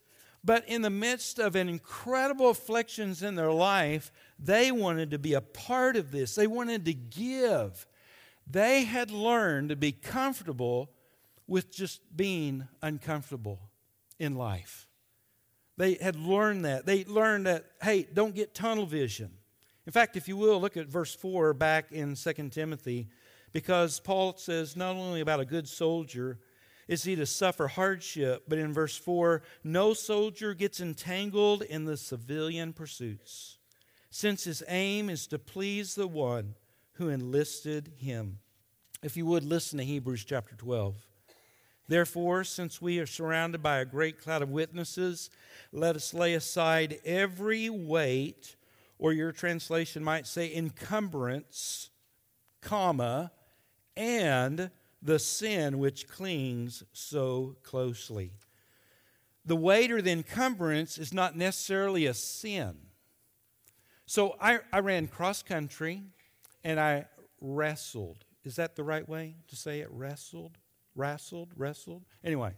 but 0.44 0.68
in 0.68 0.83
the 0.83 0.88
midst 0.88 1.40
of 1.40 1.57
incredible 1.57 2.51
afflictions 2.51 3.20
in 3.20 3.35
their 3.35 3.51
life, 3.51 4.12
they 4.44 4.72
wanted 4.72 5.11
to 5.12 5.18
be 5.18 5.35
a 5.35 5.40
part 5.40 5.96
of 5.96 6.11
this. 6.11 6.35
They 6.35 6.46
wanted 6.46 6.85
to 6.87 6.94
give. 6.94 7.87
They 8.50 8.85
had 8.85 9.11
learned 9.11 9.68
to 9.68 9.76
be 9.76 9.92
comfortable 9.92 10.90
with 11.46 11.70
just 11.70 12.00
being 12.16 12.66
uncomfortable 12.83 13.61
in 14.18 14.35
life. 14.35 14.88
They 15.76 15.94
had 15.94 16.16
learned 16.16 16.64
that. 16.64 16.87
They 16.87 17.05
learned 17.05 17.46
that, 17.46 17.64
hey, 17.83 18.07
don't 18.12 18.35
get 18.35 18.55
tunnel 18.55 18.87
vision. 18.87 19.31
In 19.87 19.92
fact, 19.92 20.16
if 20.16 20.28
you 20.28 20.37
will, 20.37 20.61
look 20.61 20.76
at 20.76 20.87
verse 20.87 21.14
4 21.14 21.55
back 21.55 21.92
in 21.92 22.14
2 22.14 22.33
Timothy, 22.50 23.09
because 23.52 24.00
Paul 24.00 24.37
says 24.37 24.76
not 24.76 24.96
only 24.96 25.20
about 25.20 25.40
a 25.40 25.44
good 25.44 25.68
soldier 25.68 26.38
is 26.88 27.05
he 27.05 27.16
to 27.16 27.26
suffer 27.26 27.68
hardship, 27.68 28.44
but 28.48 28.59
in 28.59 28.72
verse 28.72 28.96
4, 28.96 29.42
no 29.64 29.94
soldier 29.94 30.52
gets 30.52 30.81
entangled 30.81 31.62
in 31.62 31.85
the 31.85 31.96
civilian 31.96 32.72
pursuits, 32.72 33.59
since 34.12 34.44
his 34.44 34.62
aim 34.68 35.09
is 35.09 35.27
to 35.27 35.38
please 35.38 35.94
the 35.94 36.07
one 36.07 36.55
who 36.92 37.09
enlisted 37.09 37.90
him. 37.96 38.38
If 39.03 39.16
you 39.16 39.25
would 39.25 39.42
listen 39.42 39.79
to 39.79 39.85
Hebrews 39.85 40.27
chapter 40.27 40.55
12. 40.55 40.94
Therefore, 41.88 42.44
since 42.44 42.81
we 42.81 42.98
are 42.98 43.07
surrounded 43.07 43.62
by 43.62 43.79
a 43.79 43.87
great 43.87 44.20
cloud 44.20 44.42
of 44.42 44.51
witnesses, 44.51 45.31
let 45.72 45.96
us 45.96 46.12
lay 46.12 46.35
aside 46.35 46.98
every 47.07 47.70
weight 47.70 48.55
or 48.98 49.14
your 49.14 49.33
translation 49.33 50.05
might 50.05 50.27
say 50.27 50.55
encumbrance, 50.55 51.88
comma, 52.61 53.33
and 53.96 54.70
the 55.01 55.18
sin 55.18 55.79
which 55.79 56.07
clings 56.07 56.85
so 56.92 57.57
closely. 57.62 58.33
The 59.46 59.57
weight 59.57 59.90
or 59.90 60.03
the 60.03 60.12
encumbrance 60.12 60.98
is 60.98 61.14
not 61.14 61.35
necessarily 61.35 62.05
a 62.05 62.12
sin. 62.12 62.77
So 64.12 64.37
I, 64.38 64.59
I 64.70 64.81
ran 64.81 65.07
cross 65.07 65.42
country 65.42 66.03
and 66.62 66.79
I 66.79 67.07
wrestled. 67.40 68.27
Is 68.44 68.57
that 68.57 68.77
the 68.77 68.85
right 68.85 69.09
way 69.09 69.37
to 69.48 69.57
say 69.57 69.81
it? 69.81 69.88
Wrestled? 69.90 70.59
Wrestled? 70.94 71.48
Wrestled? 71.57 72.03
Anyway, 72.22 72.53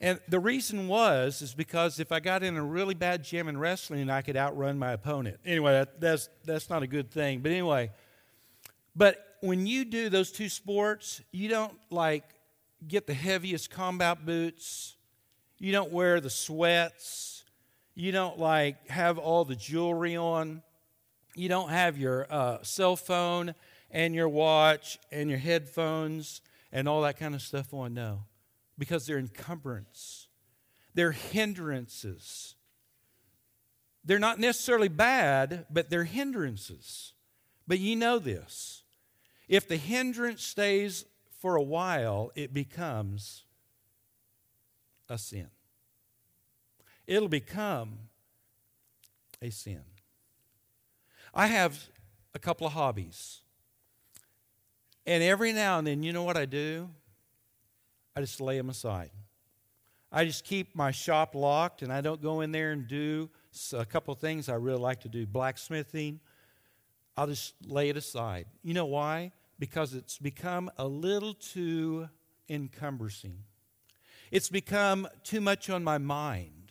and 0.00 0.18
the 0.26 0.40
reason 0.40 0.88
was 0.88 1.42
is 1.42 1.54
because 1.54 2.00
if 2.00 2.10
I 2.10 2.18
got 2.18 2.42
in 2.42 2.56
a 2.56 2.64
really 2.64 2.94
bad 2.94 3.22
jam 3.22 3.46
in 3.46 3.56
wrestling, 3.56 4.10
I 4.10 4.20
could 4.20 4.36
outrun 4.36 4.80
my 4.80 4.90
opponent. 4.90 5.38
Anyway, 5.46 5.70
that, 5.74 6.00
that's 6.00 6.28
that's 6.44 6.68
not 6.68 6.82
a 6.82 6.88
good 6.88 7.12
thing. 7.12 7.38
But 7.38 7.52
anyway, 7.52 7.92
but 8.96 9.36
when 9.42 9.64
you 9.68 9.84
do 9.84 10.08
those 10.08 10.32
two 10.32 10.48
sports, 10.48 11.20
you 11.30 11.50
don't 11.50 11.78
like 11.88 12.24
get 12.88 13.06
the 13.06 13.14
heaviest 13.14 13.70
combat 13.70 14.26
boots. 14.26 14.96
You 15.60 15.70
don't 15.70 15.92
wear 15.92 16.18
the 16.18 16.30
sweats. 16.30 17.31
You 17.94 18.12
don't 18.12 18.38
like 18.38 18.88
have 18.88 19.18
all 19.18 19.44
the 19.44 19.56
jewelry 19.56 20.16
on. 20.16 20.62
You 21.34 21.48
don't 21.48 21.70
have 21.70 21.98
your 21.98 22.26
uh, 22.30 22.62
cell 22.62 22.96
phone 22.96 23.54
and 23.90 24.14
your 24.14 24.28
watch 24.28 24.98
and 25.10 25.28
your 25.28 25.38
headphones 25.38 26.40
and 26.72 26.88
all 26.88 27.02
that 27.02 27.18
kind 27.18 27.34
of 27.34 27.42
stuff 27.42 27.72
on. 27.74 27.94
No 27.94 28.24
because 28.78 29.06
they're 29.06 29.18
encumbrance, 29.18 30.26
they're 30.94 31.12
hindrances. 31.12 32.56
They're 34.04 34.18
not 34.18 34.40
necessarily 34.40 34.88
bad, 34.88 35.66
but 35.70 35.88
they're 35.88 36.02
hindrances. 36.02 37.12
But 37.68 37.78
you 37.78 37.94
know 37.94 38.18
this. 38.18 38.82
If 39.48 39.68
the 39.68 39.76
hindrance 39.76 40.42
stays 40.42 41.04
for 41.38 41.54
a 41.54 41.62
while, 41.62 42.32
it 42.34 42.52
becomes 42.52 43.44
a 45.08 45.16
sin. 45.16 45.46
It'll 47.06 47.28
become 47.28 47.98
a 49.40 49.50
sin. 49.50 49.82
I 51.34 51.46
have 51.46 51.88
a 52.34 52.38
couple 52.38 52.66
of 52.66 52.72
hobbies. 52.72 53.40
And 55.06 55.22
every 55.22 55.52
now 55.52 55.78
and 55.78 55.86
then, 55.86 56.02
you 56.02 56.12
know 56.12 56.22
what 56.22 56.36
I 56.36 56.44
do? 56.44 56.88
I 58.14 58.20
just 58.20 58.40
lay 58.40 58.56
them 58.56 58.70
aside. 58.70 59.10
I 60.12 60.26
just 60.26 60.44
keep 60.44 60.76
my 60.76 60.90
shop 60.90 61.34
locked 61.34 61.82
and 61.82 61.92
I 61.92 62.02
don't 62.02 62.20
go 62.20 62.42
in 62.42 62.52
there 62.52 62.72
and 62.72 62.86
do 62.86 63.30
a 63.72 63.86
couple 63.86 64.12
of 64.12 64.20
things 64.20 64.48
I 64.48 64.54
really 64.54 64.78
like 64.78 65.00
to 65.00 65.08
do 65.08 65.26
blacksmithing. 65.26 66.20
I'll 67.16 67.26
just 67.26 67.54
lay 67.66 67.88
it 67.88 67.96
aside. 67.96 68.46
You 68.62 68.74
know 68.74 68.86
why? 68.86 69.32
Because 69.58 69.94
it's 69.94 70.18
become 70.18 70.70
a 70.76 70.86
little 70.86 71.34
too 71.34 72.08
encumbersome. 72.48 73.44
It's 74.30 74.50
become 74.50 75.08
too 75.24 75.40
much 75.40 75.70
on 75.70 75.82
my 75.82 75.98
mind. 75.98 76.61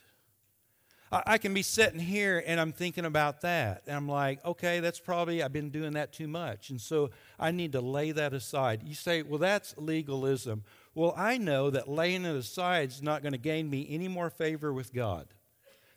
I, 1.11 1.37
can 1.39 1.53
be 1.53 1.61
sitting 1.61 1.99
here 1.99 2.41
and 2.45 2.57
I'm 2.57 2.71
thinking 2.71 3.03
about 3.03 3.41
that. 3.41 3.83
And 3.85 3.97
I'm 3.97 4.07
like, 4.07 4.43
okay, 4.45 4.79
that's 4.79 4.99
probably, 4.99 5.43
I've 5.43 5.51
been 5.51 5.69
doing 5.69 5.93
that 5.93 6.13
too 6.13 6.27
much. 6.27 6.69
And 6.69 6.79
so 6.79 7.09
I 7.37 7.51
need 7.51 7.73
to 7.73 7.81
lay 7.81 8.11
that 8.11 8.33
aside. 8.33 8.83
You 8.85 8.95
say, 8.95 9.21
well, 9.21 9.37
that's 9.37 9.75
legalism. 9.77 10.63
Well, 10.95 11.13
I 11.17 11.37
know 11.37 11.69
that 11.69 11.89
laying 11.89 12.23
it 12.23 12.35
aside 12.35 12.89
is 12.89 13.01
not 13.01 13.23
going 13.23 13.33
to 13.33 13.37
gain 13.37 13.69
me 13.69 13.87
any 13.89 14.07
more 14.07 14.29
favor 14.29 14.71
with 14.71 14.93
God. 14.93 15.27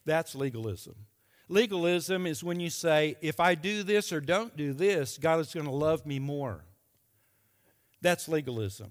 That's 0.05 0.35
legalism. 0.35 0.97
Legalism 1.49 2.27
is 2.27 2.43
when 2.43 2.59
you 2.59 2.71
say, 2.71 3.17
if 3.21 3.39
I 3.39 3.55
do 3.55 3.85
this 3.85 4.13
or 4.13 4.21
don't 4.21 4.57
do 4.57 4.73
this, 4.73 5.17
God 5.19 5.39
is 5.39 5.55
going 5.55 5.67
to 5.67 5.73
love 5.73 6.05
me 6.07 6.19
more. 6.19 6.65
That's 8.01 8.29
legalism. 8.29 8.91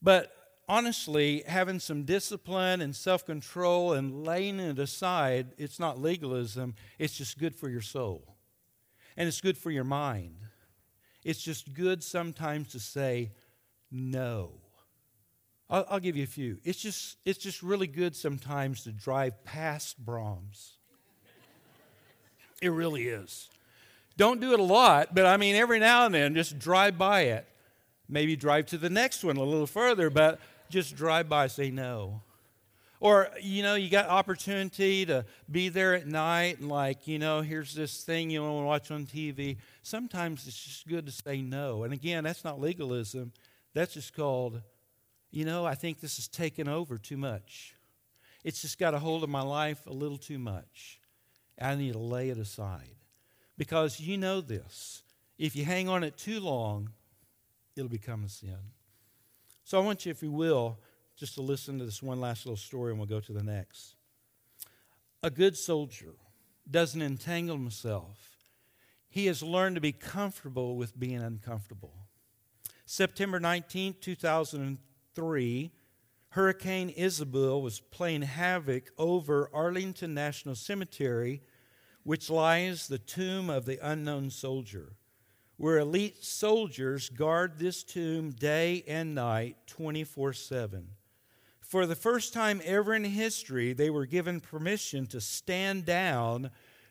But 0.00 0.33
honestly, 0.68 1.42
having 1.46 1.78
some 1.78 2.04
discipline 2.04 2.80
and 2.80 2.94
self 2.94 3.24
control 3.24 3.92
and 3.92 4.24
laying 4.24 4.60
it 4.60 4.78
aside, 4.78 5.48
it's 5.58 5.78
not 5.78 6.00
legalism, 6.00 6.74
it's 6.98 7.16
just 7.16 7.38
good 7.38 7.54
for 7.54 7.68
your 7.68 7.80
soul. 7.80 8.36
And 9.16 9.28
it's 9.28 9.40
good 9.40 9.56
for 9.56 9.70
your 9.70 9.84
mind. 9.84 10.36
It's 11.24 11.42
just 11.42 11.72
good 11.72 12.02
sometimes 12.02 12.72
to 12.72 12.80
say 12.80 13.32
no. 13.90 14.52
I'll, 15.70 15.86
I'll, 15.88 16.00
give 16.00 16.16
you 16.16 16.24
a 16.24 16.26
few. 16.26 16.58
It's 16.64 16.80
just, 16.80 17.16
it's 17.24 17.38
just 17.38 17.62
really 17.62 17.86
good 17.86 18.14
sometimes 18.14 18.84
to 18.84 18.92
drive 18.92 19.42
past 19.44 20.04
Braum's. 20.04 20.72
It 22.60 22.68
really 22.68 23.08
is. 23.08 23.48
Don't 24.16 24.40
do 24.40 24.52
it 24.52 24.60
a 24.60 24.64
lot, 24.64 25.14
but 25.14 25.26
I 25.26 25.36
mean, 25.36 25.56
every 25.56 25.78
now 25.78 26.06
and 26.06 26.14
then, 26.14 26.34
just 26.34 26.58
drive 26.58 26.98
by 26.98 27.22
it. 27.22 27.46
Maybe 28.08 28.36
drive 28.36 28.66
to 28.66 28.78
the 28.78 28.90
next 28.90 29.24
one 29.24 29.36
a 29.36 29.42
little 29.42 29.66
further, 29.66 30.10
but 30.10 30.38
just 30.74 30.94
drive 30.96 31.28
by, 31.28 31.46
say 31.46 31.70
no. 31.70 32.20
Or, 33.00 33.28
you 33.40 33.62
know, 33.62 33.74
you 33.74 33.90
got 33.90 34.08
opportunity 34.08 35.06
to 35.06 35.24
be 35.50 35.68
there 35.68 35.94
at 35.94 36.06
night 36.06 36.58
and, 36.58 36.68
like, 36.68 37.06
you 37.06 37.18
know, 37.18 37.40
here's 37.40 37.74
this 37.74 38.02
thing 38.02 38.30
you 38.30 38.42
want 38.42 38.62
to 38.62 38.66
watch 38.66 38.90
on 38.90 39.06
TV. 39.06 39.56
Sometimes 39.82 40.46
it's 40.46 40.62
just 40.62 40.86
good 40.86 41.06
to 41.06 41.12
say 41.12 41.42
no. 41.42 41.84
And 41.84 41.92
again, 41.92 42.24
that's 42.24 42.44
not 42.44 42.60
legalism, 42.60 43.32
that's 43.72 43.94
just 43.94 44.14
called 44.14 44.62
you 45.34 45.44
know, 45.44 45.66
I 45.66 45.74
think 45.74 45.98
this 45.98 46.20
is 46.20 46.28
taken 46.28 46.68
over 46.68 46.96
too 46.96 47.16
much. 47.16 47.74
It's 48.44 48.62
just 48.62 48.78
got 48.78 48.94
a 48.94 49.00
hold 49.00 49.24
of 49.24 49.28
my 49.28 49.42
life 49.42 49.84
a 49.84 49.92
little 49.92 50.16
too 50.16 50.38
much. 50.38 51.00
I 51.60 51.74
need 51.74 51.94
to 51.94 51.98
lay 51.98 52.28
it 52.28 52.38
aside. 52.38 52.94
Because 53.58 53.98
you 53.98 54.16
know 54.16 54.40
this. 54.40 55.02
If 55.36 55.56
you 55.56 55.64
hang 55.64 55.88
on 55.88 56.04
it 56.04 56.16
too 56.16 56.38
long, 56.38 56.90
it'll 57.74 57.88
become 57.88 58.22
a 58.22 58.28
sin. 58.28 58.58
So 59.64 59.80
I 59.80 59.84
want 59.84 60.04
you, 60.04 60.10
if 60.10 60.22
you 60.22 60.30
will, 60.30 60.78
just 61.16 61.34
to 61.34 61.42
listen 61.42 61.78
to 61.78 61.86
this 61.86 62.02
one 62.02 62.20
last 62.20 62.44
little 62.44 62.56
story 62.56 62.90
and 62.90 62.98
we'll 62.98 63.08
go 63.08 63.20
to 63.20 63.32
the 63.32 63.42
next. 63.42 63.96
A 65.22 65.30
good 65.30 65.56
soldier 65.56 66.12
doesn't 66.70 67.00
entangle 67.00 67.56
himself, 67.56 68.18
he 69.08 69.26
has 69.26 69.42
learned 69.42 69.76
to 69.76 69.80
be 69.80 69.92
comfortable 69.92 70.76
with 70.76 70.98
being 70.98 71.22
uncomfortable. 71.22 71.94
September 72.84 73.40
19, 73.40 73.96
2003. 74.00 75.70
Hurricane 76.30 76.90
Isabel 76.90 77.62
was 77.62 77.78
playing 77.78 78.22
havoc 78.22 78.90
over 78.98 79.48
Arlington 79.54 80.14
National 80.14 80.56
Cemetery, 80.56 81.42
which 82.02 82.28
lies 82.28 82.88
the 82.88 82.98
tomb 82.98 83.48
of 83.48 83.66
the 83.66 83.78
unknown 83.80 84.30
soldier. 84.30 84.96
Where 85.56 85.78
elite 85.78 86.24
soldiers 86.24 87.08
guard 87.08 87.58
this 87.58 87.84
tomb 87.84 88.30
day 88.30 88.84
and 88.86 89.14
night 89.14 89.56
24 89.66 90.32
7. 90.32 90.88
For 91.60 91.86
the 91.86 91.96
first 91.96 92.32
time 92.32 92.60
ever 92.64 92.94
in 92.94 93.04
history, 93.04 93.72
they 93.72 93.90
were 93.90 94.06
given 94.06 94.40
permission 94.40 95.06
to 95.08 95.20
stand 95.20 95.84
down 95.84 96.50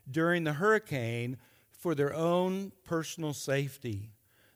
during 0.10 0.44
the 0.44 0.54
hurricane 0.54 1.38
for 1.72 1.96
their 1.96 2.14
own 2.14 2.72
personal 2.84 3.34
safety. 3.34 4.10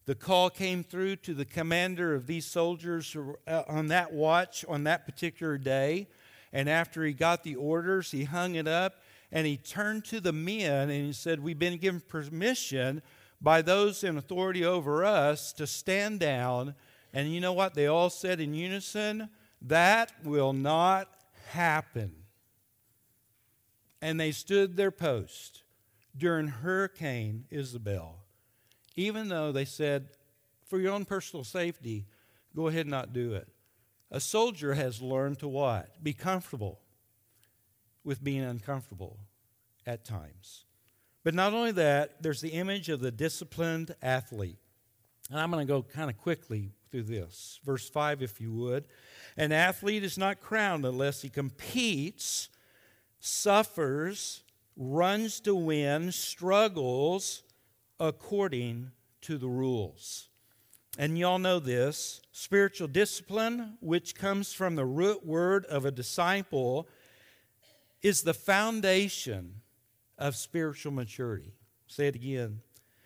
The 0.06 0.15
call 0.15 0.50
came 0.50 0.84
through 0.84 1.17
to 1.17 1.34
the 1.34 1.46
commander 1.46 2.15
of 2.15 2.28
these 2.28 2.46
soldiers 2.46 3.15
uh, 3.46 3.63
on 3.67 3.88
that 3.88 4.13
watch 4.13 4.63
on 4.67 4.86
that 4.86 5.06
particular 5.06 5.58
day. 5.58 6.08
And 6.54 6.70
after 6.70 7.04
he 7.04 7.12
got 7.12 7.43
the 7.43 7.56
orders, 7.56 8.12
he 8.12 8.24
hung 8.24 8.56
it 8.56 8.67
up 8.67 9.02
and 9.32 9.46
he 9.46 9.58
turned 9.58 10.06
to 10.06 10.22
the 10.22 10.32
men 10.32 10.89
and 10.89 11.06
he 11.06 11.13
said, 11.13 11.41
We've 11.41 11.60
been 11.60 11.78
given 11.78 12.00
permission 12.00 13.02
by 13.41 13.62
those 13.62 14.04
in 14.04 14.17
authority 14.17 14.65
over 14.65 15.06
us 15.06 15.54
to 15.54 15.67
stand 15.67 16.19
down. 16.19 16.76
And 17.13 17.34
you 17.34 17.39
know 17.39 17.54
what? 17.54 17.73
They 17.73 17.88
all 17.88 18.10
said 18.10 18.39
in 18.39 18.54
unison, 18.54 19.30
That 19.62 20.12
will 20.23 20.54
not 20.54 21.10
happen. 21.50 22.13
And 24.02 24.19
they 24.19 24.32
stood 24.32 24.76
their 24.76 24.91
post 24.91 25.63
during 26.15 26.47
Hurricane 26.47 27.45
Isabel 27.50 28.28
even 28.97 29.30
though 29.30 29.54
they 29.54 29.63
said, 29.63 30.10
for 30.65 30.80
your 30.80 30.91
own 30.91 31.06
personal 31.06 31.45
safety, 31.45 32.08
go 32.54 32.67
ahead 32.67 32.82
and 32.82 32.91
not 32.91 33.13
do 33.13 33.36
it. 33.36 33.47
A 34.12 34.19
soldier 34.19 34.73
has 34.73 35.02
learned 35.02 35.39
to 35.39 35.47
what? 35.47 36.04
Be 36.04 36.13
comfortable 36.13 36.80
with 38.04 38.23
being 38.23 38.41
uncomfortable 38.41 39.19
at 39.86 40.04
times. 40.04 40.65
But 41.28 41.34
not 41.34 41.54
only 41.54 41.74
that, 41.74 42.24
there's 42.24 42.40
the 42.40 42.52
image 42.52 42.88
of 42.88 43.02
the 43.02 43.12
disciplined 43.12 43.94
athlete. 44.02 44.60
And 45.30 45.38
I'm 45.38 45.52
going 45.52 45.68
to 45.68 45.70
go 45.70 45.84
kind 45.84 46.10
of 46.10 46.18
quickly 46.18 46.72
through 46.90 47.04
this. 47.04 47.60
Verse 47.66 47.90
5, 47.90 48.22
if 48.22 48.40
you 48.40 48.54
would. 48.54 48.86
An 49.36 49.52
athlete 49.52 50.06
is 50.06 50.18
not 50.18 50.40
crowned 50.40 50.86
unless 50.86 51.22
he 51.22 51.28
competes, 51.28 52.48
suffers, 53.20 54.44
runs 54.78 55.42
to 55.42 55.54
win, 55.54 56.13
struggles, 56.13 57.44
according 58.00 58.92
to 59.24 59.38
the 59.38 59.50
rules. 59.50 60.30
And 60.98 61.18
y'all 61.18 61.40
know 61.40 61.60
this 61.60 62.22
spiritual 62.32 62.88
discipline, 62.88 63.74
which 63.82 64.16
comes 64.16 64.54
from 64.54 64.78
the 64.78 64.86
root 64.86 65.26
word 65.26 65.66
of 65.66 65.84
a 65.84 65.92
disciple, 65.92 66.88
is 68.02 68.22
the 68.22 68.34
foundation 68.34 69.56
of 70.17 70.36
spiritual 70.36 70.91
maturity. 70.91 71.53
Say 71.88 72.08
it 72.08 72.15
again. 72.15 72.62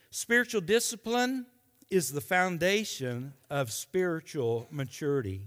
Spiritual 0.10 0.62
discipline 0.62 1.46
is 1.90 2.12
the 2.12 2.22
foundation 2.22 3.34
of 3.50 3.72
spiritual 3.72 4.68
maturity. 4.72 5.42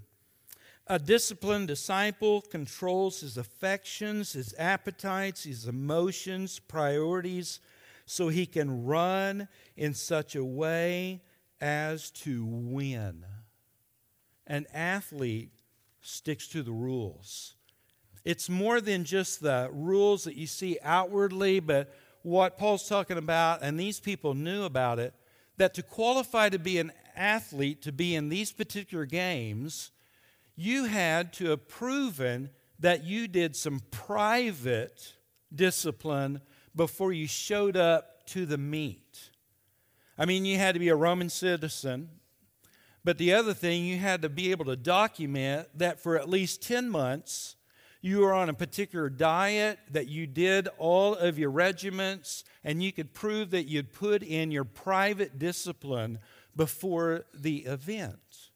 A 0.86 0.98
disciplined 0.98 1.68
disciple 1.68 2.42
controls 2.42 3.20
his 3.20 3.38
affections, 3.38 4.34
his 4.34 4.54
appetites, 4.58 5.44
his 5.44 5.66
emotions, 5.66 6.58
priorities, 6.58 7.60
so 8.04 8.28
he 8.28 8.44
can 8.44 8.84
run 8.84 9.48
in 9.76 9.94
such 9.94 10.36
a 10.36 10.44
way 10.44 11.22
as 11.60 12.10
to 12.10 12.44
win. 12.44 13.24
An 14.46 14.66
athlete 14.74 15.52
sticks 16.02 16.46
to 16.48 16.62
the 16.62 16.72
rules. 16.72 17.54
It's 18.24 18.48
more 18.48 18.80
than 18.80 19.04
just 19.04 19.40
the 19.40 19.68
rules 19.72 20.24
that 20.24 20.36
you 20.36 20.46
see 20.46 20.78
outwardly, 20.82 21.60
but 21.60 21.94
what 22.22 22.56
Paul's 22.56 22.88
talking 22.88 23.18
about, 23.18 23.62
and 23.62 23.78
these 23.78 24.00
people 24.00 24.34
knew 24.34 24.64
about 24.64 24.98
it, 24.98 25.14
that 25.58 25.74
to 25.74 25.82
qualify 25.82 26.48
to 26.48 26.58
be 26.58 26.78
an 26.78 26.90
athlete, 27.14 27.82
to 27.82 27.92
be 27.92 28.14
in 28.14 28.30
these 28.30 28.50
particular 28.50 29.04
games, 29.04 29.90
you 30.56 30.84
had 30.84 31.32
to 31.34 31.50
have 31.50 31.68
proven 31.68 32.50
that 32.78 33.04
you 33.04 33.28
did 33.28 33.54
some 33.54 33.80
private 33.90 35.14
discipline 35.54 36.40
before 36.74 37.12
you 37.12 37.26
showed 37.26 37.76
up 37.76 38.26
to 38.26 38.46
the 38.46 38.58
meet. 38.58 39.30
I 40.16 40.24
mean, 40.24 40.44
you 40.44 40.58
had 40.58 40.74
to 40.74 40.78
be 40.78 40.88
a 40.88 40.96
Roman 40.96 41.28
citizen, 41.28 42.08
but 43.04 43.18
the 43.18 43.34
other 43.34 43.52
thing, 43.52 43.84
you 43.84 43.98
had 43.98 44.22
to 44.22 44.28
be 44.28 44.50
able 44.50 44.64
to 44.64 44.76
document 44.76 45.68
that 45.74 46.00
for 46.00 46.16
at 46.16 46.28
least 46.28 46.62
10 46.62 46.88
months, 46.88 47.56
you 48.04 48.20
were 48.20 48.34
on 48.34 48.50
a 48.50 48.54
particular 48.54 49.08
diet, 49.08 49.78
that 49.90 50.08
you 50.08 50.26
did 50.26 50.68
all 50.76 51.14
of 51.14 51.38
your 51.38 51.48
regiments, 51.48 52.44
and 52.62 52.82
you 52.82 52.92
could 52.92 53.14
prove 53.14 53.48
that 53.52 53.62
you'd 53.62 53.94
put 53.94 54.22
in 54.22 54.50
your 54.50 54.64
private 54.64 55.38
discipline 55.38 56.18
before 56.54 57.24
the 57.32 57.60
event. 57.60 58.50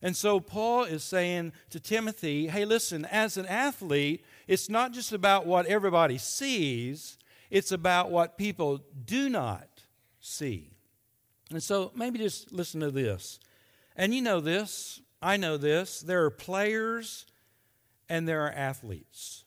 And 0.00 0.16
so 0.16 0.38
Paul 0.38 0.84
is 0.84 1.02
saying 1.02 1.52
to 1.70 1.80
Timothy, 1.80 2.46
hey, 2.46 2.64
listen, 2.64 3.04
as 3.06 3.36
an 3.36 3.44
athlete, 3.46 4.24
it's 4.46 4.68
not 4.68 4.92
just 4.92 5.12
about 5.12 5.46
what 5.46 5.66
everybody 5.66 6.16
sees, 6.16 7.18
it's 7.50 7.72
about 7.72 8.12
what 8.12 8.38
people 8.38 8.84
do 9.04 9.28
not 9.28 9.82
see. 10.20 10.70
And 11.50 11.60
so 11.60 11.90
maybe 11.96 12.20
just 12.20 12.52
listen 12.52 12.78
to 12.82 12.92
this. 12.92 13.40
And 13.96 14.14
you 14.14 14.22
know 14.22 14.38
this, 14.38 15.00
I 15.20 15.38
know 15.38 15.56
this. 15.56 16.00
There 16.02 16.24
are 16.24 16.30
players 16.30 17.26
and 18.10 18.26
there 18.26 18.44
are 18.44 18.52
athletes. 18.52 19.44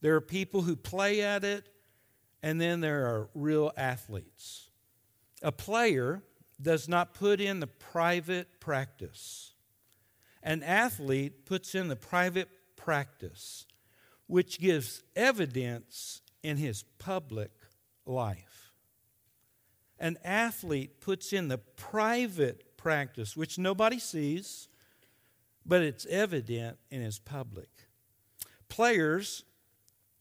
There 0.00 0.16
are 0.16 0.20
people 0.20 0.62
who 0.62 0.74
play 0.74 1.20
at 1.20 1.44
it, 1.44 1.68
and 2.42 2.58
then 2.58 2.80
there 2.80 3.06
are 3.06 3.28
real 3.34 3.70
athletes. 3.76 4.70
A 5.42 5.52
player 5.52 6.22
does 6.60 6.88
not 6.88 7.12
put 7.12 7.40
in 7.40 7.60
the 7.60 7.66
private 7.66 8.60
practice. 8.60 9.52
An 10.42 10.62
athlete 10.62 11.44
puts 11.44 11.74
in 11.74 11.88
the 11.88 11.96
private 11.96 12.48
practice, 12.76 13.66
which 14.26 14.58
gives 14.58 15.02
evidence 15.14 16.22
in 16.42 16.56
his 16.56 16.84
public 16.98 17.50
life. 18.06 18.72
An 19.98 20.16
athlete 20.24 21.00
puts 21.00 21.32
in 21.32 21.48
the 21.48 21.58
private 21.58 22.76
practice, 22.78 23.36
which 23.36 23.58
nobody 23.58 23.98
sees, 23.98 24.68
but 25.66 25.82
it's 25.82 26.06
evident 26.06 26.78
in 26.90 27.02
his 27.02 27.18
public. 27.18 27.68
Players 28.68 29.44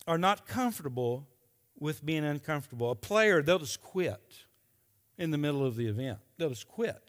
are 0.07 0.17
not 0.17 0.47
comfortable 0.47 1.27
with 1.79 2.05
being 2.05 2.23
uncomfortable. 2.23 2.91
A 2.91 2.95
player, 2.95 3.41
they'll 3.41 3.59
just 3.59 3.81
quit 3.81 4.45
in 5.17 5.31
the 5.31 5.37
middle 5.37 5.65
of 5.65 5.75
the 5.75 5.87
event. 5.87 6.19
They'll 6.37 6.49
just 6.49 6.67
quit 6.67 7.01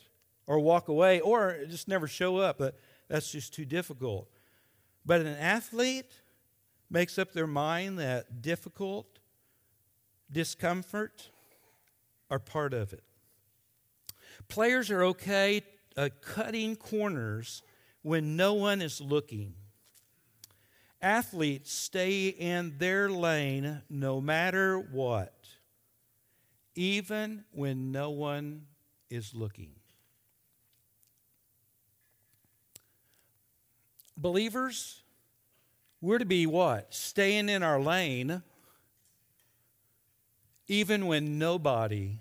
or 0.46 0.59
walk 0.59 0.88
away 0.88 1.20
or 1.20 1.59
just 1.68 1.88
never 1.88 2.07
show 2.07 2.38
up, 2.38 2.59
but 2.59 2.79
that's 3.09 3.31
just 3.31 3.55
too 3.55 3.64
difficult. 3.64 4.29
But 5.07 5.20
an 5.20 5.29
athlete, 5.29 6.12
makes 6.90 7.18
up 7.18 7.33
their 7.33 7.46
mind 7.46 7.98
that 7.98 8.42
difficult, 8.42 9.18
discomfort 10.31 11.31
are 12.31 12.38
part 12.38 12.74
of 12.74 12.92
it. 12.92 13.05
Players 14.48 14.90
are 14.90 15.03
okay 15.05 15.62
uh, 15.96 16.09
cutting 16.22 16.77
corners 16.77 17.62
when 18.03 18.37
no 18.37 18.55
one 18.55 18.81
is 18.81 19.01
looking. 19.01 19.55
Athletes 21.00 21.72
stay 21.72 22.28
in 22.28 22.74
their 22.78 23.08
lane 23.08 23.82
no 23.88 24.20
matter 24.20 24.78
what, 24.78 25.34
even 26.74 27.44
when 27.52 27.92
no 27.92 28.11
one 28.11 28.66
is 29.08 29.34
looking. 29.34 29.70
Believers, 34.16 35.02
we're 36.00 36.18
to 36.18 36.24
be 36.24 36.46
what? 36.46 36.92
Staying 36.92 37.48
in 37.48 37.62
our 37.62 37.80
lane 37.80 38.42
even 40.68 41.06
when 41.06 41.38
nobody 41.38 42.20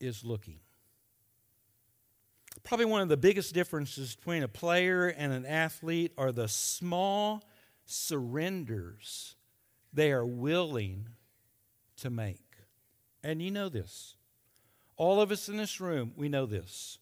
is 0.00 0.24
looking. 0.24 0.58
Probably 2.64 2.86
one 2.86 3.00
of 3.00 3.08
the 3.08 3.16
biggest 3.16 3.54
differences 3.54 4.16
between 4.16 4.42
a 4.42 4.48
player 4.48 5.06
and 5.08 5.32
an 5.32 5.46
athlete 5.46 6.12
are 6.18 6.32
the 6.32 6.48
small 6.48 7.42
surrenders 7.90 9.34
they 9.92 10.12
are 10.12 10.26
willing 10.26 11.08
to 11.96 12.10
make. 12.10 12.44
And 13.22 13.42
you 13.42 13.50
know 13.50 13.68
this. 13.68 14.14
All 14.96 15.20
of 15.20 15.30
us 15.30 15.48
in 15.48 15.56
this 15.56 15.80
room, 15.80 16.12
we 16.14 16.28
know 16.28 16.44
this. 16.46 16.98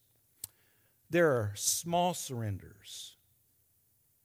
There 1.10 1.30
are 1.32 1.52
small 1.56 2.14
surrenders. 2.14 3.16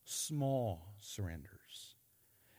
Small 0.06 0.94
surrenders 1.00 1.52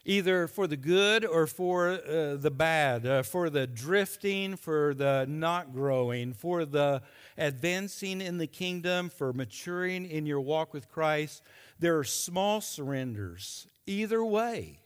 either 0.04 0.48
for 0.48 0.66
the 0.66 0.76
good 0.76 1.24
or 1.24 1.46
for 1.46 1.90
uh, 1.90 2.36
the 2.36 2.50
bad, 2.50 3.06
uh, 3.06 3.22
for 3.22 3.48
the 3.48 3.66
drifting, 3.66 4.56
for 4.56 4.94
the 4.94 5.24
not 5.28 5.72
growing, 5.72 6.32
for 6.32 6.64
the 6.64 7.00
advancing 7.38 8.20
in 8.20 8.38
the 8.38 8.46
kingdom, 8.46 9.08
for 9.08 9.32
maturing 9.32 10.04
in 10.04 10.26
your 10.26 10.40
walk 10.40 10.72
with 10.74 10.88
Christ. 10.90 11.42
There 11.78 11.98
are 11.98 12.04
small 12.04 12.60
surrenders 12.60 13.66
either 13.86 14.24
way. 14.24 14.78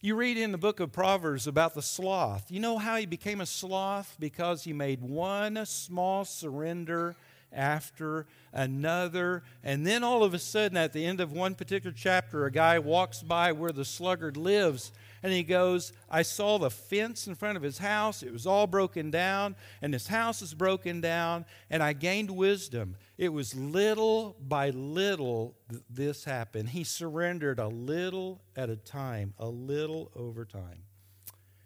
You 0.00 0.16
read 0.16 0.36
in 0.36 0.52
the 0.52 0.58
book 0.58 0.80
of 0.80 0.92
Proverbs 0.92 1.46
about 1.46 1.74
the 1.74 1.80
sloth. 1.80 2.50
You 2.50 2.60
know 2.60 2.76
how 2.76 2.96
he 2.96 3.06
became 3.06 3.40
a 3.40 3.46
sloth? 3.46 4.16
Because 4.20 4.64
he 4.64 4.72
made 4.74 5.00
one 5.00 5.64
small 5.64 6.26
surrender 6.26 7.16
after 7.50 8.26
another. 8.52 9.42
And 9.62 9.86
then 9.86 10.04
all 10.04 10.22
of 10.22 10.34
a 10.34 10.38
sudden, 10.38 10.76
at 10.76 10.92
the 10.92 11.06
end 11.06 11.20
of 11.20 11.32
one 11.32 11.54
particular 11.54 11.94
chapter, 11.96 12.44
a 12.44 12.50
guy 12.50 12.78
walks 12.78 13.22
by 13.22 13.52
where 13.52 13.72
the 13.72 13.84
sluggard 13.84 14.36
lives 14.36 14.92
and 15.24 15.32
he 15.32 15.42
goes, 15.42 15.94
I 16.10 16.20
saw 16.20 16.58
the 16.58 16.68
fence 16.68 17.26
in 17.26 17.34
front 17.34 17.56
of 17.56 17.62
his 17.62 17.78
house. 17.78 18.22
It 18.22 18.30
was 18.30 18.46
all 18.46 18.66
broken 18.66 19.10
down, 19.10 19.56
and 19.80 19.94
his 19.94 20.06
house 20.06 20.42
is 20.42 20.52
broken 20.52 21.00
down, 21.00 21.46
and 21.70 21.82
I 21.82 21.94
gained 21.94 22.30
wisdom. 22.30 22.96
It 23.16 23.30
was 23.30 23.54
little 23.54 24.36
by 24.38 24.68
little 24.68 25.56
th- 25.70 25.82
this 25.88 26.24
happened. 26.24 26.68
He 26.68 26.84
surrendered 26.84 27.58
a 27.58 27.68
little 27.68 28.42
at 28.54 28.68
a 28.68 28.76
time, 28.76 29.32
a 29.38 29.48
little 29.48 30.12
over 30.14 30.44
time. 30.44 30.82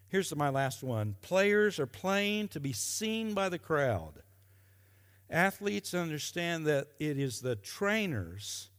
Here's 0.07 0.35
my 0.37 0.51
last 0.51 0.85
one 0.85 1.17
players 1.21 1.81
are 1.81 1.87
playing 1.87 2.49
to 2.49 2.61
be 2.61 2.73
seen 2.73 3.35
by 3.35 3.49
the 3.49 3.59
crowd. 3.59 4.23
Athletes 5.29 5.95
understand 5.95 6.65
that 6.67 6.87
it 7.01 7.19
is 7.19 7.41
the 7.41 7.57
trainers, 7.57 8.71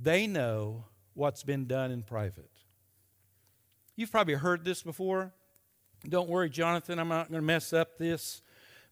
they 0.00 0.26
know 0.26 0.86
what's 1.14 1.44
been 1.44 1.68
done 1.68 1.92
in 1.92 2.02
private. 2.02 2.50
You've 3.96 4.12
probably 4.12 4.34
heard 4.34 4.62
this 4.62 4.82
before. 4.82 5.32
Don't 6.06 6.28
worry, 6.28 6.50
Jonathan, 6.50 6.98
I'm 6.98 7.08
not 7.08 7.30
going 7.30 7.40
to 7.40 7.46
mess 7.46 7.72
up 7.72 7.96
this. 7.96 8.42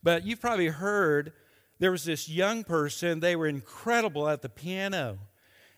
But 0.02 0.24
you've 0.24 0.40
probably 0.40 0.68
heard 0.68 1.32
there 1.78 1.90
was 1.90 2.04
this 2.04 2.28
young 2.28 2.64
person, 2.64 3.20
they 3.20 3.36
were 3.36 3.46
incredible 3.46 4.28
at 4.28 4.40
the 4.40 4.48
piano. 4.48 5.18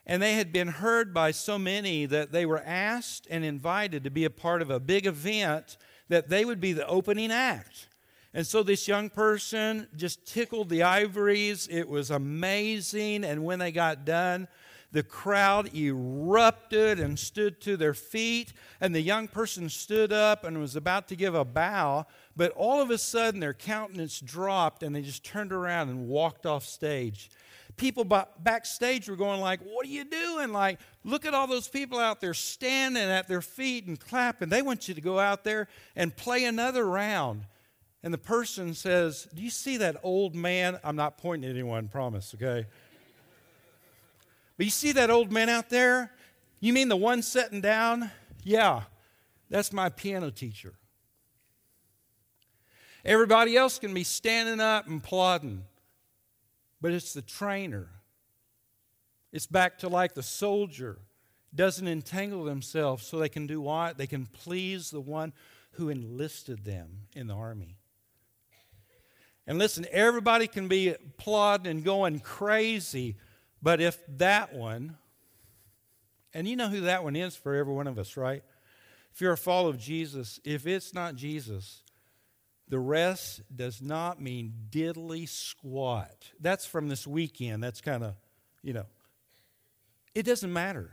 And 0.06 0.22
they 0.22 0.34
had 0.34 0.52
been 0.52 0.68
heard 0.68 1.12
by 1.12 1.32
so 1.32 1.58
many 1.58 2.06
that 2.06 2.30
they 2.30 2.46
were 2.46 2.62
asked 2.64 3.26
and 3.28 3.44
invited 3.44 4.04
to 4.04 4.10
be 4.10 4.24
a 4.24 4.30
part 4.30 4.62
of 4.62 4.70
a 4.70 4.78
big 4.78 5.06
event 5.06 5.76
that 6.08 6.28
they 6.28 6.44
would 6.44 6.60
be 6.60 6.72
the 6.72 6.86
opening 6.86 7.32
act. 7.32 7.88
And 8.32 8.46
so 8.46 8.62
this 8.62 8.86
young 8.86 9.10
person 9.10 9.88
just 9.96 10.24
tickled 10.24 10.68
the 10.68 10.84
ivories. 10.84 11.66
It 11.68 11.88
was 11.88 12.12
amazing. 12.12 13.24
And 13.24 13.44
when 13.44 13.58
they 13.58 13.72
got 13.72 14.04
done, 14.04 14.46
the 14.92 15.02
crowd 15.02 15.74
erupted 15.74 17.00
and 17.00 17.18
stood 17.18 17.60
to 17.62 17.76
their 17.76 17.94
feet, 17.94 18.52
and 18.80 18.94
the 18.94 19.00
young 19.00 19.28
person 19.28 19.68
stood 19.68 20.12
up 20.12 20.44
and 20.44 20.58
was 20.58 20.76
about 20.76 21.08
to 21.08 21.16
give 21.16 21.34
a 21.34 21.44
bow, 21.44 22.06
but 22.34 22.52
all 22.52 22.80
of 22.80 22.90
a 22.90 22.98
sudden 22.98 23.40
their 23.40 23.54
countenance 23.54 24.20
dropped 24.20 24.82
and 24.82 24.94
they 24.94 25.02
just 25.02 25.24
turned 25.24 25.52
around 25.52 25.88
and 25.88 26.08
walked 26.08 26.46
off 26.46 26.64
stage. 26.64 27.30
People 27.76 28.04
backstage 28.04 29.06
were 29.06 29.16
going 29.16 29.40
like, 29.40 29.60
"What 29.60 29.84
are 29.84 29.90
you 29.90 30.04
doing? 30.04 30.50
Like, 30.50 30.80
look 31.04 31.26
at 31.26 31.34
all 31.34 31.46
those 31.46 31.68
people 31.68 31.98
out 31.98 32.22
there 32.22 32.32
standing 32.32 33.02
at 33.02 33.28
their 33.28 33.42
feet 33.42 33.86
and 33.86 34.00
clapping. 34.00 34.48
They 34.48 34.62
want 34.62 34.88
you 34.88 34.94
to 34.94 35.00
go 35.02 35.18
out 35.18 35.44
there 35.44 35.68
and 35.94 36.16
play 36.16 36.44
another 36.44 36.86
round." 36.86 37.44
And 38.02 38.14
the 38.14 38.18
person 38.18 38.72
says, 38.72 39.28
"Do 39.34 39.42
you 39.42 39.50
see 39.50 39.76
that 39.76 39.96
old 40.02 40.34
man? 40.34 40.80
I'm 40.84 40.96
not 40.96 41.18
pointing 41.18 41.50
at 41.50 41.54
anyone, 41.54 41.88
promise, 41.88 42.34
okay?" 42.34 42.66
But 44.56 44.66
you 44.66 44.70
see 44.70 44.92
that 44.92 45.10
old 45.10 45.30
man 45.30 45.48
out 45.48 45.68
there? 45.68 46.12
You 46.60 46.72
mean 46.72 46.88
the 46.88 46.96
one 46.96 47.22
sitting 47.22 47.60
down? 47.60 48.10
Yeah, 48.42 48.82
that's 49.50 49.72
my 49.72 49.88
piano 49.88 50.30
teacher. 50.30 50.74
Everybody 53.04 53.56
else 53.56 53.78
can 53.78 53.94
be 53.94 54.02
standing 54.02 54.60
up 54.60 54.88
and 54.88 55.02
plodding, 55.02 55.64
but 56.80 56.92
it's 56.92 57.12
the 57.12 57.22
trainer. 57.22 57.88
It's 59.32 59.46
back 59.46 59.78
to 59.78 59.88
like 59.88 60.14
the 60.14 60.22
soldier 60.22 60.98
doesn't 61.54 61.86
entangle 61.86 62.44
themselves 62.44 63.06
so 63.06 63.18
they 63.18 63.28
can 63.28 63.46
do 63.46 63.60
what? 63.60 63.98
They 63.98 64.06
can 64.06 64.26
please 64.26 64.90
the 64.90 65.00
one 65.00 65.32
who 65.72 65.88
enlisted 65.88 66.64
them 66.64 67.02
in 67.14 67.26
the 67.26 67.34
army. 67.34 67.78
And 69.46 69.58
listen, 69.58 69.86
everybody 69.90 70.48
can 70.48 70.66
be 70.66 70.94
plodding 71.16 71.70
and 71.70 71.84
going 71.84 72.18
crazy, 72.20 73.16
but 73.66 73.80
if 73.80 73.98
that 74.18 74.54
one, 74.54 74.96
and 76.32 76.46
you 76.46 76.54
know 76.54 76.68
who 76.68 76.82
that 76.82 77.02
one 77.02 77.16
is 77.16 77.34
for 77.34 77.56
every 77.56 77.74
one 77.74 77.88
of 77.88 77.98
us, 77.98 78.16
right? 78.16 78.44
If 79.12 79.20
you're 79.20 79.32
a 79.32 79.36
follower 79.36 79.70
of 79.70 79.78
Jesus, 79.80 80.38
if 80.44 80.68
it's 80.68 80.94
not 80.94 81.16
Jesus, 81.16 81.82
the 82.68 82.78
rest 82.78 83.42
does 83.52 83.82
not 83.82 84.22
mean 84.22 84.54
diddly 84.70 85.28
squat. 85.28 86.30
That's 86.38 86.64
from 86.64 86.88
this 86.88 87.08
weekend. 87.08 87.60
That's 87.60 87.80
kind 87.80 88.04
of, 88.04 88.14
you 88.62 88.72
know, 88.72 88.86
it 90.14 90.22
doesn't 90.22 90.52
matter. 90.52 90.92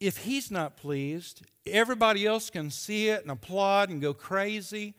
If 0.00 0.16
he's 0.16 0.50
not 0.50 0.78
pleased, 0.78 1.42
everybody 1.66 2.24
else 2.24 2.48
can 2.48 2.70
see 2.70 3.10
it 3.10 3.20
and 3.20 3.30
applaud 3.30 3.90
and 3.90 4.00
go 4.00 4.14
crazy. 4.14 4.94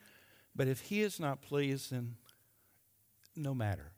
But 0.54 0.68
if 0.68 0.78
he 0.82 1.02
is 1.02 1.18
not 1.18 1.42
pleased, 1.42 1.90
then 1.90 2.14
no 3.34 3.52
matter. 3.52 3.90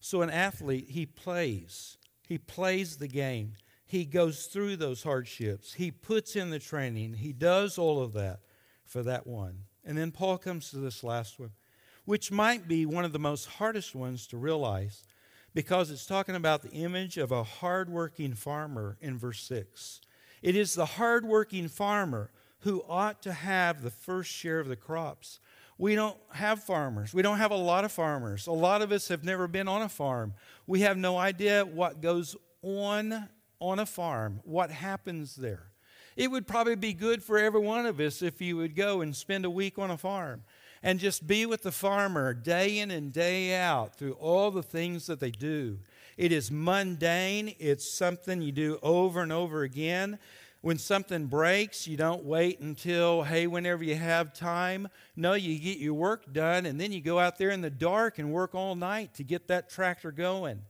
So, 0.00 0.22
an 0.22 0.30
athlete, 0.30 0.88
he 0.88 1.06
plays. 1.06 1.98
He 2.26 2.38
plays 2.38 2.96
the 2.96 3.08
game. 3.08 3.52
He 3.84 4.04
goes 4.04 4.46
through 4.46 4.76
those 4.76 5.02
hardships. 5.02 5.74
He 5.74 5.90
puts 5.90 6.36
in 6.36 6.50
the 6.50 6.58
training. 6.58 7.14
He 7.14 7.32
does 7.32 7.76
all 7.76 8.02
of 8.02 8.12
that 8.14 8.40
for 8.84 9.02
that 9.02 9.26
one. 9.26 9.64
And 9.84 9.98
then 9.98 10.10
Paul 10.10 10.38
comes 10.38 10.70
to 10.70 10.78
this 10.78 11.02
last 11.02 11.38
one, 11.38 11.50
which 12.04 12.30
might 12.30 12.68
be 12.68 12.86
one 12.86 13.04
of 13.04 13.12
the 13.12 13.18
most 13.18 13.46
hardest 13.46 13.94
ones 13.94 14.26
to 14.28 14.36
realize 14.36 15.04
because 15.54 15.90
it's 15.90 16.06
talking 16.06 16.36
about 16.36 16.62
the 16.62 16.70
image 16.70 17.18
of 17.18 17.32
a 17.32 17.42
hardworking 17.42 18.34
farmer 18.34 18.96
in 19.00 19.18
verse 19.18 19.42
6. 19.42 20.00
It 20.42 20.56
is 20.56 20.74
the 20.74 20.86
hardworking 20.86 21.68
farmer 21.68 22.30
who 22.60 22.84
ought 22.88 23.22
to 23.22 23.32
have 23.32 23.82
the 23.82 23.90
first 23.90 24.30
share 24.30 24.60
of 24.60 24.68
the 24.68 24.76
crops 24.76 25.40
we 25.80 25.94
don't 25.94 26.18
have 26.34 26.62
farmers. 26.62 27.14
We 27.14 27.22
don't 27.22 27.38
have 27.38 27.52
a 27.52 27.56
lot 27.56 27.86
of 27.86 27.90
farmers. 27.90 28.46
A 28.46 28.52
lot 28.52 28.82
of 28.82 28.92
us 28.92 29.08
have 29.08 29.24
never 29.24 29.48
been 29.48 29.66
on 29.66 29.80
a 29.80 29.88
farm. 29.88 30.34
We 30.66 30.80
have 30.80 30.98
no 30.98 31.16
idea 31.16 31.64
what 31.64 32.02
goes 32.02 32.36
on 32.60 33.30
on 33.60 33.78
a 33.78 33.86
farm, 33.86 34.40
what 34.44 34.70
happens 34.70 35.36
there. 35.36 35.72
It 36.16 36.30
would 36.30 36.46
probably 36.46 36.76
be 36.76 36.92
good 36.92 37.22
for 37.22 37.38
every 37.38 37.60
one 37.60 37.86
of 37.86 37.98
us 37.98 38.20
if 38.20 38.42
you 38.42 38.58
would 38.58 38.76
go 38.76 39.00
and 39.00 39.16
spend 39.16 39.46
a 39.46 39.50
week 39.50 39.78
on 39.78 39.90
a 39.90 39.96
farm 39.96 40.42
and 40.82 40.98
just 40.98 41.26
be 41.26 41.46
with 41.46 41.62
the 41.62 41.72
farmer 41.72 42.34
day 42.34 42.78
in 42.78 42.90
and 42.90 43.10
day 43.10 43.54
out 43.54 43.96
through 43.96 44.12
all 44.12 44.50
the 44.50 44.62
things 44.62 45.06
that 45.06 45.18
they 45.18 45.30
do. 45.30 45.78
It 46.18 46.30
is 46.30 46.50
mundane, 46.50 47.54
it's 47.58 47.90
something 47.90 48.42
you 48.42 48.52
do 48.52 48.78
over 48.82 49.22
and 49.22 49.32
over 49.32 49.62
again. 49.62 50.18
When 50.62 50.76
something 50.76 51.26
breaks, 51.26 51.86
you 51.86 51.96
don't 51.96 52.24
wait 52.24 52.60
until, 52.60 53.22
hey, 53.22 53.46
whenever 53.46 53.82
you 53.82 53.94
have 53.94 54.34
time. 54.34 54.88
No, 55.16 55.32
you 55.32 55.58
get 55.58 55.78
your 55.78 55.94
work 55.94 56.30
done 56.32 56.66
and 56.66 56.78
then 56.78 56.92
you 56.92 57.00
go 57.00 57.18
out 57.18 57.38
there 57.38 57.48
in 57.48 57.62
the 57.62 57.70
dark 57.70 58.18
and 58.18 58.30
work 58.30 58.54
all 58.54 58.74
night 58.74 59.14
to 59.14 59.24
get 59.24 59.48
that 59.48 59.70
tractor 59.70 60.12
going. 60.12 60.62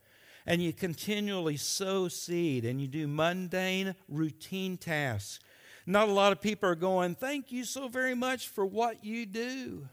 And 0.46 0.62
you 0.62 0.72
continually 0.72 1.56
sow 1.56 2.06
seed 2.06 2.64
and 2.64 2.80
you 2.80 2.86
do 2.86 3.08
mundane, 3.08 3.96
routine 4.08 4.76
tasks. 4.76 5.40
Not 5.86 6.08
a 6.08 6.12
lot 6.12 6.30
of 6.30 6.40
people 6.40 6.68
are 6.68 6.76
going, 6.76 7.16
thank 7.16 7.50
you 7.50 7.64
so 7.64 7.88
very 7.88 8.14
much 8.14 8.48
for 8.48 8.64
what 8.64 9.04
you 9.04 9.26
do. 9.26 9.88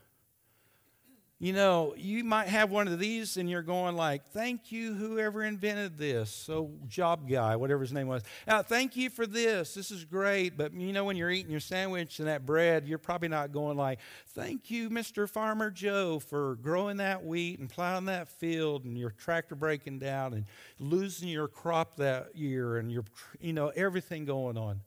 You 1.40 1.54
know, 1.54 1.94
you 1.96 2.24
might 2.24 2.48
have 2.48 2.72
one 2.72 2.88
of 2.88 2.98
these 2.98 3.38
and 3.38 3.48
you're 3.48 3.62
going 3.62 3.96
like, 3.96 4.26
thank 4.30 4.72
you, 4.72 4.96
whoever 4.96 5.44
invented 5.44 5.96
this. 5.96 6.32
So, 6.32 6.72
job 6.88 7.30
guy, 7.30 7.56
whatever 7.56 7.82
his 7.82 7.94
name 7.94 8.08
was. 8.08 8.24
Now, 8.48 8.64
thank 8.64 8.96
you 8.96 9.12
for 9.12 9.28
this. 9.28 9.76
This 9.76 9.92
is 9.92 10.04
great. 10.04 10.58
But, 10.58 10.74
you 10.74 10.92
know, 10.92 11.06
when 11.06 11.16
you're 11.16 11.30
eating 11.30 11.52
your 11.52 11.60
sandwich 11.60 12.18
and 12.18 12.28
that 12.28 12.48
bread, 12.48 12.88
you're 12.88 12.98
probably 12.98 13.28
not 13.28 13.52
going 13.52 13.78
like, 13.78 14.00
thank 14.30 14.72
you, 14.72 14.90
Mr. 14.90 15.30
Farmer 15.30 15.70
Joe, 15.70 16.18
for 16.18 16.56
growing 16.56 16.98
that 16.98 17.24
wheat 17.24 17.60
and 17.60 17.70
plowing 17.70 18.06
that 18.06 18.30
field 18.30 18.86
and 18.86 18.98
your 18.98 19.12
tractor 19.12 19.54
breaking 19.54 20.00
down 20.00 20.34
and 20.34 20.46
losing 20.80 21.30
your 21.30 21.48
crop 21.48 21.98
that 21.98 22.36
year 22.36 22.78
and 22.78 22.92
your, 22.92 23.04
you 23.40 23.54
know, 23.54 23.68
everything 23.76 24.26
going 24.26 24.58
on. 24.58 24.82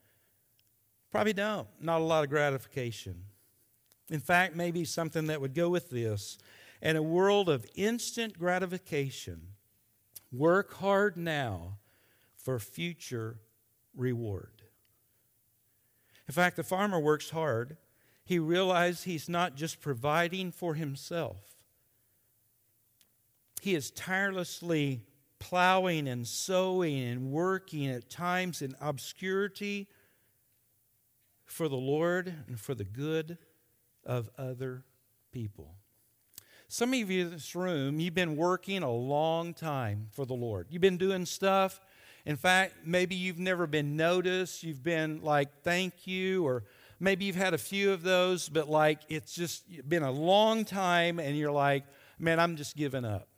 Probably 1.13 1.33
don't. 1.33 1.69
Not 1.81 2.01
a 2.01 2.05
lot 2.05 2.25
of 2.25 2.31
gratification. 2.31 3.23
In 4.11 4.21
fact, 4.21 4.57
maybe 4.57 4.85
something 4.85 5.29
that 5.29 5.41
would 5.41 5.55
go 5.55 5.69
with 5.69 5.91
this. 5.91 6.37
In 6.83 6.97
a 6.97 7.03
world 7.03 7.49
of 7.49 7.65
instant 7.77 8.39
gratification, 8.39 9.41
work 10.33 10.75
hard 10.75 11.17
now 11.17 11.79
for 12.37 12.59
future 12.59 13.39
reward. 13.95 14.63
In 16.27 16.35
fact, 16.35 16.57
the 16.57 16.65
farmer 16.65 16.99
works 16.99 17.31
hard. 17.31 17.77
He 18.25 18.39
realizes 18.39 19.05
he's 19.05 19.29
not 19.29 19.57
just 19.57 19.81
providing 19.81 20.51
for 20.53 20.75
himself, 20.75 21.39
he 23.61 23.75
is 23.75 23.91
tirelessly 23.91 25.03
plowing 25.39 26.09
and 26.09 26.27
sowing 26.27 26.99
and 26.99 27.31
working 27.31 27.87
at 27.89 28.09
times 28.09 28.63
in 28.63 28.75
obscurity 28.81 29.89
for 31.45 31.69
the 31.69 31.77
Lord 31.77 32.33
and 32.47 32.59
for 32.59 32.75
the 32.75 32.85
good 32.85 33.37
of 34.05 34.31
other 34.39 34.85
people. 35.33 35.75
Some 36.69 36.93
of 36.95 37.11
you 37.11 37.23
in 37.23 37.31
this 37.31 37.55
room, 37.55 37.99
you've 37.99 38.15
been 38.15 38.37
working 38.37 38.83
a 38.83 38.93
long 38.93 39.55
time 39.55 40.09
for 40.13 40.25
the 40.25 40.35
Lord. 40.35 40.69
You've 40.71 40.83
been 40.83 40.99
doing 40.99 41.27
stuff 41.27 41.81
In 42.27 42.37
fact, 42.37 42.75
maybe 42.85 43.15
you've 43.15 43.39
never 43.39 43.67
been 43.67 43.97
noticed. 43.97 44.63
You've 44.63 44.83
been 44.83 45.23
like, 45.23 45.63
thank 45.63 46.07
you, 46.07 46.47
or 46.47 46.65
maybe 46.99 47.25
you've 47.25 47.37
had 47.37 47.55
a 47.55 47.59
few 47.59 47.93
of 47.93 48.03
those, 48.03 48.49
but 48.49 48.69
like 48.69 49.01
it's 49.09 49.35
just 49.35 49.65
been 49.89 50.03
a 50.03 50.11
long 50.11 50.65
time 50.65 51.19
and 51.19 51.37
you're 51.37 51.53
like, 51.53 51.85
man, 52.19 52.39
I'm 52.39 52.57
just 52.57 52.77
giving 52.77 53.05
up. 53.05 53.29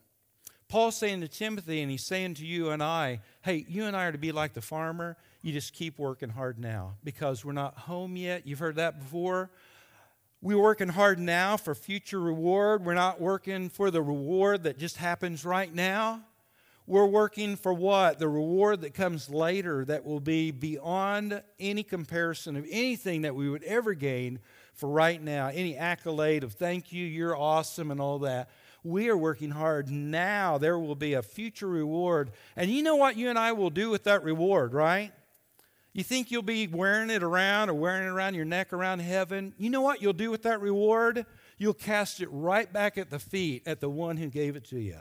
Paul's 0.69 0.97
saying 0.97 1.21
to 1.21 1.29
Timothy, 1.29 1.83
and 1.83 1.91
he's 1.91 2.05
saying 2.05 2.35
to 2.35 2.47
you 2.47 2.71
and 2.71 2.83
I, 2.83 3.21
hey, 3.43 3.67
you 3.69 3.85
and 3.85 3.95
I 3.95 4.07
are 4.07 4.13
to 4.13 4.19
be 4.19 4.33
like 4.33 4.55
the 4.55 4.63
farmer. 4.63 5.19
You 5.43 5.53
just 5.53 5.75
keep 5.75 5.99
working 5.99 6.31
hard 6.31 6.59
now 6.59 6.95
because 7.05 7.45
we're 7.45 7.53
not 7.53 7.77
home 7.77 8.17
yet. 8.17 8.47
You've 8.47 8.59
heard 8.59 8.77
that 8.77 8.99
before. 8.99 9.51
We're 10.45 10.59
working 10.59 10.89
hard 10.89 11.21
now 11.21 11.57
for 11.57 11.73
future 11.73 12.19
reward. 12.19 12.85
We're 12.85 12.95
not 12.95 13.21
working 13.21 13.69
for 13.69 13.93
the 13.93 14.03
reward 14.03 14.65
that 14.65 14.77
just 14.77 14.97
happens 14.97 15.45
right 15.45 15.73
now. 15.73 16.23
We're 16.85 17.07
working 17.07 17.55
for 17.55 17.73
what? 17.73 18.19
The 18.19 18.27
reward 18.27 18.81
that 18.81 18.93
comes 18.93 19.31
later 19.31 19.85
that 19.85 20.05
will 20.05 20.19
be 20.19 20.51
beyond 20.51 21.45
any 21.61 21.85
comparison 21.85 22.57
of 22.57 22.67
anything 22.69 23.23
that 23.23 23.37
we 23.37 23.49
would 23.49 23.63
ever 23.63 23.95
gain 23.95 24.41
for 24.75 24.89
right 24.89 25.23
now. 25.23 25.47
Any 25.47 25.77
accolade 25.77 26.43
of 26.43 26.55
thank 26.55 26.93
you, 26.93 27.07
you're 27.07 27.37
awesome, 27.37 27.93
and 27.93 28.01
all 28.01 28.19
that. 28.19 28.51
We 28.83 29.09
are 29.11 29.17
working 29.17 29.53
hard 29.53 29.93
now. 29.93 30.59
There 30.59 30.77
will 30.77 30.97
be 30.97 31.15
a 31.15 31.23
future 31.23 31.69
reward. 31.69 32.33
And 32.57 32.69
you 32.69 32.83
know 32.83 32.97
what 32.97 33.17
you 33.17 33.29
and 33.29 33.39
I 33.39 33.53
will 33.53 33.71
do 33.71 33.91
with 33.91 34.03
that 34.05 34.25
reward, 34.25 34.75
right? 34.75 35.13
You 35.93 36.03
think 36.03 36.31
you'll 36.31 36.43
be 36.43 36.67
wearing 36.67 37.11
it 37.11 37.23
around 37.23 37.69
or 37.69 37.75
wearing 37.75 38.05
it 38.05 38.11
around 38.11 38.35
your 38.35 38.47
neck 38.47 38.73
around 38.73 39.01
heaven? 39.01 39.53
You 39.59 39.69
know 39.69 39.83
what 39.83 40.01
you'll 40.01 40.15
do 40.15 40.31
with 40.31 40.43
that 40.45 40.61
reward? 40.61 41.27
You'll 41.59 41.75
cast 41.75 42.21
it 42.21 42.29
right 42.33 42.73
back 42.73 42.97
at 42.97 43.11
the 43.11 43.19
feet 43.19 43.63
at 43.67 43.81
the 43.81 43.91
one 43.91 44.17
who 44.17 44.29
gave 44.29 44.57
it 44.57 44.65
to 44.67 44.81
you 44.81 44.99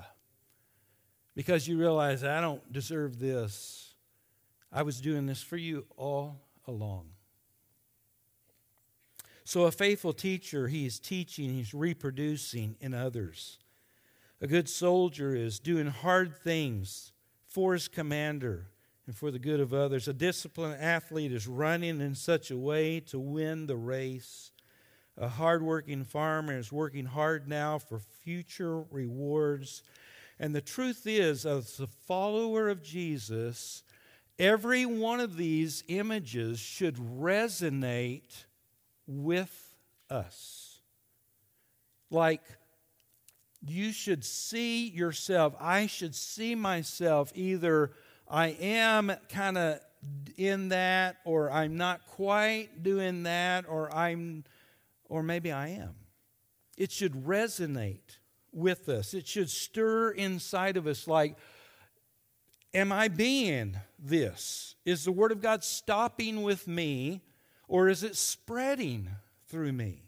because 1.34 1.68
you 1.68 1.78
realize, 1.78 2.26
I 2.26 2.42
don't 2.42 2.74
deserve 2.74 3.20
this. 3.20 3.94
I 4.72 4.84
was 4.84 5.00
doing 5.00 5.28
this 5.28 5.42
for 5.42 5.58
you 5.58 5.86
all 5.96 6.42
along. 6.68 7.10
So, 9.46 9.64
a 9.64 9.72
faithful 9.72 10.14
teacher, 10.14 10.68
he 10.68 10.86
is 10.86 11.00
teaching, 11.00 11.50
he's 11.50 11.74
reproducing 11.74 12.76
in 12.80 12.94
others. 12.94 13.60
A 14.40 14.48
good 14.48 14.70
soldier 14.70 15.36
is 15.36 15.60
doing 15.60 15.88
hard 15.88 16.38
things 16.38 17.12
for 17.48 17.74
his 17.74 17.88
commander 17.88 18.71
and 19.12 19.18
for 19.18 19.30
the 19.30 19.40
good 19.40 19.60
of 19.60 19.74
others. 19.74 20.08
A 20.08 20.14
disciplined 20.14 20.82
athlete 20.82 21.34
is 21.34 21.46
running 21.46 22.00
in 22.00 22.16
such 22.16 22.50
a 22.50 22.58
way 22.58 23.02
to 23.02 23.20
win 23.20 23.68
the 23.68 23.76
race. 23.76 24.52
A 25.18 25.28
hardworking 25.28 26.06
farmer 26.06 26.58
is 26.58 26.72
working 26.72 27.06
hard 27.06 27.48
now 27.48 27.78
for 27.78 28.00
future 28.00 28.82
rewards 28.90 29.84
and 30.42 30.56
the 30.56 30.62
truth 30.62 31.06
is, 31.06 31.46
as 31.46 31.80
a 31.80 31.86
follower 31.86 32.68
of 32.68 32.82
Jesus, 32.82 33.84
every 34.40 34.88
one 34.88 35.20
of 35.20 35.38
these 35.38 35.84
images 35.88 36.60
should 36.60 36.96
resonate 36.96 38.46
with 39.06 39.76
us. 40.10 40.80
Like, 42.10 42.42
you 43.64 43.92
should 43.92 44.26
see 44.26 44.88
yourself, 44.88 45.54
I 45.60 45.86
should 45.86 46.16
see 46.16 46.56
myself 46.56 47.32
either 47.36 47.92
I 48.32 48.48
am 48.62 49.12
kind 49.28 49.58
of 49.58 49.82
in 50.38 50.70
that, 50.70 51.18
or 51.26 51.52
I'm 51.52 51.76
not 51.76 52.08
quite 52.08 52.82
doing 52.82 53.24
that, 53.24 53.66
or 53.68 53.94
I'm, 53.94 54.46
or 55.10 55.22
maybe 55.22 55.52
I 55.52 55.68
am. 55.68 55.96
It 56.78 56.94
should 56.94 57.26
resonate 57.26 58.20
with 58.54 58.88
us. 58.88 59.14
It 59.14 59.28
should 59.28 59.50
stir 59.50 60.12
inside 60.12 60.78
of 60.78 60.88
us 60.88 61.08
like, 61.08 61.36
Am 62.74 62.94
I 62.94 63.10
being 63.10 63.76
this? 64.00 64.76
Is 64.86 65.04
the 65.04 65.12
Word 65.12 65.34
of 65.34 65.42
God 65.42 65.62
stopping 65.62 66.42
with 66.42 66.70
me 66.70 67.22
or 67.68 67.90
is 67.90 68.02
it 68.04 68.16
spreading 68.16 69.10
through 69.48 69.74
me? 69.74 70.04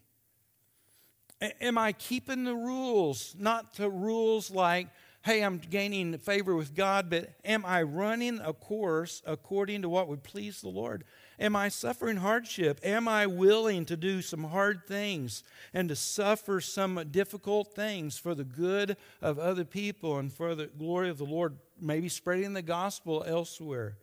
Am 1.59 1.78
I 1.78 1.91
keeping 1.91 2.45
the 2.45 2.55
rules? 2.55 3.36
Not 3.38 3.74
the 3.74 3.89
rules 3.89 4.49
like, 4.49 4.88
hey, 5.24 5.41
I'm 5.41 5.57
gaining 5.57 6.17
favor 6.17 6.53
with 6.53 6.76
God, 6.76 7.09
but 7.09 7.30
am 7.45 7.63
I 7.65 7.82
running 7.82 8.41
a 8.43 8.51
course 8.51 9.21
according 9.26 9.82
to 9.84 9.89
what 9.89 10.09
would 10.09 10.21
please 10.21 10.59
the 10.59 10.67
Lord? 10.67 11.05
Am 11.39 11.55
I 11.55 11.69
suffering 11.69 12.17
hardship? 12.17 12.82
Am 12.84 13.07
I 13.07 13.26
willing 13.26 13.86
to 13.86 13.95
do 13.95 14.21
some 14.21 14.43
hard 14.43 14.86
things 14.86 15.41
and 15.74 15.88
to 15.88 15.95
suffer 15.95 16.59
some 16.59 17.01
difficult 17.09 17.74
things 17.74 18.17
for 18.17 18.36
the 18.36 18.43
good 18.43 18.97
of 19.21 19.39
other 19.39 19.63
people 19.63 20.17
and 20.17 20.32
for 20.32 20.55
the 20.55 20.67
glory 20.67 21.09
of 21.09 21.19
the 21.19 21.24
Lord, 21.24 21.55
maybe 21.80 22.09
spreading 22.09 22.51
the 22.51 22.61
gospel 22.61 23.24
elsewhere? 23.26 23.95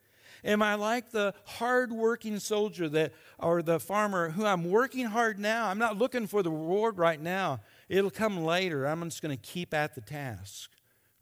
Am 0.43 0.63
I 0.63 0.75
like 0.75 1.11
the 1.11 1.35
hard-working 1.45 2.39
soldier 2.39 2.89
that 2.89 3.13
or 3.39 3.61
the 3.61 3.79
farmer 3.79 4.31
who 4.31 4.47
I'm 4.47 4.71
working 4.71 5.05
hard 5.05 5.39
now? 5.39 5.69
I'm 5.69 5.79
not 5.79 5.99
looking 5.99 6.27
for 6.27 6.43
the 6.43 6.51
reward 6.51 6.97
right 6.97 7.21
now. 7.21 7.61
It'll 7.91 8.11
come 8.11 8.43
later. 8.43 8.87
I'm 8.87 9.03
just 9.05 9.21
going 9.21 9.37
to 9.37 9.43
keep 9.43 9.75
at 9.75 9.95
the 9.95 10.01
task 10.01 10.71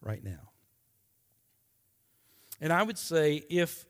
right 0.01 0.23
now. 0.23 0.51
And 2.61 2.73
I 2.73 2.83
would 2.83 2.99
say 2.99 3.45
if 3.49 3.87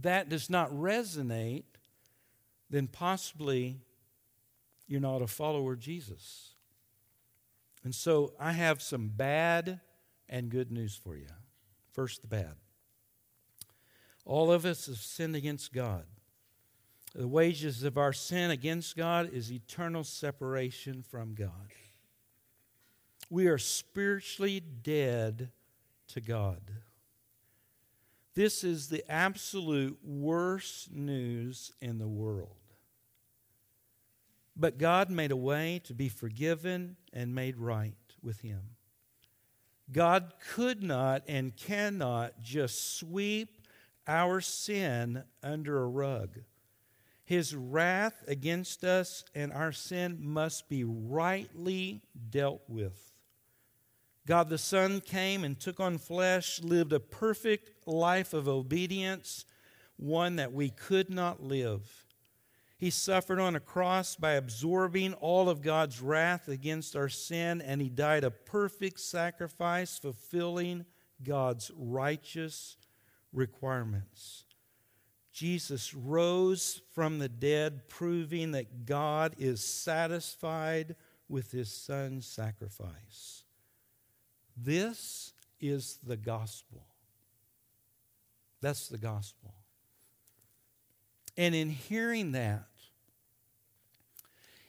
that 0.00 0.28
does 0.28 0.48
not 0.48 0.70
resonate, 0.70 1.64
then 2.70 2.86
possibly 2.86 3.80
you're 4.86 5.00
not 5.00 5.22
a 5.22 5.26
follower 5.26 5.74
of 5.74 5.80
Jesus. 5.80 6.54
And 7.84 7.94
so 7.94 8.32
I 8.38 8.52
have 8.52 8.80
some 8.80 9.08
bad 9.08 9.80
and 10.28 10.48
good 10.50 10.70
news 10.70 10.94
for 10.94 11.16
you. 11.16 11.26
First, 11.92 12.22
the 12.22 12.28
bad. 12.28 12.54
All 14.24 14.52
of 14.52 14.64
us 14.64 14.86
have 14.86 14.96
sinned 14.96 15.34
against 15.34 15.72
God. 15.72 16.04
The 17.14 17.28
wages 17.28 17.82
of 17.82 17.98
our 17.98 18.12
sin 18.12 18.50
against 18.50 18.96
God 18.96 19.30
is 19.32 19.52
eternal 19.52 20.04
separation 20.04 21.02
from 21.02 21.34
God. 21.34 21.50
We 23.32 23.46
are 23.46 23.56
spiritually 23.56 24.60
dead 24.60 25.52
to 26.08 26.20
God. 26.20 26.60
This 28.34 28.62
is 28.62 28.90
the 28.90 29.10
absolute 29.10 29.98
worst 30.04 30.92
news 30.92 31.72
in 31.80 31.96
the 31.96 32.06
world. 32.06 32.58
But 34.54 34.76
God 34.76 35.08
made 35.08 35.30
a 35.30 35.36
way 35.36 35.80
to 35.84 35.94
be 35.94 36.10
forgiven 36.10 36.96
and 37.10 37.34
made 37.34 37.56
right 37.56 37.96
with 38.22 38.42
Him. 38.42 38.60
God 39.90 40.34
could 40.50 40.82
not 40.82 41.22
and 41.26 41.56
cannot 41.56 42.42
just 42.42 42.98
sweep 42.98 43.62
our 44.06 44.42
sin 44.42 45.24
under 45.42 45.82
a 45.82 45.88
rug. 45.88 46.36
His 47.24 47.56
wrath 47.56 48.24
against 48.28 48.84
us 48.84 49.24
and 49.34 49.54
our 49.54 49.72
sin 49.72 50.18
must 50.20 50.68
be 50.68 50.84
rightly 50.84 52.02
dealt 52.28 52.60
with. 52.68 53.11
God 54.26 54.48
the 54.48 54.58
Son 54.58 55.00
came 55.00 55.42
and 55.42 55.58
took 55.58 55.80
on 55.80 55.98
flesh, 55.98 56.60
lived 56.62 56.92
a 56.92 57.00
perfect 57.00 57.86
life 57.86 58.32
of 58.32 58.48
obedience, 58.48 59.44
one 59.96 60.36
that 60.36 60.52
we 60.52 60.70
could 60.70 61.10
not 61.10 61.42
live. 61.42 62.04
He 62.78 62.90
suffered 62.90 63.38
on 63.38 63.54
a 63.54 63.60
cross 63.60 64.16
by 64.16 64.32
absorbing 64.32 65.14
all 65.14 65.48
of 65.48 65.62
God's 65.62 66.00
wrath 66.00 66.48
against 66.48 66.96
our 66.96 67.08
sin, 67.08 67.60
and 67.60 67.80
he 67.80 67.88
died 67.88 68.24
a 68.24 68.30
perfect 68.30 69.00
sacrifice, 69.00 69.98
fulfilling 69.98 70.84
God's 71.22 71.70
righteous 71.76 72.76
requirements. 73.32 74.44
Jesus 75.32 75.94
rose 75.94 76.82
from 76.92 77.18
the 77.18 77.28
dead, 77.28 77.88
proving 77.88 78.52
that 78.52 78.84
God 78.84 79.34
is 79.38 79.64
satisfied 79.64 80.96
with 81.28 81.52
his 81.52 81.72
son's 81.72 82.26
sacrifice. 82.26 83.41
This 84.56 85.32
is 85.60 85.98
the 86.06 86.16
gospel. 86.16 86.86
That's 88.60 88.88
the 88.88 88.98
gospel. 88.98 89.54
And 91.36 91.54
in 91.54 91.70
hearing 91.70 92.32
that, 92.32 92.66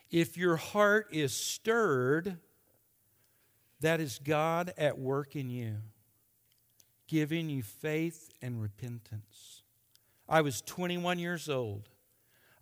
if 0.09 0.37
your 0.37 0.55
heart 0.57 1.07
is 1.11 1.33
stirred, 1.33 2.37
that 3.81 3.99
is 3.99 4.19
God 4.23 4.73
at 4.77 4.97
work 4.97 5.35
in 5.35 5.49
you, 5.49 5.77
giving 7.07 7.49
you 7.49 7.63
faith 7.63 8.29
and 8.41 8.61
repentance. 8.61 9.63
I 10.29 10.41
was 10.41 10.61
21 10.61 11.19
years 11.19 11.49
old. 11.49 11.89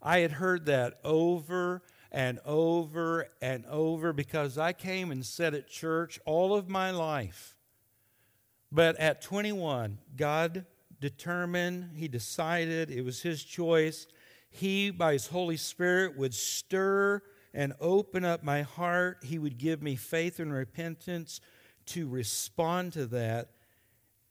I 0.02 0.18
had 0.18 0.32
heard 0.32 0.66
that 0.66 0.98
over 1.04 1.82
and 2.12 2.38
over 2.44 3.26
and 3.40 3.64
over 3.66 4.12
because 4.12 4.58
I 4.58 4.74
came 4.74 5.10
and 5.10 5.24
sat 5.24 5.54
at 5.54 5.66
church 5.66 6.20
all 6.26 6.54
of 6.54 6.68
my 6.68 6.90
life. 6.90 7.56
But 8.70 8.96
at 8.98 9.22
21, 9.22 9.98
God 10.14 10.66
determined, 11.00 11.90
He 11.96 12.08
decided, 12.08 12.90
it 12.90 13.02
was 13.02 13.22
His 13.22 13.42
choice. 13.42 14.06
He, 14.50 14.90
by 14.90 15.14
His 15.14 15.28
Holy 15.28 15.56
Spirit, 15.56 16.16
would 16.18 16.34
stir 16.34 17.22
and 17.54 17.72
open 17.80 18.26
up 18.26 18.44
my 18.44 18.60
heart. 18.62 19.18
He 19.22 19.38
would 19.38 19.56
give 19.56 19.82
me 19.82 19.96
faith 19.96 20.38
and 20.38 20.52
repentance 20.52 21.40
to 21.86 22.06
respond 22.06 22.92
to 22.92 23.06
that. 23.06 23.48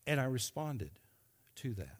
And 0.05 0.21
I 0.21 0.25
responded 0.25 0.91
to 1.57 1.73
that. 1.75 1.97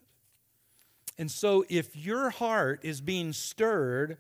And 1.18 1.30
so, 1.30 1.66
if 1.70 1.96
your 1.96 2.30
heart 2.30 2.80
is 2.84 3.02
being 3.02 3.34
stirred, 3.34 4.18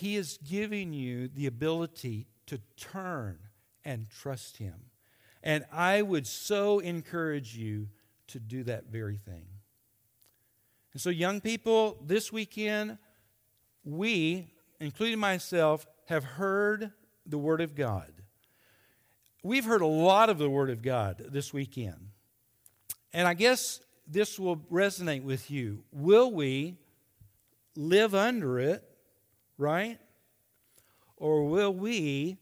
He 0.00 0.16
is 0.16 0.38
giving 0.38 0.94
you 0.94 1.28
the 1.28 1.44
ability 1.44 2.26
to 2.46 2.58
turn 2.78 3.38
and 3.84 4.08
trust 4.08 4.56
Him. 4.56 4.74
And 5.42 5.66
I 5.70 6.00
would 6.00 6.26
so 6.26 6.78
encourage 6.78 7.54
you 7.54 7.88
to 8.28 8.40
do 8.40 8.64
that 8.64 8.86
very 8.86 9.18
thing. 9.18 9.44
And 10.94 11.02
so, 11.02 11.10
young 11.10 11.42
people, 11.42 11.98
this 12.02 12.32
weekend, 12.32 12.96
we, 13.84 14.54
including 14.80 15.18
myself, 15.18 15.86
have 16.06 16.24
heard 16.24 16.92
the 17.26 17.38
Word 17.38 17.60
of 17.60 17.74
God. 17.74 18.10
We've 19.42 19.66
heard 19.66 19.82
a 19.82 19.86
lot 19.86 20.30
of 20.30 20.38
the 20.38 20.48
Word 20.48 20.70
of 20.70 20.80
God 20.80 21.26
this 21.28 21.52
weekend. 21.52 22.08
And 23.12 23.28
I 23.28 23.34
guess 23.34 23.80
this 24.06 24.38
will 24.38 24.56
resonate 24.56 25.24
with 25.24 25.50
you. 25.50 25.84
Will 25.92 26.32
we 26.32 26.78
live 27.76 28.14
under 28.14 28.58
it, 28.58 28.89
right? 29.60 29.98
Or 31.16 31.44
will 31.44 31.72
we 31.72 32.38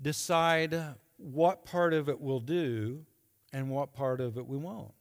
decide 0.00 0.78
what 1.16 1.64
part 1.64 1.94
of 1.94 2.08
it 2.08 2.20
we'll 2.20 2.40
do 2.40 3.04
and 3.52 3.70
what 3.70 3.94
part 3.94 4.20
of 4.20 4.36
it 4.36 4.46
we 4.46 4.58
won't? 4.58 4.92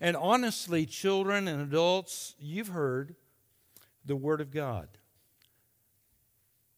And 0.00 0.16
honestly, 0.16 0.86
children 0.86 1.48
and 1.48 1.60
adults, 1.62 2.34
you've 2.38 2.68
heard 2.68 3.14
the 4.04 4.16
Word 4.16 4.40
of 4.40 4.50
God. 4.50 4.88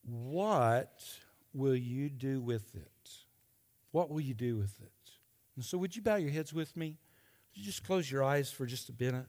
What 0.03 1.03
will 1.53 1.77
you 1.77 2.09
do 2.09 2.41
with 2.41 2.75
it? 2.75 3.11
What 3.93 4.11
will 4.11 4.21
you 4.21 4.35
do 4.35 4.57
with 4.57 4.81
it? 4.81 4.93
And 5.57 5.65
so, 5.65 5.77
would 5.79 5.95
you 5.95 6.03
bow 6.03 6.17
your 6.17 6.31
heads 6.31 6.53
with 6.53 6.77
me? 6.77 6.97
Would 7.51 7.59
you 7.59 7.65
just 7.65 7.85
close 7.85 8.11
your 8.11 8.23
eyes 8.23 8.51
for 8.51 8.65
just 8.65 8.89
a 8.89 8.95
minute? 8.99 9.27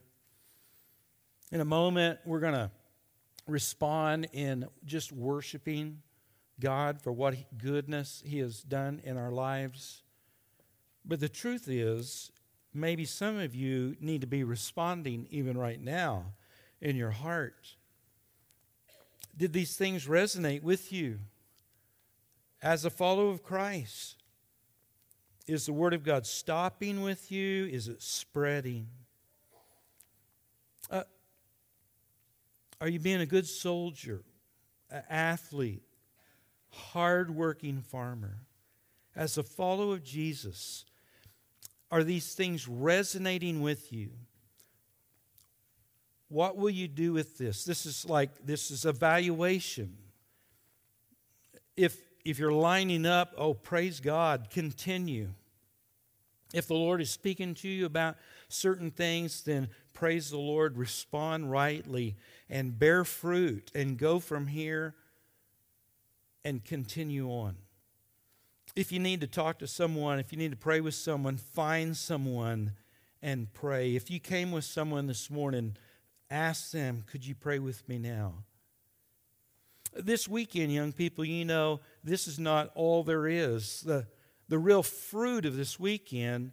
In 1.50 1.60
a 1.60 1.64
moment, 1.64 2.18
we're 2.24 2.40
going 2.40 2.54
to 2.54 2.70
respond 3.46 4.28
in 4.32 4.66
just 4.84 5.12
worshiping 5.12 6.02
God 6.60 7.00
for 7.00 7.12
what 7.12 7.34
goodness 7.58 8.22
He 8.24 8.38
has 8.38 8.62
done 8.62 9.00
in 9.04 9.16
our 9.16 9.30
lives. 9.30 10.02
But 11.04 11.20
the 11.20 11.28
truth 11.28 11.68
is, 11.68 12.30
maybe 12.72 13.04
some 13.04 13.38
of 13.38 13.54
you 13.54 13.96
need 14.00 14.20
to 14.20 14.26
be 14.26 14.44
responding 14.44 15.26
even 15.30 15.58
right 15.58 15.80
now 15.80 16.26
in 16.80 16.96
your 16.96 17.10
heart. 17.10 17.76
Did 19.36 19.52
these 19.52 19.76
things 19.76 20.06
resonate 20.06 20.62
with 20.62 20.92
you 20.92 21.18
as 22.62 22.84
a 22.84 22.90
follower 22.90 23.32
of 23.32 23.42
Christ? 23.42 24.16
Is 25.46 25.66
the 25.66 25.72
Word 25.72 25.94
of 25.94 26.04
God 26.04 26.26
stopping 26.26 27.02
with 27.02 27.32
you? 27.32 27.66
Is 27.66 27.88
it 27.88 28.00
spreading? 28.00 28.88
Uh, 30.90 31.02
are 32.82 32.88
you 32.88 32.98
being 32.98 33.20
a 33.20 33.26
good 33.26 33.46
soldier, 33.46 34.24
an 34.90 35.04
athlete, 35.08 35.84
hardworking 36.68 37.80
farmer? 37.80 38.38
As 39.14 39.38
a 39.38 39.44
follower 39.44 39.94
of 39.94 40.02
Jesus, 40.02 40.84
are 41.92 42.02
these 42.02 42.34
things 42.34 42.66
resonating 42.66 43.62
with 43.62 43.92
you? 43.92 44.10
What 46.26 46.56
will 46.56 46.70
you 46.70 46.88
do 46.88 47.12
with 47.12 47.38
this? 47.38 47.64
This 47.64 47.86
is 47.86 48.04
like 48.04 48.44
this 48.44 48.72
is 48.72 48.84
evaluation. 48.84 49.96
If 51.76 51.96
if 52.24 52.40
you're 52.40 52.50
lining 52.50 53.06
up, 53.06 53.32
oh 53.36 53.54
praise 53.54 54.00
God, 54.00 54.48
continue. 54.50 55.28
If 56.52 56.66
the 56.66 56.74
Lord 56.74 57.00
is 57.00 57.10
speaking 57.10 57.54
to 57.56 57.68
you 57.68 57.86
about 57.86 58.16
certain 58.48 58.90
things, 58.90 59.42
then 59.44 59.68
praise 59.94 60.30
the 60.30 60.38
Lord, 60.38 60.76
respond 60.76 61.50
rightly, 61.50 62.16
and 62.48 62.78
bear 62.78 63.04
fruit, 63.04 63.70
and 63.74 63.98
go 63.98 64.18
from 64.18 64.46
here 64.48 64.94
and 66.44 66.64
continue 66.64 67.28
on. 67.28 67.56
If 68.74 68.90
you 68.90 68.98
need 68.98 69.20
to 69.20 69.26
talk 69.26 69.58
to 69.58 69.66
someone, 69.66 70.18
if 70.18 70.32
you 70.32 70.38
need 70.38 70.50
to 70.50 70.56
pray 70.56 70.80
with 70.80 70.94
someone, 70.94 71.36
find 71.36 71.96
someone 71.96 72.72
and 73.20 73.52
pray. 73.52 73.94
If 73.94 74.10
you 74.10 74.18
came 74.18 74.50
with 74.50 74.64
someone 74.64 75.06
this 75.06 75.30
morning, 75.30 75.76
ask 76.30 76.70
them, 76.70 77.04
Could 77.06 77.26
you 77.26 77.34
pray 77.34 77.58
with 77.58 77.86
me 77.88 77.98
now? 77.98 78.44
This 79.94 80.26
weekend, 80.26 80.72
young 80.72 80.92
people, 80.92 81.24
you 81.24 81.44
know, 81.44 81.80
this 82.02 82.26
is 82.26 82.38
not 82.38 82.70
all 82.74 83.04
there 83.04 83.26
is. 83.26 83.82
The, 83.82 84.06
the 84.48 84.58
real 84.58 84.82
fruit 84.82 85.44
of 85.44 85.54
this 85.54 85.78
weekend 85.78 86.52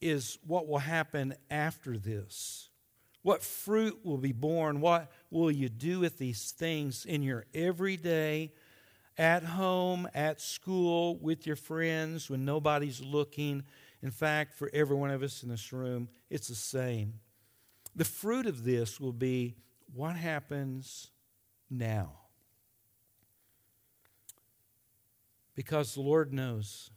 is 0.00 0.38
what 0.44 0.66
will 0.66 0.78
happen 0.78 1.34
after 1.50 1.96
this. 1.96 2.69
What 3.22 3.42
fruit 3.42 4.00
will 4.04 4.18
be 4.18 4.32
borne? 4.32 4.80
What 4.80 5.10
will 5.30 5.50
you 5.50 5.68
do 5.68 6.00
with 6.00 6.18
these 6.18 6.52
things 6.52 7.04
in 7.04 7.22
your 7.22 7.44
everyday 7.54 8.52
at 9.20 9.44
home, 9.44 10.08
at 10.14 10.40
school, 10.40 11.18
with 11.18 11.46
your 11.46 11.56
friends, 11.56 12.30
when 12.30 12.46
nobody's 12.46 13.02
looking. 13.02 13.62
In 14.02 14.10
fact, 14.10 14.54
for 14.54 14.70
every 14.72 14.96
one 14.96 15.10
of 15.10 15.22
us 15.22 15.42
in 15.42 15.50
this 15.50 15.74
room, 15.74 16.08
it's 16.30 16.48
the 16.48 16.54
same. 16.54 17.20
The 17.94 18.06
fruit 18.06 18.46
of 18.46 18.64
this 18.64 18.98
will 18.98 19.12
be 19.12 19.56
what 19.92 20.16
happens 20.16 21.10
now. 21.68 22.12
Because 25.54 25.94
the 25.94 26.00
Lord 26.00 26.32
knows. 26.32 26.90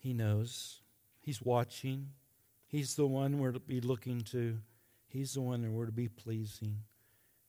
He 0.00 0.14
knows. 0.14 0.80
He's 1.20 1.42
watching. 1.42 2.08
He's 2.72 2.94
the 2.94 3.06
one 3.06 3.38
we're 3.38 3.52
to 3.52 3.60
be 3.60 3.82
looking 3.82 4.22
to. 4.32 4.56
He's 5.06 5.34
the 5.34 5.42
one 5.42 5.60
that 5.60 5.70
we're 5.70 5.84
to 5.84 5.92
be 5.92 6.08
pleasing. 6.08 6.78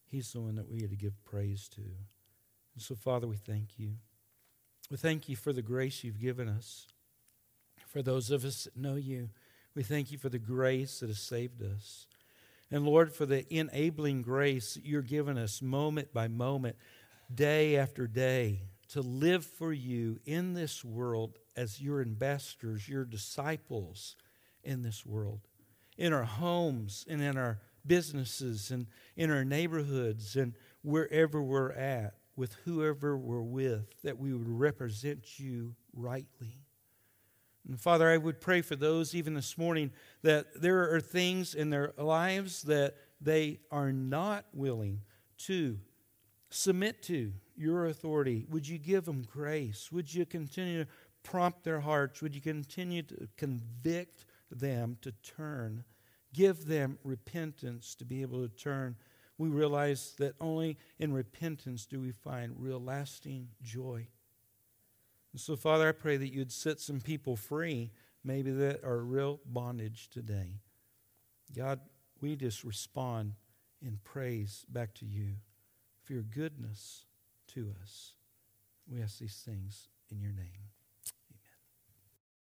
He's 0.05 0.34
the 0.34 0.41
one 0.41 0.55
that 0.55 0.69
we 0.69 0.84
are 0.84 0.89
to 0.89 0.97
give 0.97 1.24
praise 1.24 1.69
to. 1.76 1.82
And 1.82 2.84
so, 2.84 2.93
Father, 2.93 3.26
we 3.26 3.38
thank 3.38 3.80
you. 3.80 3.93
We 4.91 4.97
thank 4.97 5.30
you 5.30 5.38
for 5.38 5.53
the 5.53 5.61
grace 5.61 6.03
you've 6.03 6.19
given 6.19 6.49
us. 6.49 6.88
For 7.88 8.01
those 8.01 8.32
of 8.32 8.43
us 8.43 8.65
that 8.65 8.76
know 8.76 8.95
you, 8.95 9.30
we 9.74 9.82
thank 9.82 10.11
you 10.11 10.17
for 10.17 10.28
the 10.28 10.39
grace 10.39 10.99
that 10.99 11.07
has 11.07 11.19
saved 11.19 11.63
us. 11.63 12.05
And 12.69 12.84
Lord, 12.84 13.13
for 13.13 13.26
the 13.26 13.45
enabling 13.53 14.24
grace 14.24 14.74
that 14.74 14.86
you're 14.86 15.01
giving 15.01 15.38
us 15.38 15.61
moment 15.61 16.13
by 16.13 16.28
moment, 16.28 16.76
day 17.34 17.78
after 17.78 18.07
day, 18.07 18.63
to 18.89 18.99
live 18.99 19.45
for 19.45 19.71
you 19.71 20.19
in 20.26 20.53
this 20.53 20.84
world 20.84 21.38
as 21.55 21.82
your 21.82 22.01
ambassadors, 22.01 22.89
your 22.89 23.05
disciples 23.05 24.17
in 24.64 24.82
this 24.82 25.05
world, 25.05 25.41
in 25.97 26.14
our 26.14 26.24
homes 26.24 27.05
and 27.09 27.22
in 27.22 27.38
our 27.38 27.59
businesses 27.86 28.72
and 28.72 28.88
in 29.16 29.30
our 29.30 29.43
neighborhoods 29.43 30.36
and 30.36 30.53
wherever 30.82 31.41
we're 31.41 31.72
at 31.72 32.16
with 32.36 32.55
whoever 32.66 33.18
we're 33.18 33.41
with, 33.41 34.01
that 34.03 34.18
we 34.18 34.34
would 34.34 34.49
represent 34.49 35.39
you 35.39 35.76
rightly. 35.93 36.57
And 37.68 37.80
Father, 37.80 38.09
I 38.09 38.18
would 38.18 38.41
pray 38.41 38.61
for 38.61 38.76
those 38.76 39.16
even 39.16 39.36
this 39.36 39.57
morning 39.57 39.91
that 40.22 40.61
there 40.61 40.93
are 40.93 40.99
things 40.99 41.53
in 41.55 41.70
their 41.70 41.93
lives 41.97 42.64
that 42.64 42.95
they 43.22 43.59
are 43.72 43.91
not 43.91 44.45
willing 44.53 45.01
to 45.38 45.80
submit 46.49 47.01
to 47.03 47.32
your 47.55 47.86
authority. 47.86 48.45
Would 48.49 48.68
you 48.68 48.78
give 48.78 49.05
them 49.05 49.26
grace? 49.32 49.91
Would 49.91 50.14
you 50.14 50.26
continue 50.26 50.84
to 50.84 50.89
prompt 51.24 51.64
their 51.64 51.80
hearts? 51.80 52.22
Would 52.22 52.36
you 52.36 52.41
continue 52.41 53.03
to 53.03 53.28
convict 53.38 54.26
them 54.60 54.97
to 55.01 55.12
turn? 55.12 55.84
Give 56.34 56.66
them 56.66 56.97
repentance 57.04 57.95
to 57.95 58.06
be 58.06 58.22
able 58.22 58.47
to 58.47 58.54
turn 58.54 58.95
we 59.38 59.49
realize 59.49 60.14
that 60.20 60.36
only 60.39 60.78
in 60.99 61.14
repentance 61.14 61.86
do 61.86 61.99
we 61.99 62.12
find 62.12 62.54
real 62.58 62.80
lasting 62.80 63.49
joy. 63.62 64.08
And 65.32 65.41
so, 65.41 65.56
Father, 65.56 65.89
I 65.89 65.93
pray 65.93 66.18
that 66.18 66.34
you'd 66.34 66.51
set 66.51 66.80
some 66.80 67.01
people 67.01 67.36
free, 67.36 67.91
maybe 68.24 68.51
that 68.51 68.84
are 68.84 68.99
real 68.99 69.39
bondage 69.45 70.10
today. 70.10 70.60
God, 71.56 71.80
we 72.22 72.36
just 72.36 72.64
respond 72.64 73.34
in 73.82 73.99
praise 74.04 74.66
back 74.70 74.93
to 74.95 75.06
you 75.06 75.34
for 76.04 76.14
your 76.14 76.24
goodness 76.24 77.06
to 77.47 77.74
us. 77.82 78.14
We 78.89 79.01
ask 79.01 79.18
these 79.18 79.41
things 79.43 79.88
in 80.12 80.22
your 80.22 80.32
name. 80.32 80.70